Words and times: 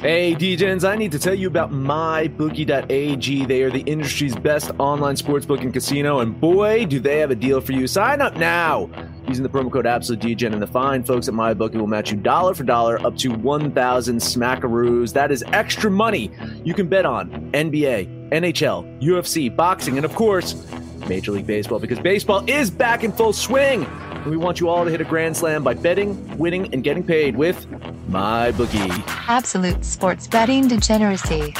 Hey, 0.00 0.34
DJs, 0.34 0.88
I 0.88 0.96
need 0.96 1.12
to 1.12 1.18
tell 1.18 1.34
you 1.34 1.46
about 1.46 1.72
MyBookie.ag. 1.72 3.44
They 3.44 3.62
are 3.62 3.70
the 3.70 3.82
industry's 3.82 4.34
best 4.34 4.70
online 4.78 5.16
sportsbook 5.16 5.60
and 5.60 5.74
casino, 5.74 6.20
and 6.20 6.40
boy, 6.40 6.86
do 6.86 7.00
they 7.00 7.18
have 7.18 7.30
a 7.30 7.34
deal 7.34 7.60
for 7.60 7.72
you. 7.72 7.86
Sign 7.86 8.22
up 8.22 8.34
now 8.36 8.88
using 9.28 9.42
the 9.42 9.50
promo 9.50 9.70
code 9.70 9.84
AbsoluteDGen, 9.84 10.54
and 10.54 10.62
the 10.62 10.66
fine 10.66 11.04
folks 11.04 11.28
at 11.28 11.34
MyBookie 11.34 11.74
will 11.74 11.86
match 11.86 12.10
you 12.10 12.16
dollar 12.16 12.54
for 12.54 12.64
dollar 12.64 12.98
up 13.06 13.14
to 13.18 13.28
1,000 13.28 14.16
smackaroos. 14.16 15.12
That 15.12 15.30
is 15.30 15.44
extra 15.48 15.90
money 15.90 16.30
you 16.64 16.72
can 16.72 16.88
bet 16.88 17.04
on 17.04 17.30
NBA, 17.52 18.30
NHL, 18.30 19.02
UFC, 19.02 19.54
boxing, 19.54 19.98
and 19.98 20.06
of 20.06 20.14
course, 20.14 20.66
Major 21.08 21.32
League 21.32 21.46
Baseball, 21.46 21.78
because 21.78 22.00
baseball 22.00 22.42
is 22.48 22.70
back 22.70 23.04
in 23.04 23.12
full 23.12 23.34
swing. 23.34 23.86
And 24.22 24.30
we 24.30 24.36
want 24.36 24.60
you 24.60 24.68
all 24.68 24.84
to 24.84 24.90
hit 24.90 25.00
a 25.00 25.04
grand 25.04 25.34
slam 25.34 25.64
by 25.64 25.72
betting, 25.72 26.36
winning, 26.36 26.74
and 26.74 26.84
getting 26.84 27.02
paid 27.02 27.36
with 27.36 27.66
MyBookie. 28.10 29.02
Absolute 29.28 29.82
sports 29.82 30.26
betting 30.26 30.68
degeneracy. 30.68 31.54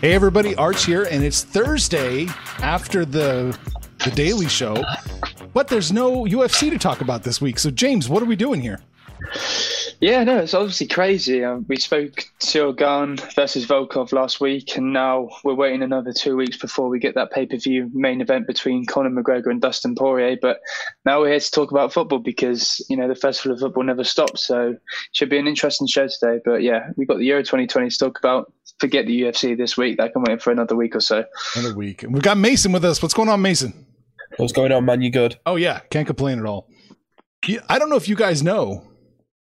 Hey 0.00 0.12
everybody, 0.12 0.54
Arch 0.54 0.84
here, 0.84 1.08
and 1.10 1.24
it's 1.24 1.42
Thursday 1.42 2.26
after 2.58 3.04
the 3.04 3.58
the 4.04 4.10
Daily 4.12 4.48
Show, 4.48 4.84
but 5.54 5.66
there's 5.66 5.90
no 5.90 6.24
UFC 6.24 6.70
to 6.70 6.78
talk 6.78 7.00
about 7.00 7.24
this 7.24 7.40
week. 7.40 7.58
So 7.58 7.70
James, 7.70 8.08
what 8.08 8.22
are 8.22 8.26
we 8.26 8.36
doing 8.36 8.60
here? 8.60 8.80
Yeah, 10.00 10.24
no, 10.24 10.38
it's 10.38 10.54
obviously 10.54 10.86
crazy. 10.86 11.44
Uh, 11.44 11.56
we 11.68 11.76
spoke 11.76 12.24
to 12.40 12.74
Gane 12.74 13.16
versus 13.34 13.66
Volkov 13.66 14.12
last 14.12 14.40
week, 14.40 14.76
and 14.76 14.92
now 14.92 15.28
we're 15.44 15.54
waiting 15.54 15.82
another 15.82 16.12
two 16.12 16.36
weeks 16.36 16.56
before 16.56 16.88
we 16.88 16.98
get 16.98 17.14
that 17.14 17.30
pay 17.30 17.46
per 17.46 17.56
view 17.56 17.90
main 17.92 18.20
event 18.20 18.46
between 18.46 18.84
Conor 18.86 19.10
McGregor 19.10 19.50
and 19.50 19.60
Dustin 19.60 19.94
Poirier. 19.94 20.36
But 20.40 20.60
now 21.04 21.20
we're 21.20 21.30
here 21.30 21.40
to 21.40 21.50
talk 21.50 21.70
about 21.70 21.92
football 21.92 22.18
because 22.18 22.84
you 22.88 22.96
know 22.96 23.08
the 23.08 23.14
festival 23.14 23.54
of 23.54 23.60
football 23.60 23.84
never 23.84 24.04
stops. 24.04 24.46
So 24.46 24.70
it 24.70 24.80
should 25.12 25.30
be 25.30 25.38
an 25.38 25.46
interesting 25.46 25.86
show 25.86 26.08
today. 26.08 26.40
But 26.44 26.62
yeah, 26.62 26.90
we've 26.96 27.08
got 27.08 27.18
the 27.18 27.24
Euro 27.26 27.42
2020 27.42 27.88
to 27.88 27.98
talk 27.98 28.18
about. 28.18 28.52
Forget 28.80 29.06
the 29.06 29.22
UFC 29.22 29.56
this 29.56 29.76
week. 29.76 29.98
That 29.98 30.12
can 30.12 30.24
wait 30.26 30.42
for 30.42 30.50
another 30.50 30.74
week 30.74 30.96
or 30.96 31.00
so. 31.00 31.24
Another 31.54 31.76
week. 31.76 32.02
And 32.02 32.12
we've 32.12 32.22
got 32.22 32.36
Mason 32.36 32.72
with 32.72 32.84
us. 32.84 33.00
What's 33.00 33.14
going 33.14 33.28
on, 33.28 33.40
Mason? 33.40 33.86
What's 34.36 34.52
going 34.52 34.72
on, 34.72 34.84
man? 34.84 35.00
You 35.00 35.10
good? 35.10 35.38
Oh 35.46 35.56
yeah, 35.56 35.80
can't 35.90 36.06
complain 36.06 36.40
at 36.40 36.46
all. 36.46 36.68
Yeah, 37.46 37.60
I 37.68 37.78
don't 37.78 37.88
know 37.90 37.96
if 37.96 38.08
you 38.08 38.16
guys 38.16 38.42
know. 38.42 38.84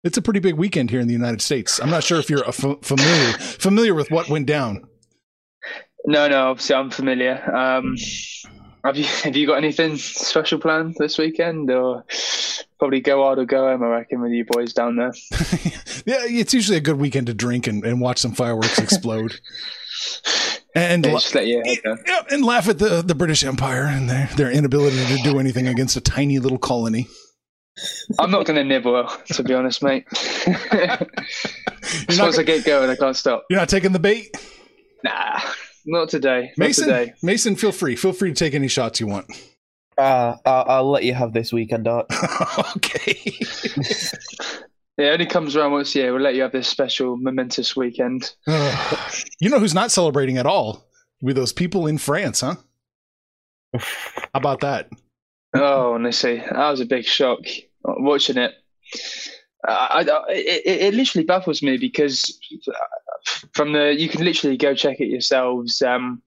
It's 0.03 0.17
a 0.17 0.21
pretty 0.21 0.39
big 0.41 0.55
weekend 0.55 0.89
here 0.89 0.99
in 0.99 1.07
the 1.07 1.13
United 1.13 1.41
States. 1.41 1.79
I'm 1.79 1.89
not 1.89 2.03
sure 2.03 2.19
if 2.19 2.29
you're 2.29 2.45
f- 2.47 2.77
familiar 2.81 3.31
familiar 3.37 3.93
with 3.93 4.11
what 4.11 4.27
went 4.29 4.45
down. 4.47 4.85
No, 6.05 6.27
no, 6.27 6.49
obviously 6.49 6.75
I'm 6.75 6.91
familiar. 6.91 7.41
Um, 7.55 7.95
have 8.83 8.97
you 8.97 9.05
have 9.23 9.35
you 9.37 9.47
got 9.47 9.55
anything 9.55 9.95
special 9.97 10.59
planned 10.59 10.95
this 10.99 11.17
weekend, 11.17 11.71
or 11.71 12.03
probably 12.79 12.99
go 12.99 13.25
out 13.29 13.39
or 13.39 13.45
go 13.45 13.69
home? 13.69 13.81
I 13.83 13.87
reckon 13.87 14.21
with 14.21 14.31
you 14.33 14.43
boys 14.45 14.73
down 14.73 14.97
there. 14.97 15.13
yeah, 16.05 16.19
it's 16.25 16.53
usually 16.53 16.77
a 16.77 16.81
good 16.81 16.97
weekend 16.97 17.27
to 17.27 17.33
drink 17.33 17.65
and, 17.67 17.85
and 17.85 18.01
watch 18.01 18.19
some 18.19 18.33
fireworks 18.33 18.79
explode. 18.79 19.39
And, 20.75 21.05
la- 21.05 21.11
just 21.19 21.35
let 21.35 21.45
you- 21.45 21.61
yeah, 21.63 21.95
yeah, 22.07 22.21
and 22.31 22.43
laugh 22.43 22.67
at 22.67 22.79
the, 22.79 23.03
the 23.03 23.13
British 23.13 23.43
Empire 23.43 23.83
and 23.83 24.09
their, 24.09 24.27
their 24.35 24.49
inability 24.51 25.05
to 25.05 25.17
do 25.21 25.37
anything 25.37 25.67
against 25.67 25.95
a 25.95 26.01
tiny 26.01 26.39
little 26.39 26.57
colony. 26.57 27.07
I'm 28.19 28.29
not 28.31 28.45
going 28.45 28.57
to 28.57 28.63
nibble, 28.63 29.07
to 29.07 29.43
be 29.43 29.53
honest, 29.53 29.81
mate. 29.83 30.05
As 32.07 32.19
once 32.19 32.37
I 32.37 32.43
get 32.43 32.65
going, 32.65 32.89
I 32.89 32.95
can't 32.95 33.15
stop. 33.15 33.45
You're 33.49 33.59
not 33.59 33.69
taking 33.69 33.91
the 33.91 33.99
bait, 33.99 34.35
Nah, 35.03 35.39
not 35.85 36.09
today. 36.09 36.53
Not 36.57 36.65
Mason. 36.65 36.87
today. 36.87 37.13
Mason, 37.21 37.55
feel 37.55 37.71
free. 37.71 37.95
Feel 37.95 38.13
free 38.13 38.29
to 38.29 38.35
take 38.35 38.53
any 38.53 38.67
shots 38.67 38.99
you 38.99 39.07
want. 39.07 39.25
Uh, 39.97 40.35
I'll, 40.45 40.65
I'll 40.67 40.89
let 40.91 41.03
you 41.03 41.13
have 41.13 41.33
this 41.33 41.51
weekend, 41.51 41.87
Arch. 41.87 42.07
okay. 42.77 43.21
Yeah, 44.97 45.05
it 45.05 45.13
only 45.13 45.25
comes 45.25 45.55
around 45.55 45.73
once 45.73 45.93
a 45.95 45.99
year. 45.99 46.13
We'll 46.13 46.21
let 46.21 46.35
you 46.35 46.41
have 46.43 46.51
this 46.51 46.67
special, 46.67 47.17
momentous 47.17 47.75
weekend. 47.75 48.33
you 48.47 49.49
know 49.49 49.59
who's 49.59 49.73
not 49.73 49.91
celebrating 49.91 50.37
at 50.37 50.45
all? 50.45 50.85
With 51.21 51.35
those 51.35 51.53
people 51.53 51.85
in 51.87 51.97
France, 51.97 52.41
huh? 52.41 52.55
How 53.77 54.29
about 54.33 54.61
that? 54.61 54.89
Oh, 55.53 55.93
honestly, 55.93 56.37
that 56.37 56.71
was 56.71 56.79
a 56.79 56.85
big 56.85 57.05
shock 57.05 57.39
watching 57.83 58.37
it. 58.37 58.53
I, 59.65 60.05
I, 60.09 60.31
it, 60.31 60.61
it 60.65 60.81
it 60.81 60.93
literally 60.93 61.25
baffles 61.25 61.61
me 61.63 61.77
because 61.77 62.37
from 63.53 63.71
the 63.73 63.95
you 63.97 64.09
can 64.09 64.25
literally 64.25 64.57
go 64.57 64.73
check 64.73 64.99
it 64.99 65.07
yourselves. 65.07 65.81
Um, 65.81 66.21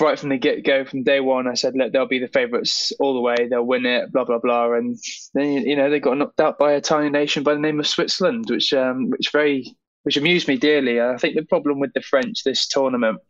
right 0.00 0.18
from 0.18 0.28
the 0.28 0.38
get 0.38 0.64
go, 0.64 0.84
from 0.84 1.02
day 1.02 1.20
one, 1.20 1.48
I 1.48 1.54
said, 1.54 1.74
"Look, 1.74 1.92
they'll 1.92 2.06
be 2.06 2.18
the 2.18 2.28
favourites 2.28 2.92
all 3.00 3.14
the 3.14 3.20
way. 3.20 3.48
They'll 3.48 3.66
win 3.66 3.86
it." 3.86 4.12
Blah 4.12 4.24
blah 4.24 4.38
blah, 4.38 4.72
and 4.74 4.96
then 5.34 5.66
you 5.66 5.74
know 5.74 5.90
they 5.90 6.00
got 6.00 6.18
knocked 6.18 6.40
out 6.40 6.58
by 6.58 6.72
a 6.72 6.80
tiny 6.80 7.10
nation 7.10 7.42
by 7.42 7.54
the 7.54 7.60
name 7.60 7.80
of 7.80 7.86
Switzerland, 7.86 8.46
which 8.48 8.72
um, 8.72 9.10
which 9.10 9.30
very 9.32 9.74
which 10.02 10.16
amused 10.16 10.48
me 10.48 10.56
dearly. 10.56 11.00
I 11.00 11.16
think 11.16 11.34
the 11.34 11.44
problem 11.44 11.80
with 11.80 11.92
the 11.94 12.02
French 12.02 12.44
this 12.44 12.68
tournament 12.68 13.20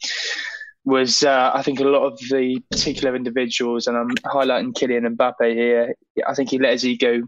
was 0.84 1.22
uh, 1.22 1.50
I 1.52 1.62
think 1.62 1.80
a 1.80 1.84
lot 1.84 2.04
of 2.04 2.18
the 2.30 2.60
particular 2.70 3.14
individuals, 3.14 3.86
and 3.86 3.96
I'm 3.96 4.10
highlighting 4.24 4.72
Kylian 4.72 5.14
Mbappe 5.16 5.54
here. 5.54 5.94
I 6.26 6.34
think 6.34 6.50
he 6.50 6.58
let 6.58 6.72
his 6.72 6.86
ego 6.86 7.22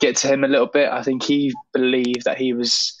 get 0.00 0.16
to 0.16 0.28
him 0.28 0.44
a 0.44 0.48
little 0.48 0.66
bit. 0.66 0.90
I 0.90 1.02
think 1.02 1.22
he 1.22 1.52
believed 1.72 2.24
that 2.24 2.38
he 2.38 2.52
was 2.52 2.96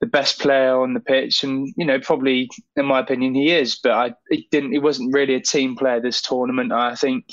the 0.00 0.06
best 0.06 0.38
player 0.38 0.80
on 0.80 0.94
the 0.94 1.00
pitch, 1.00 1.42
and 1.42 1.72
you 1.76 1.84
know, 1.84 1.98
probably 2.00 2.50
in 2.76 2.86
my 2.86 3.00
opinion, 3.00 3.34
he 3.34 3.50
is. 3.50 3.78
But 3.82 3.92
I, 3.92 4.14
it 4.28 4.44
didn't. 4.50 4.72
He 4.72 4.78
wasn't 4.78 5.14
really 5.14 5.34
a 5.34 5.40
team 5.40 5.74
player 5.74 6.00
this 6.00 6.20
tournament. 6.20 6.72
I 6.72 6.94
think 6.94 7.24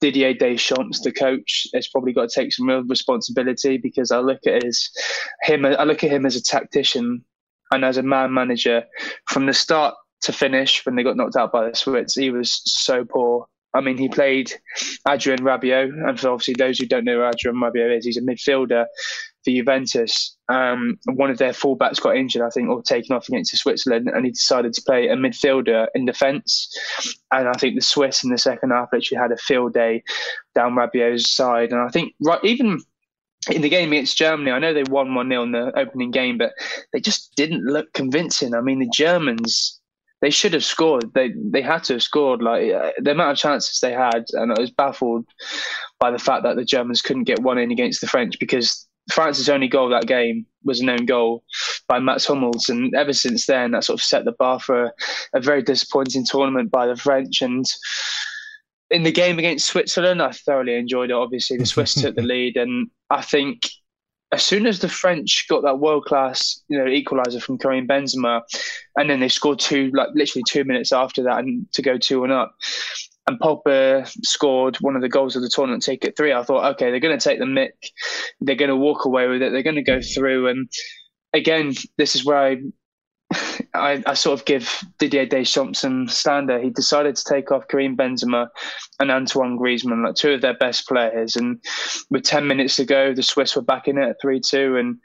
Didier 0.00 0.34
Deschamps, 0.34 1.00
the 1.02 1.12
coach, 1.12 1.68
has 1.72 1.88
probably 1.88 2.12
got 2.12 2.28
to 2.28 2.34
take 2.34 2.52
some 2.52 2.68
real 2.68 2.82
responsibility 2.84 3.78
because 3.78 4.10
I 4.10 4.18
look 4.18 4.40
at 4.46 4.64
his 4.64 4.90
him. 5.42 5.64
I 5.64 5.84
look 5.84 6.02
at 6.02 6.10
him 6.10 6.26
as 6.26 6.34
a 6.34 6.42
tactician 6.42 7.24
and 7.70 7.84
as 7.84 7.96
a 7.96 8.02
man 8.02 8.32
manager 8.32 8.84
from 9.28 9.46
the 9.46 9.54
start 9.54 9.94
to 10.26 10.32
finish 10.32 10.84
when 10.84 10.96
they 10.96 11.02
got 11.02 11.16
knocked 11.16 11.36
out 11.36 11.52
by 11.52 11.68
the 11.68 11.76
Swiss. 11.76 12.14
He 12.14 12.30
was 12.30 12.60
so 12.64 13.04
poor. 13.04 13.46
I 13.74 13.80
mean, 13.80 13.98
he 13.98 14.08
played 14.08 14.52
Adrien 15.08 15.40
Rabiot, 15.40 15.90
and 16.08 16.18
for 16.18 16.30
obviously 16.30 16.54
those 16.54 16.78
who 16.78 16.86
don't 16.86 17.04
know 17.04 17.16
who 17.16 17.24
Adrien 17.24 17.56
Rabiot 17.56 17.98
is, 17.98 18.06
he's 18.06 18.16
a 18.16 18.22
midfielder 18.22 18.86
for 19.44 19.50
Juventus. 19.50 20.36
Um, 20.48 20.98
one 21.04 21.30
of 21.30 21.38
their 21.38 21.52
fullbacks 21.52 22.00
got 22.00 22.16
injured, 22.16 22.42
I 22.42 22.50
think, 22.50 22.68
or 22.68 22.82
taken 22.82 23.14
off 23.14 23.28
against 23.28 23.56
Switzerland, 23.56 24.08
and 24.08 24.24
he 24.24 24.32
decided 24.32 24.72
to 24.74 24.82
play 24.82 25.08
a 25.08 25.16
midfielder 25.16 25.88
in 25.94 26.06
defence. 26.06 26.68
And 27.32 27.48
I 27.48 27.52
think 27.52 27.74
the 27.74 27.82
Swiss 27.82 28.24
in 28.24 28.30
the 28.30 28.38
second 28.38 28.70
half 28.70 28.88
literally 28.92 29.20
had 29.20 29.32
a 29.32 29.36
field 29.36 29.74
day 29.74 30.02
down 30.54 30.74
Rabiot's 30.74 31.30
side. 31.30 31.70
And 31.70 31.80
I 31.80 31.88
think 31.88 32.14
right, 32.24 32.42
even 32.44 32.80
in 33.50 33.62
the 33.62 33.68
game 33.68 33.92
against 33.92 34.16
Germany, 34.16 34.50
I 34.50 34.58
know 34.58 34.72
they 34.72 34.84
won 34.84 35.14
1 35.14 35.28
0 35.28 35.42
in 35.42 35.52
the 35.52 35.78
opening 35.78 36.10
game, 36.10 36.38
but 36.38 36.52
they 36.92 37.00
just 37.00 37.34
didn't 37.36 37.64
look 37.64 37.92
convincing. 37.92 38.54
I 38.54 38.60
mean, 38.60 38.78
the 38.78 38.90
Germans, 38.92 39.80
they 40.22 40.30
should 40.30 40.54
have 40.54 40.64
scored. 40.64 41.12
They 41.14 41.32
they 41.36 41.62
had 41.62 41.84
to 41.84 41.94
have 41.94 42.02
scored. 42.02 42.42
Like 42.42 42.72
uh, 42.72 42.92
the 42.98 43.12
amount 43.12 43.32
of 43.32 43.38
chances 43.38 43.80
they 43.80 43.92
had, 43.92 44.24
and 44.32 44.52
I 44.52 44.58
was 44.58 44.70
baffled 44.70 45.26
by 46.00 46.10
the 46.10 46.18
fact 46.18 46.42
that 46.44 46.56
the 46.56 46.64
Germans 46.64 47.02
couldn't 47.02 47.24
get 47.24 47.40
one 47.40 47.58
in 47.58 47.70
against 47.70 48.00
the 48.00 48.06
French 48.06 48.38
because 48.38 48.86
France's 49.12 49.48
only 49.48 49.68
goal 49.68 49.88
that 49.90 50.06
game 50.06 50.46
was 50.64 50.80
an 50.80 50.88
own 50.88 51.06
goal 51.06 51.44
by 51.88 51.98
Mats 51.98 52.26
Hummels, 52.26 52.68
and 52.68 52.94
ever 52.94 53.12
since 53.12 53.46
then, 53.46 53.72
that 53.72 53.84
sort 53.84 54.00
of 54.00 54.04
set 54.04 54.24
the 54.24 54.32
bar 54.32 54.58
for 54.58 54.84
a, 54.84 54.92
a 55.34 55.40
very 55.40 55.62
disappointing 55.62 56.24
tournament 56.28 56.70
by 56.70 56.86
the 56.86 56.96
French. 56.96 57.42
And 57.42 57.64
in 58.90 59.02
the 59.02 59.12
game 59.12 59.38
against 59.38 59.66
Switzerland, 59.66 60.22
I 60.22 60.32
thoroughly 60.32 60.74
enjoyed 60.74 61.10
it. 61.10 61.14
Obviously, 61.16 61.56
the 61.56 61.66
Swiss 61.66 61.94
took 61.94 62.16
the 62.16 62.22
lead, 62.34 62.56
and 62.56 62.88
I 63.10 63.22
think 63.22 63.60
as 64.32 64.42
soon 64.42 64.66
as 64.66 64.80
the 64.80 64.88
French 64.88 65.46
got 65.48 65.62
that 65.62 65.78
world 65.78 66.04
class, 66.04 66.60
you 66.68 66.76
know, 66.78 66.84
equaliser 66.84 67.40
from 67.40 67.58
Karim 67.58 67.86
Benzema, 67.86 68.42
and 68.96 69.08
then 69.08 69.20
they 69.20 69.28
scored 69.28 69.58
two, 69.58 69.90
like 69.94 70.08
literally 70.14 70.42
two 70.48 70.64
minutes 70.64 70.92
after 70.92 71.22
that, 71.22 71.38
and 71.38 71.70
to 71.72 71.82
go 71.82 71.96
two 71.96 72.24
and 72.24 72.32
up, 72.32 72.54
and 73.26 73.38
Pogba 73.40 74.08
scored 74.24 74.76
one 74.76 74.96
of 74.96 75.02
the 75.02 75.08
goals 75.08 75.36
of 75.36 75.42
the 75.42 75.48
tournament, 75.48 75.82
take 75.82 76.04
it 76.04 76.16
three. 76.16 76.32
I 76.32 76.42
thought, 76.42 76.72
okay, 76.74 76.90
they're 76.90 77.00
going 77.00 77.18
to 77.18 77.22
take 77.22 77.38
the 77.38 77.44
mick, 77.44 77.72
they're 78.40 78.56
going 78.56 78.68
to 78.68 78.76
walk 78.76 79.04
away 79.04 79.28
with 79.28 79.42
it, 79.42 79.52
they're 79.52 79.62
going 79.62 79.76
to 79.76 79.82
go 79.82 80.00
through, 80.00 80.48
and 80.48 80.68
again, 81.32 81.74
this 81.96 82.16
is 82.16 82.24
where 82.24 82.38
I 82.38 82.56
I, 83.74 84.02
I, 84.06 84.14
sort 84.14 84.38
of 84.38 84.46
give 84.46 84.82
Didier 84.98 85.26
Deschamps 85.26 85.80
some 85.80 86.08
slander. 86.08 86.60
He 86.60 86.70
decided 86.70 87.16
to 87.16 87.24
take 87.24 87.50
off 87.50 87.68
Karim 87.68 87.96
Benzema 87.96 88.48
and 89.00 89.10
Antoine 89.10 89.58
Griezmann, 89.58 90.04
like 90.04 90.14
two 90.14 90.32
of 90.32 90.40
their 90.40 90.56
best 90.56 90.86
players. 90.88 91.36
And 91.36 91.62
with 92.10 92.22
10 92.22 92.46
minutes 92.46 92.76
to 92.76 92.84
go, 92.84 93.12
the 93.12 93.22
Swiss 93.22 93.56
were 93.56 93.62
back 93.62 93.88
in 93.88 93.98
it 93.98 94.08
at 94.08 94.20
3 94.20 94.40
2. 94.40 94.76
And 94.76 94.98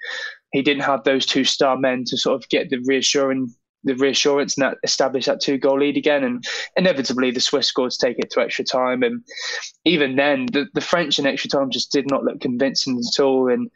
he 0.52 0.62
didn't 0.62 0.84
have 0.84 1.04
those 1.04 1.26
two 1.26 1.44
star 1.44 1.78
men 1.78 2.04
to 2.08 2.18
sort 2.18 2.42
of 2.42 2.50
get 2.50 2.70
the 2.70 2.80
reassuring 2.86 3.54
the 3.84 3.96
reassurance 3.96 4.58
and 4.58 4.64
that 4.64 4.78
establish 4.84 5.26
that 5.26 5.42
two 5.42 5.58
goal 5.58 5.80
lead 5.80 5.98
again. 5.98 6.24
And 6.24 6.44
inevitably, 6.76 7.32
the 7.32 7.40
Swiss 7.40 7.68
scored 7.68 7.92
to 7.92 7.98
take 7.98 8.20
it 8.20 8.32
to 8.32 8.42
extra 8.42 8.66
time. 8.66 9.04
And 9.04 9.24
even 9.86 10.16
then, 10.16 10.48
the, 10.48 10.68
the 10.74 10.82
French 10.82 11.20
in 11.20 11.26
extra 11.26 11.50
time 11.50 11.70
just 11.70 11.92
did 11.92 12.10
not 12.10 12.24
look 12.24 12.42
convincing 12.42 13.00
at 13.00 13.22
all. 13.22 13.52
And 13.52 13.70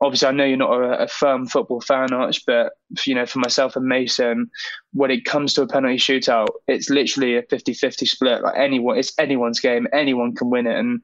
obviously, 0.00 0.28
I 0.28 0.32
know 0.32 0.44
you're 0.44 0.56
not 0.56 0.72
a, 0.72 1.04
a 1.04 1.08
firm 1.08 1.46
football 1.46 1.80
fan, 1.80 2.12
Arch, 2.12 2.44
but 2.46 2.72
you 3.06 3.14
know, 3.14 3.26
for 3.26 3.38
myself 3.38 3.76
and 3.76 3.86
Mason, 3.86 4.50
when 4.92 5.10
it 5.10 5.24
comes 5.24 5.54
to 5.54 5.62
a 5.62 5.66
penalty 5.66 5.96
shootout, 5.96 6.48
it's 6.66 6.90
literally 6.90 7.36
a 7.36 7.42
50-50 7.42 8.06
split. 8.06 8.42
Like 8.42 8.56
anyone, 8.56 8.98
it's 8.98 9.12
anyone's 9.18 9.60
game. 9.60 9.86
Anyone 9.92 10.34
can 10.34 10.50
win 10.50 10.66
it. 10.66 10.78
And 10.78 11.00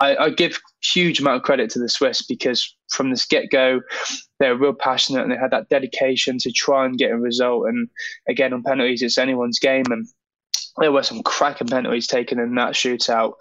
I, 0.00 0.16
I 0.16 0.30
give 0.30 0.60
huge 0.82 1.20
amount 1.20 1.36
of 1.36 1.42
credit 1.42 1.70
to 1.70 1.78
the 1.78 1.88
Swiss 1.88 2.22
because 2.22 2.74
from 2.90 3.10
this 3.10 3.26
get 3.26 3.50
go, 3.50 3.80
they 4.44 4.50
were 4.50 4.56
real 4.56 4.74
passionate 4.74 5.22
and 5.22 5.32
they 5.32 5.36
had 5.36 5.50
that 5.50 5.68
dedication 5.68 6.38
to 6.38 6.52
try 6.52 6.84
and 6.84 6.98
get 6.98 7.10
a 7.10 7.16
result. 7.16 7.66
And 7.66 7.88
again, 8.28 8.52
on 8.52 8.62
penalties, 8.62 9.02
it's 9.02 9.18
anyone's 9.18 9.58
game. 9.58 9.84
And 9.90 10.06
there 10.78 10.92
were 10.92 11.02
some 11.02 11.22
cracking 11.22 11.68
penalties 11.68 12.06
taken 12.06 12.38
in 12.38 12.54
that 12.56 12.72
shootout, 12.72 13.34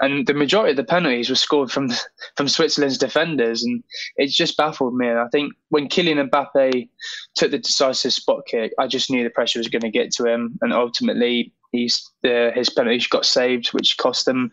and 0.00 0.26
the 0.26 0.34
majority 0.34 0.72
of 0.72 0.76
the 0.76 0.84
penalties 0.84 1.28
were 1.28 1.36
scored 1.36 1.70
from 1.70 1.90
from 2.36 2.48
Switzerland's 2.48 2.98
defenders, 2.98 3.62
and 3.62 3.84
it's 4.16 4.36
just 4.36 4.56
baffled 4.56 4.96
me. 4.96 5.08
And 5.08 5.18
I 5.18 5.28
think 5.28 5.52
when 5.68 5.88
Kylian 5.88 6.28
Mbappe 6.28 6.88
took 7.36 7.50
the 7.52 7.58
decisive 7.58 8.12
spot 8.12 8.46
kick, 8.46 8.72
I 8.80 8.88
just 8.88 9.10
knew 9.10 9.22
the 9.22 9.30
pressure 9.30 9.60
was 9.60 9.68
going 9.68 9.82
to 9.82 9.90
get 9.90 10.10
to 10.14 10.26
him, 10.26 10.58
and 10.60 10.72
ultimately 10.72 11.52
he's 11.70 12.10
the, 12.22 12.50
his 12.54 12.68
penalty 12.68 13.04
got 13.10 13.26
saved, 13.26 13.68
which 13.68 13.96
cost 13.98 14.26
them 14.26 14.50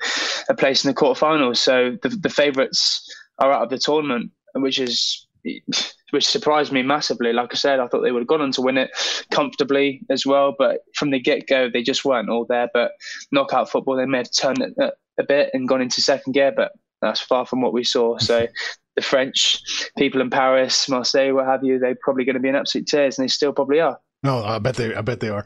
a 0.50 0.54
place 0.54 0.86
in 0.86 0.90
the 0.90 0.96
quarterfinals. 0.96 1.58
So 1.58 1.98
the, 2.04 2.10
the 2.10 2.30
favourites 2.30 3.12
are 3.40 3.52
out 3.52 3.64
of 3.64 3.70
the 3.70 3.78
tournament, 3.80 4.32
which 4.54 4.80
is 4.80 5.26
which 6.12 6.28
surprised 6.28 6.72
me 6.72 6.82
massively. 6.82 7.34
Like 7.34 7.50
I 7.52 7.56
said, 7.56 7.80
I 7.80 7.88
thought 7.88 8.02
they 8.02 8.12
would 8.12 8.22
have 8.22 8.28
gone 8.28 8.42
on 8.42 8.52
to 8.54 8.62
win 8.62 8.78
it 8.78 8.92
comfortably 9.32 10.02
as 10.10 10.26
well, 10.26 10.56
but 10.58 10.82
from 10.96 11.12
the 11.12 11.20
get 11.20 11.48
go, 11.48 11.70
they 11.70 11.84
just 11.84 12.06
weren't 12.06 12.30
all 12.30 12.46
there. 12.46 12.70
But 12.74 12.92
knockout 13.32 13.70
football, 13.70 13.98
they 13.98 14.06
may 14.06 14.20
have 14.20 14.32
turned 14.32 14.62
it 14.62 14.74
a 15.20 15.24
bit 15.24 15.52
and 15.54 15.68
gone 15.68 15.82
into 15.82 16.02
second 16.02 16.34
gear, 16.34 16.54
but 16.56 16.72
that's 17.02 17.22
far 17.22 17.46
from 17.46 17.62
what 17.62 17.74
we 17.74 17.84
saw. 17.84 18.18
So 18.30 18.48
the 18.96 19.02
French 19.02 19.62
people 19.98 20.20
in 20.20 20.30
Paris, 20.30 20.90
Marseille, 20.90 21.34
what 21.34 21.46
have 21.46 21.64
you, 21.64 21.80
they're 21.80 21.98
probably 22.02 22.26
going 22.26 22.36
to 22.36 22.42
be 22.42 22.50
in 22.50 22.56
absolute 22.56 22.88
tears, 22.88 23.18
and 23.18 23.24
they 23.24 23.30
still 23.30 23.54
probably 23.54 23.80
are. 23.80 24.00
No, 24.24 24.44
I 24.44 24.60
bet 24.60 24.76
they, 24.76 24.94
I 24.94 25.02
bet 25.02 25.22
they 25.22 25.30
are. 25.30 25.46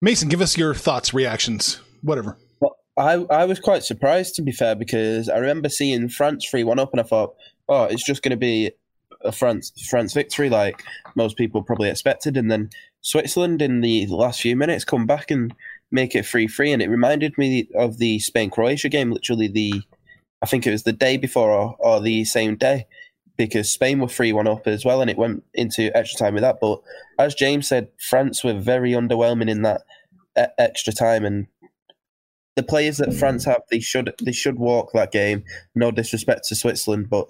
Mason, 0.00 0.28
give 0.28 0.40
us 0.40 0.56
your 0.56 0.74
thoughts, 0.74 1.12
reactions, 1.12 1.80
whatever. 2.02 2.38
Well, 2.60 2.76
I 2.96 3.14
I 3.30 3.44
was 3.46 3.58
quite 3.58 3.82
surprised 3.82 4.36
to 4.36 4.42
be 4.42 4.52
fair 4.52 4.76
because 4.76 5.28
I 5.28 5.38
remember 5.38 5.68
seeing 5.68 6.08
France 6.08 6.46
three 6.48 6.62
one 6.62 6.78
up, 6.78 6.92
and 6.92 7.00
I 7.00 7.04
thought, 7.04 7.34
oh, 7.68 7.84
it's 7.84 8.04
just 8.04 8.22
going 8.22 8.30
to 8.30 8.36
be 8.36 8.70
a 9.24 9.32
France 9.32 9.72
France 9.88 10.12
victory 10.12 10.50
like 10.50 10.82
most 11.14 11.36
people 11.36 11.62
probably 11.62 11.90
expected, 11.90 12.36
and 12.36 12.50
then 12.50 12.70
Switzerland 13.00 13.62
in 13.62 13.80
the 13.80 14.06
last 14.06 14.40
few 14.40 14.56
minutes 14.56 14.84
come 14.84 15.06
back 15.06 15.30
and 15.30 15.54
make 15.90 16.14
it 16.14 16.26
three 16.26 16.48
three, 16.48 16.72
and 16.72 16.82
it 16.82 16.90
reminded 16.90 17.36
me 17.38 17.68
of 17.74 17.98
the 17.98 18.18
Spain 18.18 18.50
Croatia 18.50 18.88
game. 18.88 19.10
Literally 19.10 19.48
the, 19.48 19.82
I 20.42 20.46
think 20.46 20.66
it 20.66 20.72
was 20.72 20.82
the 20.82 20.92
day 20.92 21.16
before 21.16 21.50
or, 21.50 21.76
or 21.78 22.00
the 22.00 22.24
same 22.24 22.56
day, 22.56 22.86
because 23.36 23.70
Spain 23.70 24.00
were 24.00 24.08
three 24.08 24.32
one 24.32 24.48
up 24.48 24.66
as 24.66 24.84
well, 24.84 25.00
and 25.00 25.10
it 25.10 25.18
went 25.18 25.42
into 25.54 25.96
extra 25.96 26.18
time 26.18 26.34
with 26.34 26.42
that. 26.42 26.58
But 26.60 26.80
as 27.18 27.34
James 27.34 27.68
said, 27.68 27.88
France 27.98 28.44
were 28.44 28.54
very 28.54 28.92
underwhelming 28.92 29.50
in 29.50 29.62
that 29.62 29.82
extra 30.58 30.92
time, 30.92 31.24
and 31.24 31.46
the 32.56 32.62
players 32.62 32.98
that 32.98 33.12
France 33.12 33.44
have, 33.44 33.62
they 33.70 33.80
should 33.80 34.14
they 34.22 34.32
should 34.32 34.58
walk 34.58 34.92
that 34.92 35.10
game. 35.10 35.42
No 35.74 35.90
disrespect 35.90 36.46
to 36.48 36.54
Switzerland, 36.54 37.10
but 37.10 37.28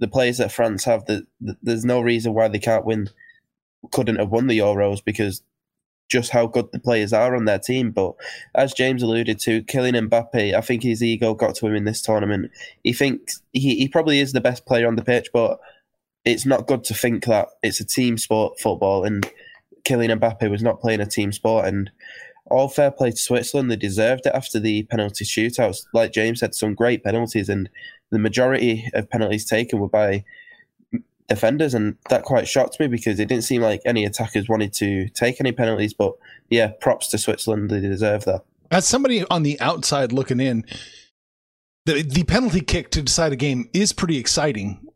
the 0.00 0.08
players 0.08 0.38
that 0.38 0.50
France 0.50 0.84
have, 0.84 1.04
the, 1.04 1.26
the, 1.40 1.56
there's 1.62 1.84
no 1.84 2.00
reason 2.00 2.34
why 2.34 2.48
they 2.48 2.58
can't 2.58 2.84
win, 2.84 3.08
couldn't 3.92 4.16
have 4.16 4.30
won 4.30 4.48
the 4.48 4.58
Euros 4.58 5.04
because 5.04 5.42
just 6.08 6.30
how 6.30 6.46
good 6.46 6.72
the 6.72 6.80
players 6.80 7.12
are 7.12 7.36
on 7.36 7.44
their 7.44 7.58
team. 7.58 7.92
But 7.92 8.14
as 8.56 8.74
James 8.74 9.02
alluded 9.02 9.38
to, 9.40 9.62
Kylian 9.62 10.08
Mbappe, 10.08 10.54
I 10.54 10.60
think 10.60 10.82
his 10.82 11.02
ego 11.02 11.34
got 11.34 11.54
to 11.56 11.66
him 11.66 11.76
in 11.76 11.84
this 11.84 12.02
tournament. 12.02 12.50
He 12.82 12.92
thinks 12.92 13.40
he, 13.52 13.76
he 13.76 13.88
probably 13.88 14.18
is 14.18 14.32
the 14.32 14.40
best 14.40 14.66
player 14.66 14.88
on 14.88 14.96
the 14.96 15.04
pitch, 15.04 15.28
but 15.32 15.60
it's 16.24 16.44
not 16.44 16.66
good 16.66 16.82
to 16.84 16.94
think 16.94 17.24
that 17.26 17.48
it's 17.62 17.80
a 17.80 17.86
team 17.86 18.18
sport, 18.18 18.58
football, 18.58 19.04
and 19.04 19.30
Kylian 19.84 20.18
Mbappe 20.18 20.50
was 20.50 20.62
not 20.62 20.80
playing 20.80 21.00
a 21.00 21.06
team 21.06 21.30
sport. 21.30 21.66
And 21.66 21.90
all 22.50 22.68
fair 22.68 22.90
play 22.90 23.12
to 23.12 23.16
Switzerland, 23.16 23.70
they 23.70 23.76
deserved 23.76 24.26
it 24.26 24.34
after 24.34 24.58
the 24.58 24.82
penalty 24.84 25.24
shootouts. 25.24 25.86
Like 25.94 26.12
James 26.12 26.40
said, 26.40 26.54
some 26.54 26.74
great 26.74 27.04
penalties, 27.04 27.48
and 27.48 27.70
the 28.10 28.18
majority 28.18 28.88
of 28.94 29.08
penalties 29.08 29.44
taken 29.44 29.78
were 29.78 29.88
by 29.88 30.24
defenders, 31.28 31.74
and 31.74 31.96
that 32.10 32.24
quite 32.24 32.46
shocked 32.46 32.78
me 32.80 32.88
because 32.88 33.18
it 33.18 33.28
didn't 33.28 33.44
seem 33.44 33.62
like 33.62 33.80
any 33.86 34.04
attackers 34.04 34.48
wanted 34.48 34.72
to 34.74 35.08
take 35.10 35.40
any 35.40 35.52
penalties. 35.52 35.94
But 35.94 36.12
yeah, 36.50 36.72
props 36.80 37.08
to 37.08 37.18
Switzerland; 37.18 37.70
they 37.70 37.80
deserve 37.80 38.24
that. 38.26 38.44
As 38.70 38.86
somebody 38.86 39.24
on 39.30 39.42
the 39.42 39.58
outside 39.60 40.12
looking 40.12 40.40
in, 40.40 40.64
the 41.86 42.02
the 42.02 42.24
penalty 42.24 42.60
kick 42.60 42.90
to 42.90 43.02
decide 43.02 43.32
a 43.32 43.36
game 43.36 43.70
is 43.72 43.92
pretty 43.92 44.18
exciting. 44.18 44.86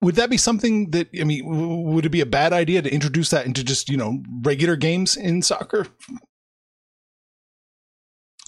Would 0.00 0.14
that 0.14 0.30
be 0.30 0.38
something 0.38 0.92
that 0.92 1.08
I 1.18 1.24
mean? 1.24 1.44
Would 1.92 2.06
it 2.06 2.10
be 2.10 2.22
a 2.22 2.26
bad 2.26 2.52
idea 2.54 2.80
to 2.80 2.92
introduce 2.92 3.30
that 3.30 3.44
into 3.44 3.62
just 3.62 3.90
you 3.90 3.96
know 3.96 4.22
regular 4.42 4.76
games 4.76 5.16
in 5.16 5.42
soccer? 5.42 5.86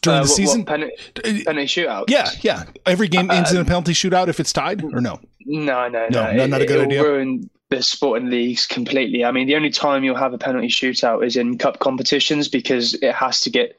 During 0.02 0.20
uh, 0.20 0.22
the 0.22 0.28
season? 0.28 0.60
What, 0.60 0.68
penalty, 0.68 0.94
uh, 1.18 1.44
penalty 1.44 1.66
shootout. 1.66 2.04
Yeah, 2.08 2.28
yeah. 2.42 2.64
Every 2.86 3.08
game 3.08 3.30
ends 3.30 3.52
uh, 3.52 3.56
in 3.56 3.62
a 3.62 3.64
penalty 3.64 3.92
shootout 3.92 4.28
if 4.28 4.38
it's 4.38 4.52
tied, 4.52 4.84
or 4.84 5.00
no? 5.00 5.20
No, 5.46 5.88
no, 5.88 6.08
no. 6.10 6.32
No, 6.32 6.44
it, 6.44 6.48
not 6.48 6.60
a 6.60 6.66
good 6.66 6.86
idea. 6.86 7.02
Ruin 7.02 7.48
the 7.70 7.82
sporting 7.82 8.28
leagues 8.28 8.66
completely. 8.66 9.24
I 9.24 9.32
mean, 9.32 9.46
the 9.46 9.56
only 9.56 9.70
time 9.70 10.04
you'll 10.04 10.16
have 10.16 10.34
a 10.34 10.38
penalty 10.38 10.68
shootout 10.68 11.24
is 11.24 11.36
in 11.36 11.56
cup 11.56 11.78
competitions 11.78 12.48
because 12.48 12.94
it 12.94 13.14
has 13.14 13.40
to 13.40 13.50
get 13.50 13.78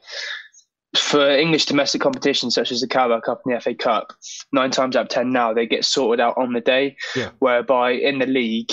for 0.96 1.28
English 1.28 1.66
domestic 1.66 2.00
competitions 2.00 2.54
such 2.54 2.72
as 2.72 2.80
the 2.80 2.88
Carabao 2.88 3.20
Cup 3.20 3.42
and 3.44 3.54
the 3.54 3.60
FA 3.60 3.74
Cup. 3.74 4.12
Nine 4.52 4.70
times 4.70 4.96
out 4.96 5.02
of 5.02 5.08
ten 5.08 5.32
now 5.32 5.52
they 5.52 5.66
get 5.66 5.84
sorted 5.84 6.20
out 6.20 6.36
on 6.36 6.52
the 6.52 6.60
day, 6.60 6.96
yeah. 7.14 7.30
whereby 7.38 7.92
in 7.92 8.18
the 8.18 8.26
league 8.26 8.72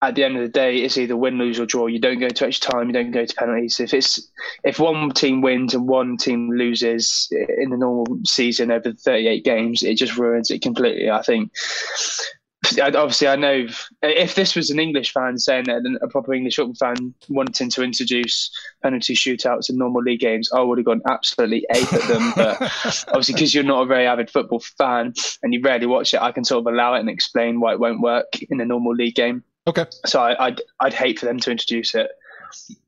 at 0.00 0.14
the 0.14 0.24
end 0.24 0.36
of 0.36 0.42
the 0.42 0.48
day, 0.48 0.78
it's 0.78 0.96
either 0.96 1.16
win, 1.16 1.38
lose, 1.38 1.58
or 1.58 1.66
draw. 1.66 1.86
You 1.86 1.98
don't 1.98 2.20
go 2.20 2.28
to 2.28 2.46
extra 2.46 2.72
time. 2.72 2.86
You 2.86 2.92
don't 2.92 3.10
go 3.10 3.24
to 3.24 3.34
penalties. 3.34 3.80
If 3.80 3.92
it's 3.92 4.30
if 4.62 4.78
one 4.78 5.10
team 5.10 5.40
wins 5.40 5.74
and 5.74 5.88
one 5.88 6.16
team 6.16 6.50
loses 6.52 7.28
in 7.58 7.70
the 7.70 7.76
normal 7.76 8.06
season 8.24 8.70
over 8.70 8.92
38 8.92 9.44
games, 9.44 9.82
it 9.82 9.96
just 9.96 10.16
ruins 10.16 10.50
it 10.50 10.62
completely. 10.62 11.10
I 11.10 11.22
think. 11.22 11.52
Obviously, 12.80 13.28
I 13.28 13.36
know 13.36 13.66
if 14.02 14.34
this 14.34 14.54
was 14.54 14.70
an 14.70 14.78
English 14.78 15.12
fan 15.12 15.38
saying 15.38 15.64
that, 15.64 15.98
a 16.02 16.08
proper 16.08 16.34
English 16.34 16.56
football 16.56 16.74
fan 16.74 17.14
wanting 17.28 17.70
to 17.70 17.82
introduce 17.82 18.50
penalty 18.82 19.14
shootouts 19.14 19.70
in 19.70 19.78
normal 19.78 20.02
league 20.02 20.20
games, 20.20 20.50
I 20.52 20.60
would 20.60 20.78
have 20.78 20.84
gone 20.84 21.00
absolutely 21.08 21.64
ape 21.74 21.92
at 21.92 22.08
them. 22.08 22.32
But 22.36 22.60
obviously, 23.08 23.34
because 23.34 23.54
you're 23.54 23.64
not 23.64 23.82
a 23.82 23.86
very 23.86 24.06
avid 24.06 24.30
football 24.30 24.60
fan 24.60 25.14
and 25.42 25.54
you 25.54 25.62
rarely 25.62 25.86
watch 25.86 26.12
it, 26.12 26.20
I 26.20 26.30
can 26.30 26.44
sort 26.44 26.66
of 26.66 26.72
allow 26.72 26.94
it 26.94 27.00
and 27.00 27.08
explain 27.08 27.58
why 27.58 27.72
it 27.72 27.80
won't 27.80 28.00
work 28.00 28.26
in 28.50 28.60
a 28.60 28.66
normal 28.66 28.94
league 28.94 29.14
game. 29.14 29.44
Okay. 29.68 29.84
So 30.06 30.20
I, 30.20 30.48
would 30.48 30.62
I'd 30.80 30.94
hate 30.94 31.18
for 31.18 31.26
them 31.26 31.38
to 31.40 31.50
introduce 31.50 31.94
it. 31.94 32.10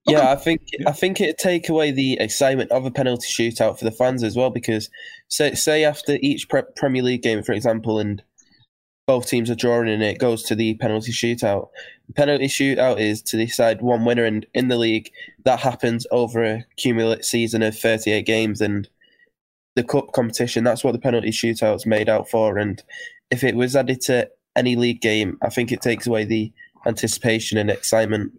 Yeah, 0.06 0.18
okay. 0.18 0.32
I 0.32 0.36
think 0.36 0.62
I 0.86 0.92
think 0.92 1.20
it'd 1.20 1.36
take 1.36 1.68
away 1.68 1.90
the 1.90 2.14
excitement 2.18 2.70
of 2.72 2.86
a 2.86 2.90
penalty 2.90 3.28
shootout 3.28 3.78
for 3.78 3.84
the 3.84 3.90
fans 3.90 4.22
as 4.22 4.34
well. 4.34 4.48
Because 4.48 4.88
say 5.28 5.54
say 5.54 5.84
after 5.84 6.18
each 6.22 6.48
pre- 6.48 6.62
Premier 6.76 7.02
League 7.02 7.22
game, 7.22 7.42
for 7.42 7.52
example, 7.52 7.98
and 7.98 8.22
both 9.06 9.26
teams 9.26 9.50
are 9.50 9.54
drawing 9.54 9.90
and 9.90 10.02
it 10.02 10.18
goes 10.18 10.42
to 10.44 10.54
the 10.54 10.74
penalty 10.76 11.12
shootout. 11.12 11.68
The 12.06 12.14
penalty 12.14 12.46
shootout 12.46 12.98
is 12.98 13.20
to 13.22 13.36
decide 13.36 13.82
one 13.82 14.06
winner, 14.06 14.24
and 14.24 14.46
in 14.54 14.68
the 14.68 14.78
league 14.78 15.10
that 15.44 15.60
happens 15.60 16.06
over 16.10 16.42
a 16.42 16.64
cumulative 16.76 17.24
season 17.24 17.62
of 17.62 17.76
38 17.76 18.24
games. 18.24 18.62
And 18.62 18.88
the 19.76 19.84
cup 19.84 20.12
competition, 20.12 20.64
that's 20.64 20.82
what 20.82 20.92
the 20.92 20.98
penalty 20.98 21.30
shootout's 21.30 21.86
made 21.86 22.08
out 22.08 22.30
for. 22.30 22.56
And 22.56 22.82
if 23.30 23.44
it 23.44 23.54
was 23.54 23.76
added 23.76 24.00
to 24.02 24.30
any 24.56 24.76
league 24.76 25.00
game, 25.00 25.38
I 25.42 25.50
think 25.50 25.72
it 25.72 25.82
takes 25.82 26.06
away 26.06 26.24
the 26.24 26.52
anticipation 26.86 27.58
and 27.58 27.70
excitement. 27.70 28.32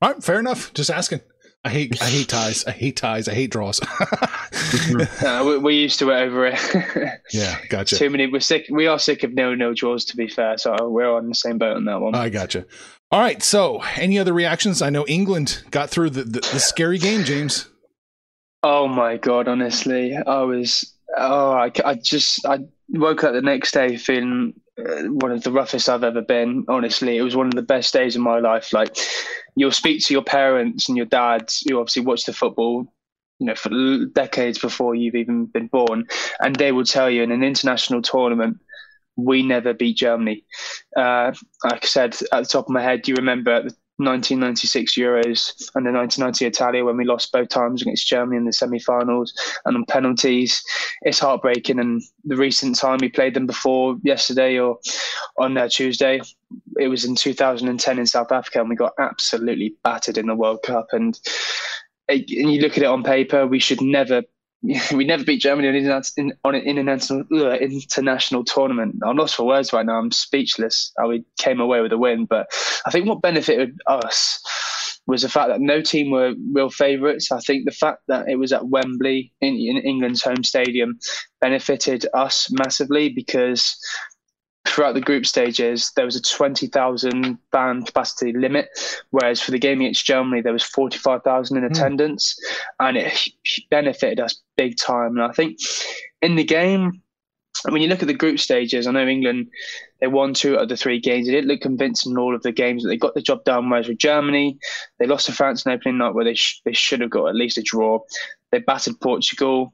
All 0.00 0.12
right, 0.12 0.22
fair 0.22 0.40
enough. 0.40 0.72
Just 0.74 0.90
asking. 0.90 1.20
I 1.64 1.68
hate 1.68 2.02
I 2.02 2.06
hate 2.06 2.28
ties. 2.28 2.64
I 2.64 2.72
hate 2.72 2.96
ties. 2.96 3.28
I 3.28 3.34
hate 3.34 3.50
draws. 3.50 3.80
uh, 5.22 5.44
we, 5.46 5.58
we're 5.58 5.70
used 5.70 6.00
to 6.00 6.10
it 6.10 6.14
over 6.14 6.50
here. 6.50 7.22
yeah, 7.32 7.58
gotcha. 7.68 7.96
Too 7.96 8.10
many. 8.10 8.26
We're 8.26 8.40
sick. 8.40 8.66
We 8.68 8.88
are 8.88 8.98
sick 8.98 9.22
of 9.22 9.32
no 9.34 9.54
no 9.54 9.72
draws. 9.72 10.04
To 10.06 10.16
be 10.16 10.26
fair, 10.26 10.58
so 10.58 10.88
we're 10.88 11.08
on 11.08 11.28
the 11.28 11.36
same 11.36 11.58
boat 11.58 11.76
on 11.76 11.84
that 11.84 12.00
one. 12.00 12.16
I 12.16 12.30
gotcha. 12.30 12.66
All 13.12 13.20
right. 13.20 13.40
So, 13.44 13.80
any 13.94 14.18
other 14.18 14.32
reactions? 14.32 14.82
I 14.82 14.90
know 14.90 15.04
England 15.06 15.62
got 15.70 15.88
through 15.88 16.10
the, 16.10 16.24
the, 16.24 16.40
the 16.40 16.58
scary 16.58 16.98
game, 16.98 17.22
James. 17.22 17.68
Oh 18.64 18.88
my 18.88 19.16
god! 19.16 19.46
Honestly, 19.46 20.16
I 20.16 20.42
was. 20.42 20.92
Oh, 21.16 21.52
I, 21.52 21.70
I 21.84 21.94
just 21.94 22.44
I 22.44 22.60
woke 22.88 23.22
up 23.22 23.34
the 23.34 23.42
next 23.42 23.72
day 23.72 23.96
feeling 23.98 24.54
one 25.08 25.32
of 25.32 25.42
the 25.42 25.52
roughest 25.52 25.88
I've 25.88 26.04
ever 26.04 26.22
been. 26.22 26.64
Honestly, 26.68 27.16
it 27.16 27.22
was 27.22 27.36
one 27.36 27.46
of 27.46 27.54
the 27.54 27.62
best 27.62 27.92
days 27.92 28.16
of 28.16 28.22
my 28.22 28.38
life. 28.38 28.72
Like 28.72 28.96
you'll 29.56 29.72
speak 29.72 30.04
to 30.04 30.14
your 30.14 30.24
parents 30.24 30.88
and 30.88 30.96
your 30.96 31.06
dads 31.06 31.64
who 31.68 31.78
obviously 31.78 32.02
watch 32.02 32.24
the 32.24 32.32
football 32.32 32.86
you 33.38 33.46
know 33.46 33.54
for 33.54 33.70
decades 34.12 34.58
before 34.58 34.94
you've 34.94 35.16
even 35.16 35.46
been 35.46 35.66
born 35.66 36.06
and 36.40 36.56
they 36.56 36.70
will 36.70 36.84
tell 36.84 37.10
you 37.10 37.22
in 37.22 37.32
an 37.32 37.42
international 37.42 38.00
tournament 38.00 38.58
we 39.16 39.42
never 39.42 39.74
beat 39.74 39.96
germany 39.96 40.44
uh, 40.96 41.32
like 41.64 41.84
i 41.84 41.86
said 41.86 42.14
at 42.32 42.44
the 42.44 42.48
top 42.48 42.66
of 42.66 42.70
my 42.70 42.80
head 42.80 43.02
do 43.02 43.10
you 43.10 43.16
remember 43.16 43.62
the 43.62 43.74
1996 44.04 44.94
Euros 44.96 45.70
and 45.74 45.86
the 45.86 45.92
1990 45.92 46.46
Italia 46.46 46.84
when 46.84 46.96
we 46.96 47.04
lost 47.04 47.32
both 47.32 47.48
times 47.48 47.82
against 47.82 48.08
Germany 48.08 48.36
in 48.36 48.44
the 48.44 48.52
semi-finals 48.52 49.34
and 49.64 49.76
on 49.76 49.84
penalties. 49.86 50.62
It's 51.02 51.18
heartbreaking. 51.18 51.78
And 51.78 52.02
the 52.24 52.36
recent 52.36 52.78
time 52.78 52.98
we 53.00 53.08
played 53.08 53.34
them 53.34 53.46
before 53.46 53.96
yesterday 54.02 54.58
or 54.58 54.78
on 55.38 55.56
uh, 55.56 55.68
Tuesday, 55.68 56.20
it 56.78 56.88
was 56.88 57.04
in 57.04 57.14
2010 57.14 57.98
in 57.98 58.06
South 58.06 58.32
Africa, 58.32 58.60
and 58.60 58.68
we 58.68 58.76
got 58.76 58.92
absolutely 58.98 59.74
battered 59.82 60.18
in 60.18 60.26
the 60.26 60.34
World 60.34 60.62
Cup. 60.62 60.88
And 60.92 61.18
and 62.08 62.28
you 62.28 62.60
look 62.60 62.76
at 62.76 62.82
it 62.82 62.86
on 62.86 63.02
paper, 63.02 63.46
we 63.46 63.58
should 63.58 63.80
never 63.80 64.22
we 64.92 65.04
never 65.04 65.24
beat 65.24 65.40
Germany 65.40 65.68
on, 65.68 66.54
an 66.54 66.62
international 66.62 67.24
international 67.30 68.44
tournament. 68.44 68.96
I'm 69.04 69.16
lost 69.16 69.34
for 69.34 69.44
words 69.44 69.72
right 69.72 69.84
now. 69.84 69.98
I'm 69.98 70.12
speechless 70.12 70.92
how 70.98 71.08
we 71.08 71.24
came 71.38 71.60
away 71.60 71.80
with 71.80 71.92
a 71.92 71.98
win. 71.98 72.26
But 72.26 72.46
I 72.86 72.90
think 72.90 73.06
what 73.06 73.22
benefited 73.22 73.76
us 73.86 74.40
was 75.08 75.22
the 75.22 75.28
fact 75.28 75.48
that 75.48 75.60
no 75.60 75.80
team 75.80 76.12
were 76.12 76.34
real 76.52 76.70
favourites. 76.70 77.32
I 77.32 77.40
think 77.40 77.64
the 77.64 77.72
fact 77.72 78.02
that 78.06 78.28
it 78.28 78.36
was 78.36 78.52
at 78.52 78.68
Wembley 78.68 79.32
in, 79.40 79.54
in 79.54 79.78
England's 79.78 80.22
home 80.22 80.44
stadium 80.44 80.98
benefited 81.40 82.06
us 82.14 82.48
massively 82.52 83.08
because 83.08 83.76
throughout 84.66 84.94
the 84.94 85.00
group 85.00 85.26
stages, 85.26 85.92
there 85.96 86.04
was 86.04 86.16
a 86.16 86.22
20,000 86.22 87.38
fan 87.50 87.82
capacity 87.84 88.32
limit, 88.32 88.68
whereas 89.10 89.40
for 89.40 89.50
the 89.50 89.58
game 89.58 89.80
against 89.80 90.06
Germany, 90.06 90.40
there 90.40 90.52
was 90.52 90.62
45,000 90.62 91.56
in 91.56 91.62
hmm. 91.62 91.70
attendance, 91.70 92.38
mm. 92.80 92.88
and 92.88 92.96
it 92.96 93.28
benefited 93.70 94.20
us 94.20 94.40
big 94.56 94.76
time. 94.76 95.16
And 95.16 95.22
I 95.22 95.32
think 95.32 95.58
in 96.20 96.36
the 96.36 96.44
game, 96.44 97.02
when 97.68 97.82
you 97.82 97.88
look 97.88 98.02
at 98.02 98.08
the 98.08 98.14
group 98.14 98.38
stages, 98.38 98.86
I 98.86 98.92
know 98.92 99.06
England 99.06 99.48
they 100.00 100.08
won 100.08 100.34
two 100.34 100.56
out 100.56 100.62
of 100.62 100.68
the 100.68 100.76
three 100.76 100.98
games. 100.98 101.26
They 101.26 101.32
didn't 101.32 101.48
look 101.48 101.60
convincing 101.60 102.12
in 102.12 102.18
all 102.18 102.34
of 102.34 102.42
the 102.42 102.50
games, 102.50 102.82
but 102.82 102.88
they 102.88 102.96
got 102.96 103.14
the 103.14 103.22
job 103.22 103.44
done. 103.44 103.70
Whereas 103.70 103.86
with 103.86 103.98
Germany, 103.98 104.58
they 104.98 105.06
lost 105.06 105.26
to 105.26 105.32
France 105.32 105.64
in 105.64 105.70
opening 105.70 105.98
night, 105.98 106.14
where 106.14 106.24
they 106.24 106.34
sh- 106.34 106.60
they 106.64 106.72
should 106.72 107.00
have 107.00 107.10
got 107.10 107.28
at 107.28 107.36
least 107.36 107.58
a 107.58 107.62
draw. 107.62 108.00
They 108.50 108.58
battered 108.58 109.00
Portugal, 109.00 109.72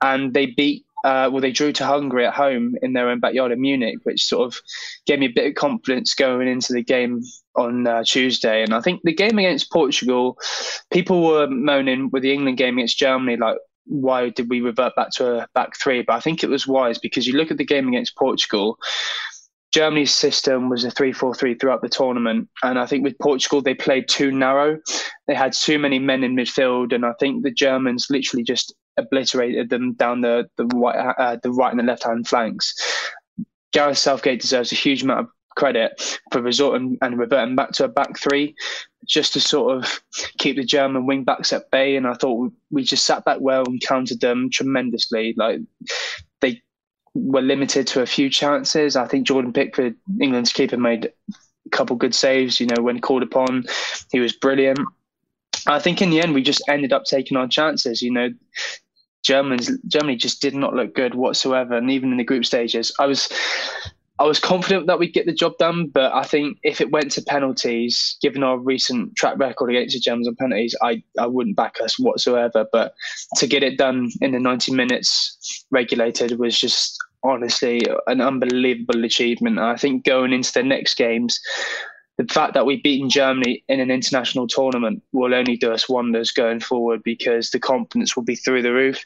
and 0.00 0.32
they 0.32 0.46
beat 0.46 0.86
uh, 1.06 1.30
well, 1.30 1.40
they 1.40 1.52
drew 1.52 1.72
to 1.72 1.86
Hungary 1.86 2.26
at 2.26 2.34
home 2.34 2.74
in 2.82 2.92
their 2.92 3.08
own 3.08 3.20
backyard 3.20 3.52
in 3.52 3.60
Munich, 3.60 3.98
which 4.02 4.24
sort 4.24 4.44
of 4.44 4.60
gave 5.06 5.20
me 5.20 5.26
a 5.26 5.32
bit 5.32 5.46
of 5.46 5.54
confidence 5.54 6.14
going 6.14 6.48
into 6.48 6.72
the 6.72 6.82
game 6.82 7.22
on 7.54 7.86
uh, 7.86 8.02
Tuesday. 8.02 8.64
And 8.64 8.74
I 8.74 8.80
think 8.80 9.02
the 9.04 9.14
game 9.14 9.38
against 9.38 9.70
Portugal, 9.70 10.36
people 10.90 11.24
were 11.24 11.46
moaning 11.46 12.10
with 12.12 12.24
the 12.24 12.32
England 12.32 12.58
game 12.58 12.78
against 12.78 12.98
Germany, 12.98 13.36
like, 13.36 13.58
why 13.84 14.30
did 14.30 14.50
we 14.50 14.60
revert 14.60 14.96
back 14.96 15.10
to 15.12 15.42
a 15.42 15.48
back 15.54 15.76
three? 15.80 16.02
But 16.02 16.14
I 16.14 16.20
think 16.20 16.42
it 16.42 16.50
was 16.50 16.66
wise 16.66 16.98
because 16.98 17.24
you 17.24 17.34
look 17.34 17.52
at 17.52 17.56
the 17.56 17.64
game 17.64 17.86
against 17.86 18.16
Portugal. 18.16 18.76
Germany's 19.72 20.12
system 20.12 20.68
was 20.68 20.82
a 20.82 20.90
3 20.90 21.12
4 21.12 21.36
3 21.36 21.54
throughout 21.54 21.82
the 21.82 21.88
tournament. 21.88 22.48
And 22.64 22.80
I 22.80 22.86
think 22.86 23.04
with 23.04 23.16
Portugal, 23.20 23.62
they 23.62 23.74
played 23.74 24.08
too 24.08 24.32
narrow. 24.32 24.80
They 25.28 25.34
had 25.36 25.52
too 25.52 25.78
many 25.78 26.00
men 26.00 26.24
in 26.24 26.34
midfield. 26.34 26.92
And 26.92 27.06
I 27.06 27.12
think 27.20 27.44
the 27.44 27.52
Germans 27.52 28.08
literally 28.10 28.42
just 28.42 28.74
obliterated 28.96 29.70
them 29.70 29.94
down 29.94 30.20
the 30.20 30.48
the 30.56 30.66
right 30.66 31.14
uh, 31.18 31.36
the 31.42 31.52
right 31.52 31.70
and 31.70 31.80
the 31.80 31.84
left 31.84 32.04
hand 32.04 32.26
flanks. 32.26 32.74
Gareth 33.72 33.98
Southgate 33.98 34.40
deserves 34.40 34.72
a 34.72 34.76
huge 34.76 35.02
amount 35.02 35.20
of 35.20 35.26
credit 35.56 36.20
for 36.30 36.40
resorting 36.40 36.96
and 37.02 37.18
reverting 37.18 37.56
back 37.56 37.72
to 37.72 37.84
a 37.84 37.88
back 37.88 38.18
three, 38.18 38.54
just 39.04 39.32
to 39.32 39.40
sort 39.40 39.76
of 39.76 40.00
keep 40.38 40.56
the 40.56 40.64
German 40.64 41.06
wing 41.06 41.24
backs 41.24 41.52
at 41.52 41.70
bay. 41.70 41.96
And 41.96 42.06
I 42.06 42.14
thought 42.14 42.52
we 42.70 42.84
just 42.84 43.04
sat 43.04 43.24
back 43.24 43.38
well 43.40 43.64
and 43.66 43.80
countered 43.82 44.20
them 44.20 44.48
tremendously. 44.50 45.34
Like 45.36 45.60
they 46.40 46.62
were 47.14 47.42
limited 47.42 47.86
to 47.88 48.02
a 48.02 48.06
few 48.06 48.30
chances. 48.30 48.96
I 48.96 49.06
think 49.06 49.26
Jordan 49.26 49.52
Pickford, 49.52 49.96
England's 50.20 50.52
keeper, 50.52 50.76
made 50.76 51.12
a 51.66 51.70
couple 51.70 51.96
good 51.96 52.14
saves. 52.14 52.60
You 52.60 52.66
know, 52.66 52.82
when 52.82 53.00
called 53.00 53.22
upon, 53.22 53.64
he 54.12 54.20
was 54.20 54.32
brilliant. 54.32 54.78
I 55.66 55.80
think 55.80 56.00
in 56.00 56.10
the 56.10 56.20
end 56.20 56.34
we 56.34 56.42
just 56.42 56.62
ended 56.68 56.92
up 56.92 57.04
taking 57.04 57.36
our 57.36 57.48
chances. 57.48 58.02
You 58.02 58.12
know, 58.12 58.30
Germans 59.26 59.70
Germany 59.88 60.16
just 60.16 60.40
did 60.40 60.54
not 60.54 60.74
look 60.74 60.94
good 60.94 61.14
whatsoever, 61.16 61.76
and 61.76 61.90
even 61.90 62.12
in 62.12 62.16
the 62.16 62.24
group 62.24 62.44
stages, 62.44 62.92
I 63.00 63.06
was 63.06 63.28
I 64.18 64.24
was 64.24 64.38
confident 64.38 64.86
that 64.86 64.98
we'd 64.98 65.12
get 65.12 65.26
the 65.26 65.32
job 65.32 65.58
done, 65.58 65.88
but 65.88 66.12
I 66.14 66.22
think 66.22 66.58
if 66.62 66.80
it 66.80 66.90
went 66.90 67.10
to 67.12 67.22
penalties, 67.22 68.16
given 68.22 68.42
our 68.42 68.56
recent 68.56 69.14
track 69.16 69.36
record 69.36 69.68
against 69.68 69.94
the 69.94 70.00
Germans 70.00 70.28
on 70.28 70.36
penalties, 70.36 70.74
I, 70.80 71.02
I 71.18 71.26
wouldn't 71.26 71.56
back 71.56 71.74
us 71.82 71.98
whatsoever. 71.98 72.66
But 72.72 72.94
to 73.36 73.46
get 73.46 73.62
it 73.62 73.76
done 73.76 74.10
in 74.22 74.32
the 74.32 74.38
90 74.38 74.72
minutes 74.72 75.64
regulated 75.70 76.38
was 76.38 76.58
just 76.58 76.96
honestly 77.24 77.82
an 78.06 78.22
unbelievable 78.22 79.04
achievement. 79.04 79.58
I 79.58 79.76
think 79.76 80.04
going 80.04 80.32
into 80.32 80.52
the 80.52 80.62
next 80.62 80.94
games, 80.94 81.38
the 82.18 82.24
fact 82.32 82.54
that 82.54 82.64
we've 82.64 82.82
beaten 82.82 83.10
Germany 83.10 83.62
in 83.68 83.80
an 83.80 83.90
international 83.90 84.48
tournament 84.48 85.02
will 85.12 85.34
only 85.34 85.56
do 85.56 85.72
us 85.72 85.88
wonders 85.88 86.30
going 86.30 86.60
forward 86.60 87.02
because 87.02 87.50
the 87.50 87.60
confidence 87.60 88.16
will 88.16 88.24
be 88.24 88.36
through 88.36 88.62
the 88.62 88.72
roof. 88.72 89.02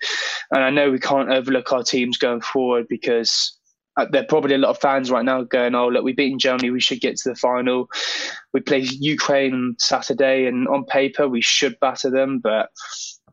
And 0.52 0.62
I 0.62 0.70
know 0.70 0.90
we 0.90 1.00
can't 1.00 1.30
overlook 1.30 1.72
our 1.72 1.82
teams 1.82 2.16
going 2.16 2.40
forward 2.40 2.86
because 2.88 3.56
uh, 3.96 4.06
there 4.10 4.22
are 4.22 4.26
probably 4.26 4.54
a 4.54 4.58
lot 4.58 4.70
of 4.70 4.80
fans 4.80 5.10
right 5.10 5.24
now 5.24 5.42
going, 5.42 5.74
"Oh, 5.74 5.88
look, 5.88 6.04
we've 6.04 6.16
beaten 6.16 6.38
Germany. 6.38 6.70
We 6.70 6.80
should 6.80 7.00
get 7.00 7.16
to 7.18 7.30
the 7.30 7.34
final." 7.34 7.88
We 8.52 8.60
play 8.60 8.78
Ukraine 8.78 9.74
Saturday, 9.78 10.46
and 10.46 10.68
on 10.68 10.84
paper 10.84 11.28
we 11.28 11.40
should 11.40 11.78
batter 11.80 12.10
them, 12.10 12.38
but 12.38 12.70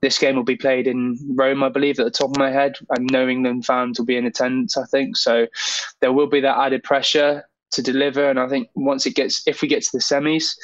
this 0.02 0.18
game 0.18 0.36
will 0.36 0.44
be 0.44 0.56
played 0.56 0.88
in 0.88 1.18
Rome, 1.36 1.64
I 1.64 1.70
believe, 1.70 2.00
at 2.00 2.06
the 2.06 2.12
top 2.12 2.32
of 2.32 2.38
my 2.38 2.52
head, 2.52 2.78
and 2.90 3.10
no 3.12 3.28
England 3.28 3.66
fans 3.66 4.00
will 4.00 4.06
be 4.06 4.18
in 4.18 4.26
attendance. 4.26 4.78
I 4.78 4.86
think 4.86 5.16
so. 5.16 5.48
There 6.02 6.12
will 6.12 6.28
be 6.28 6.42
that 6.42 6.58
added 6.58 6.84
pressure 6.84 7.44
to 7.72 7.82
deliver. 7.82 8.30
And 8.30 8.40
I 8.40 8.48
think 8.48 8.70
once 8.76 9.06
it 9.06 9.16
gets, 9.16 9.44
if 9.48 9.62
we 9.62 9.68
get 9.68 9.84
to 9.84 9.90
the 9.94 10.00
semis, 10.00 10.56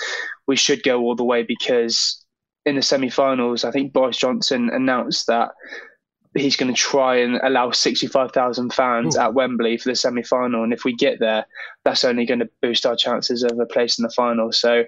we 0.48 0.56
should 0.56 0.84
go 0.84 1.02
all 1.02 1.16
the 1.16 1.24
way 1.24 1.44
because 1.44 2.24
in 2.66 2.76
the 2.76 2.82
semi-finals, 2.82 3.66
I 3.66 3.72
think 3.72 3.94
Boris 3.94 4.18
Johnson 4.18 4.70
announced 4.72 5.28
that 5.28 5.52
he's 6.36 6.56
going 6.56 6.74
to 6.74 6.80
try 6.80 7.18
and 7.18 7.40
allow 7.44 7.70
65,000 7.70 8.74
fans 8.74 9.16
Ooh. 9.16 9.20
at 9.20 9.34
Wembley 9.34 9.78
for 9.78 9.90
the 9.90 9.96
semi-final. 9.96 10.64
And 10.64 10.74
if 10.74 10.84
we 10.84 10.96
get 10.96 11.20
there, 11.20 11.46
that's 11.84 12.04
only 12.04 12.26
going 12.26 12.40
to 12.40 12.50
boost 12.62 12.86
our 12.86 12.96
chances 12.96 13.44
of 13.44 13.60
a 13.60 13.66
place 13.66 14.00
in 14.00 14.04
the 14.04 14.10
final. 14.10 14.52
So 14.52 14.86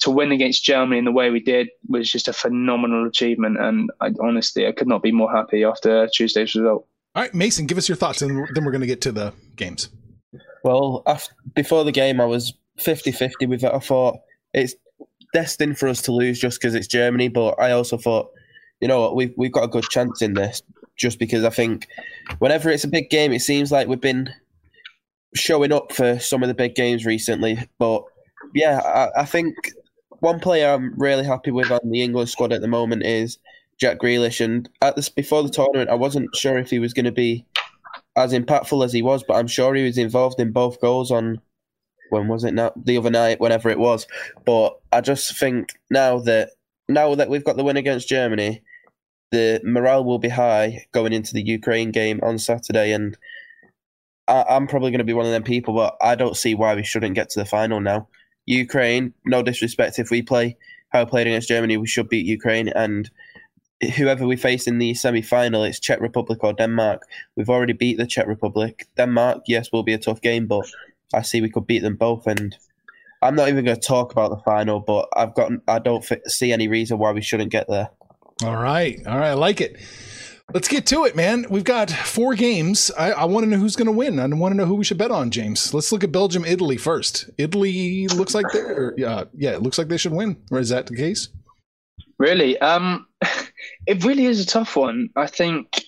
to 0.00 0.10
win 0.10 0.32
against 0.32 0.64
Germany 0.64 0.98
in 0.98 1.04
the 1.04 1.12
way 1.12 1.30
we 1.30 1.40
did 1.40 1.68
was 1.88 2.10
just 2.10 2.26
a 2.26 2.32
phenomenal 2.32 3.06
achievement. 3.06 3.60
And 3.60 3.90
I, 4.00 4.10
honestly, 4.20 4.66
I 4.66 4.72
could 4.72 4.88
not 4.88 5.02
be 5.02 5.12
more 5.12 5.30
happy 5.30 5.62
after 5.62 6.08
Tuesday's 6.08 6.54
result. 6.54 6.86
All 7.14 7.22
right, 7.22 7.34
Mason, 7.34 7.66
give 7.66 7.78
us 7.78 7.88
your 7.88 7.96
thoughts, 7.96 8.22
and 8.22 8.46
then 8.54 8.64
we're 8.64 8.70
going 8.70 8.82
to 8.82 8.86
get 8.86 9.00
to 9.02 9.12
the 9.12 9.32
games. 9.56 9.90
Well, 10.64 11.02
after, 11.06 11.34
before 11.54 11.84
the 11.84 11.92
game, 11.92 12.20
I 12.20 12.26
was 12.26 12.52
50 12.78 13.12
50 13.12 13.46
with 13.46 13.64
it. 13.64 13.72
I 13.72 13.78
thought 13.78 14.18
it's 14.52 14.74
destined 15.32 15.78
for 15.78 15.88
us 15.88 16.02
to 16.02 16.12
lose 16.12 16.38
just 16.38 16.60
because 16.60 16.74
it's 16.74 16.86
Germany, 16.86 17.28
but 17.28 17.52
I 17.60 17.72
also 17.72 17.96
thought, 17.96 18.30
you 18.80 18.88
know 18.88 19.00
what, 19.00 19.16
we've, 19.16 19.34
we've 19.36 19.52
got 19.52 19.64
a 19.64 19.68
good 19.68 19.84
chance 19.84 20.22
in 20.22 20.34
this 20.34 20.62
just 20.96 21.18
because 21.18 21.44
I 21.44 21.50
think 21.50 21.88
whenever 22.38 22.68
it's 22.68 22.84
a 22.84 22.88
big 22.88 23.10
game, 23.10 23.32
it 23.32 23.40
seems 23.40 23.72
like 23.72 23.88
we've 23.88 24.00
been 24.00 24.30
showing 25.34 25.72
up 25.72 25.92
for 25.92 26.18
some 26.18 26.42
of 26.42 26.48
the 26.48 26.54
big 26.54 26.74
games 26.74 27.06
recently. 27.06 27.58
But 27.78 28.04
yeah, 28.54 28.80
I, 28.80 29.22
I 29.22 29.24
think 29.24 29.54
one 30.20 30.40
player 30.40 30.74
I'm 30.74 30.94
really 30.98 31.24
happy 31.24 31.50
with 31.50 31.70
on 31.70 31.80
the 31.84 32.02
England 32.02 32.28
squad 32.28 32.52
at 32.52 32.60
the 32.60 32.68
moment 32.68 33.04
is 33.04 33.38
Jack 33.78 33.98
Grealish. 33.98 34.44
And 34.44 34.68
at 34.82 34.96
this 34.96 35.08
before 35.08 35.42
the 35.42 35.48
tournament, 35.48 35.90
I 35.90 35.94
wasn't 35.94 36.34
sure 36.36 36.58
if 36.58 36.70
he 36.70 36.78
was 36.78 36.92
going 36.92 37.06
to 37.06 37.12
be 37.12 37.46
as 38.16 38.32
impactful 38.32 38.84
as 38.84 38.92
he 38.92 39.02
was, 39.02 39.22
but 39.22 39.34
I'm 39.34 39.46
sure 39.46 39.74
he 39.74 39.84
was 39.84 39.98
involved 39.98 40.40
in 40.40 40.52
both 40.52 40.80
goals 40.80 41.10
on 41.10 41.40
when 42.10 42.28
was 42.28 42.44
it 42.44 42.54
now 42.54 42.72
the 42.76 42.98
other 42.98 43.10
night, 43.10 43.40
whenever 43.40 43.70
it 43.70 43.78
was. 43.78 44.06
But 44.44 44.78
I 44.92 45.00
just 45.00 45.38
think 45.38 45.78
now 45.90 46.18
that 46.20 46.50
now 46.88 47.14
that 47.14 47.28
we've 47.28 47.44
got 47.44 47.56
the 47.56 47.64
win 47.64 47.76
against 47.76 48.08
Germany, 48.08 48.62
the 49.30 49.60
morale 49.64 50.04
will 50.04 50.18
be 50.18 50.28
high 50.28 50.86
going 50.92 51.12
into 51.12 51.32
the 51.32 51.42
Ukraine 51.42 51.92
game 51.92 52.20
on 52.22 52.38
Saturday, 52.38 52.92
and 52.92 53.16
I, 54.26 54.44
I'm 54.48 54.66
probably 54.66 54.90
going 54.90 54.98
to 54.98 55.04
be 55.04 55.12
one 55.12 55.26
of 55.26 55.32
them 55.32 55.44
people. 55.44 55.74
But 55.74 55.96
I 56.00 56.14
don't 56.16 56.36
see 56.36 56.54
why 56.54 56.74
we 56.74 56.82
shouldn't 56.84 57.14
get 57.14 57.30
to 57.30 57.40
the 57.40 57.46
final 57.46 57.80
now. 57.80 58.08
Ukraine, 58.46 59.14
no 59.24 59.42
disrespect 59.42 59.98
if 59.98 60.10
we 60.10 60.22
play 60.22 60.56
how 60.90 61.04
we 61.04 61.10
played 61.10 61.26
against 61.28 61.48
Germany, 61.48 61.76
we 61.76 61.86
should 61.86 62.08
beat 62.08 62.26
Ukraine. 62.26 62.68
And 62.68 63.08
whoever 63.96 64.26
we 64.26 64.36
face 64.36 64.66
in 64.66 64.78
the 64.78 64.94
semi 64.94 65.22
final, 65.22 65.64
it's 65.64 65.80
Czech 65.80 66.00
Republic 66.00 66.42
or 66.42 66.52
Denmark. 66.52 67.02
We've 67.36 67.50
already 67.50 67.72
beat 67.72 67.98
the 67.98 68.06
Czech 68.06 68.26
Republic. 68.26 68.86
Denmark, 68.96 69.42
yes, 69.46 69.72
will 69.72 69.82
be 69.82 69.94
a 69.94 69.98
tough 69.98 70.20
game, 70.20 70.46
but 70.46 70.66
I 71.14 71.22
see 71.22 71.40
we 71.40 71.50
could 71.50 71.66
beat 71.66 71.82
them 71.82 71.96
both. 71.96 72.26
And 72.26 72.56
I'm 73.22 73.34
not 73.34 73.48
even 73.48 73.64
going 73.64 73.78
to 73.78 73.86
talk 73.86 74.12
about 74.12 74.30
the 74.30 74.42
final, 74.44 74.80
but 74.80 75.08
I've 75.16 75.34
got 75.34 75.52
I 75.68 75.78
don't 75.78 76.04
see 76.26 76.52
any 76.52 76.68
reason 76.68 76.98
why 76.98 77.12
we 77.12 77.22
shouldn't 77.22 77.50
get 77.50 77.68
there. 77.68 77.90
All 78.42 78.56
right, 78.56 78.98
all 79.06 79.18
right, 79.18 79.30
I 79.30 79.34
like 79.34 79.60
it. 79.60 79.76
Let's 80.52 80.66
get 80.66 80.86
to 80.86 81.04
it, 81.04 81.14
man. 81.14 81.46
We've 81.48 81.62
got 81.62 81.90
four 81.90 82.34
games. 82.34 82.90
I, 82.98 83.12
I 83.12 83.24
want 83.26 83.44
to 83.44 83.50
know 83.50 83.58
who's 83.58 83.76
going 83.76 83.86
to 83.86 83.92
win. 83.92 84.18
I 84.18 84.26
want 84.26 84.52
to 84.52 84.56
know 84.56 84.64
who 84.66 84.74
we 84.74 84.84
should 84.84 84.98
bet 84.98 85.12
on, 85.12 85.30
James. 85.30 85.72
Let's 85.72 85.92
look 85.92 86.02
at 86.02 86.10
Belgium, 86.10 86.44
Italy 86.44 86.76
first. 86.76 87.30
Italy 87.38 88.08
looks 88.08 88.34
like 88.34 88.46
they're 88.52 88.94
yeah, 88.96 89.24
yeah. 89.34 89.50
It 89.50 89.62
looks 89.62 89.78
like 89.78 89.88
they 89.88 89.96
should 89.96 90.12
win. 90.12 90.36
Or 90.50 90.58
is 90.58 90.70
that 90.70 90.86
the 90.86 90.96
case? 90.96 91.28
Really, 92.18 92.58
um, 92.58 93.06
it 93.86 94.04
really 94.04 94.26
is 94.26 94.40
a 94.40 94.46
tough 94.46 94.76
one. 94.76 95.10
I 95.16 95.26
think 95.26 95.84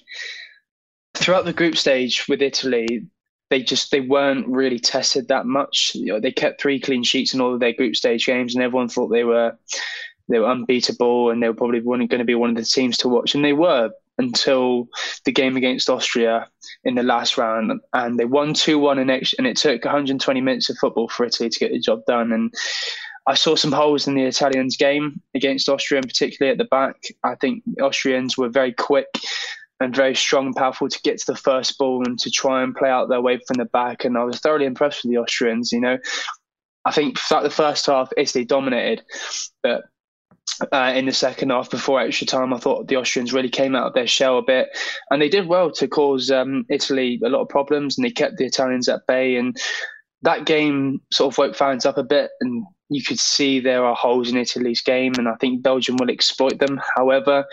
throughout 1.15 1.45
the 1.45 1.53
group 1.53 1.77
stage 1.77 2.27
with 2.29 2.43
Italy, 2.43 3.07
they 3.51 3.63
just 3.63 3.91
they 3.91 4.01
weren't 4.01 4.49
really 4.49 4.79
tested 4.79 5.29
that 5.29 5.47
much. 5.47 5.93
You 5.95 6.07
know, 6.07 6.21
they 6.21 6.33
kept 6.33 6.61
three 6.61 6.81
clean 6.81 7.03
sheets 7.03 7.35
in 7.35 7.41
all 7.41 7.55
of 7.55 7.61
their 7.61 7.75
group 7.75 7.97
stage 7.97 8.27
games, 8.27 8.55
and 8.55 8.65
everyone 8.65 8.89
thought 8.89 9.09
they 9.09 9.25
were 9.25 9.57
they 10.29 10.39
were 10.39 10.49
unbeatable, 10.49 11.31
and 11.31 11.43
they 11.43 11.49
were 11.49 11.55
probably 11.55 11.81
going 11.81 12.09
to 12.09 12.25
be 12.25 12.35
one 12.35 12.51
of 12.51 12.57
the 12.57 12.65
teams 12.65 12.97
to 12.99 13.09
watch, 13.09 13.35
and 13.35 13.45
they 13.45 13.53
were 13.53 13.91
until 14.19 14.89
the 15.25 15.33
game 15.33 15.57
against 15.57 15.91
Austria 15.91 16.49
in 16.85 16.95
the 16.95 17.03
last 17.03 17.37
round, 17.37 17.73
and 17.93 18.19
they 18.19 18.25
won 18.25 18.55
two 18.55 18.79
one 18.79 18.99
and 18.99 19.11
it 19.11 19.57
took 19.57 19.85
120 19.85 20.41
minutes 20.41 20.71
of 20.71 20.79
football 20.79 21.09
for 21.09 21.27
Italy 21.27 21.51
to 21.51 21.59
get 21.59 21.73
the 21.73 21.79
job 21.79 22.01
done, 22.07 22.33
and. 22.33 22.55
I 23.26 23.35
saw 23.35 23.55
some 23.55 23.73
holes 23.73 24.07
in 24.07 24.14
the 24.14 24.25
Italians' 24.25 24.76
game 24.76 25.21
against 25.35 25.69
Austria, 25.69 26.00
and 26.00 26.09
particularly 26.09 26.52
at 26.52 26.59
the 26.59 26.64
back. 26.64 26.97
I 27.23 27.37
think 27.37 27.62
Austrians 27.81 28.37
were 28.37 28.49
very 28.49 28.73
quick 28.73 29.07
and 29.81 29.95
very 29.95 30.14
strong 30.14 30.47
and 30.47 30.57
powerful 30.57 30.88
to 30.88 31.00
get 31.02 31.19
to 31.19 31.33
the 31.33 31.38
first 31.38 31.79
ball 31.79 32.02
and 32.07 32.19
to 32.19 32.31
try 32.31 32.62
and 32.62 32.75
play 32.75 32.88
out 32.88 33.09
their 33.09 33.21
way 33.21 33.38
from 33.47 33.59
the 33.59 33.64
back. 33.67 34.05
And 34.05 34.17
I 34.17 34.25
was 34.25 34.41
thoroughly 34.41 34.67
impressed 34.67 35.05
with 35.05 35.12
the 35.12 35.19
Austrians. 35.19 35.73
You 35.73 35.81
know, 35.81 35.99
I 36.85 36.93
think 36.93 37.19
throughout 37.19 37.43
the 37.43 37.50
first 37.50 37.87
half, 37.87 38.11
Italy 38.17 38.45
dominated, 38.45 39.05
but 39.62 39.83
uh, 40.73 40.93
in 40.95 41.07
the 41.07 41.12
second 41.12 41.50
half 41.50 41.71
before 41.71 42.00
extra 42.00 42.26
time. 42.26 42.52
I 42.52 42.59
thought 42.59 42.88
the 42.88 42.97
Austrians 42.97 43.33
really 43.33 43.49
came 43.49 43.75
out 43.75 43.87
of 43.87 43.95
their 43.95 44.07
shell 44.07 44.38
a 44.38 44.43
bit, 44.43 44.69
and 45.11 45.21
they 45.21 45.29
did 45.29 45.47
well 45.47 45.71
to 45.73 45.88
cause 45.88 46.31
um, 46.31 46.64
Italy 46.69 47.21
a 47.25 47.29
lot 47.29 47.43
of 47.43 47.49
problems, 47.49 47.97
and 47.97 48.05
they 48.05 48.11
kept 48.11 48.37
the 48.37 48.47
Italians 48.47 48.88
at 48.88 49.07
bay. 49.07 49.37
And 49.37 49.57
that 50.23 50.47
game 50.47 51.00
sort 51.12 51.33
of 51.33 51.38
woke 51.38 51.57
fans 51.57 51.87
up 51.87 51.99
a 51.99 52.02
bit, 52.02 52.31
and 52.41 52.64
you 52.95 53.03
could 53.03 53.19
see 53.19 53.61
there 53.61 53.85
are 53.85 53.95
holes 53.95 54.31
in 54.31 54.37
Italy's 54.37 54.81
game, 54.81 55.13
and 55.17 55.29
I 55.29 55.35
think 55.41 55.63
Belgium 55.63 55.97
will 55.97 56.11
exploit 56.11 56.59
them. 56.59 56.81
However, 56.97 57.45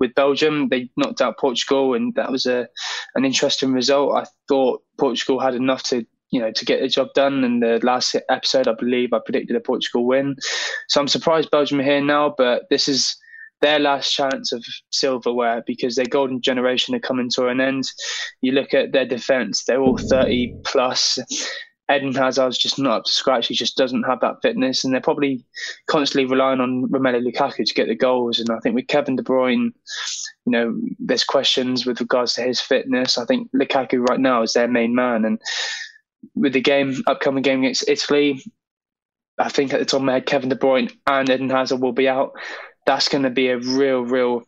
with 0.00 0.14
Belgium, 0.14 0.68
they 0.68 0.90
knocked 0.96 1.20
out 1.20 1.38
Portugal, 1.38 1.94
and 1.94 2.14
that 2.14 2.30
was 2.30 2.46
a 2.46 2.68
an 3.14 3.24
interesting 3.24 3.72
result. 3.72 4.16
I 4.16 4.26
thought 4.48 4.82
Portugal 4.98 5.40
had 5.40 5.54
enough 5.54 5.82
to 5.84 6.06
you 6.30 6.40
know 6.40 6.52
to 6.52 6.64
get 6.64 6.80
the 6.80 6.88
job 6.88 7.08
done. 7.14 7.44
In 7.44 7.60
the 7.60 7.80
last 7.82 8.16
episode, 8.28 8.68
I 8.68 8.74
believe 8.74 9.12
I 9.12 9.20
predicted 9.24 9.56
a 9.56 9.60
Portugal 9.60 10.06
win, 10.06 10.36
so 10.88 11.00
I'm 11.00 11.08
surprised 11.08 11.50
Belgium 11.50 11.80
are 11.80 11.84
here 11.84 12.04
now. 12.04 12.34
But 12.36 12.64
this 12.70 12.88
is 12.88 13.16
their 13.60 13.78
last 13.78 14.12
chance 14.12 14.52
of 14.52 14.64
silverware 14.90 15.62
because 15.66 15.96
their 15.96 16.06
golden 16.06 16.40
generation 16.40 16.94
are 16.94 17.00
coming 17.00 17.28
to 17.30 17.48
an 17.48 17.60
end. 17.60 17.90
You 18.40 18.52
look 18.52 18.74
at 18.74 18.92
their 18.92 19.06
defense; 19.06 19.64
they're 19.64 19.80
all 19.80 19.98
30 19.98 20.54
plus. 20.64 21.18
Eden 21.90 22.14
Hazard's 22.14 22.58
just 22.58 22.78
not 22.78 22.98
up 22.98 23.04
to 23.04 23.12
scratch. 23.12 23.46
He 23.46 23.54
just 23.54 23.76
doesn't 23.76 24.02
have 24.02 24.20
that 24.20 24.42
fitness, 24.42 24.84
and 24.84 24.92
they're 24.92 25.00
probably 25.00 25.44
constantly 25.86 26.30
relying 26.30 26.60
on 26.60 26.86
Romelu 26.88 27.26
Lukaku 27.26 27.64
to 27.64 27.74
get 27.74 27.88
the 27.88 27.94
goals. 27.94 28.38
And 28.38 28.50
I 28.50 28.58
think 28.60 28.74
with 28.74 28.88
Kevin 28.88 29.16
De 29.16 29.22
Bruyne, 29.22 29.72
you 30.44 30.52
know, 30.52 30.78
there's 30.98 31.24
questions 31.24 31.86
with 31.86 32.00
regards 32.00 32.34
to 32.34 32.42
his 32.42 32.60
fitness. 32.60 33.16
I 33.16 33.24
think 33.24 33.50
Lukaku 33.52 34.06
right 34.06 34.20
now 34.20 34.42
is 34.42 34.52
their 34.52 34.68
main 34.68 34.94
man, 34.94 35.24
and 35.24 35.40
with 36.34 36.52
the 36.52 36.60
game 36.60 37.02
upcoming 37.06 37.42
game 37.42 37.60
against 37.60 37.88
Italy, 37.88 38.42
I 39.38 39.48
think 39.48 39.72
at 39.72 39.78
the 39.78 39.86
top 39.86 40.00
of 40.00 40.04
my 40.04 40.14
head, 40.14 40.26
Kevin 40.26 40.48
De 40.48 40.56
Bruyne 40.56 40.92
and 41.06 41.30
Eden 41.30 41.48
Hazard 41.48 41.80
will 41.80 41.92
be 41.92 42.08
out. 42.08 42.32
That's 42.86 43.08
going 43.08 43.24
to 43.24 43.30
be 43.30 43.48
a 43.48 43.58
real, 43.58 44.00
real 44.00 44.42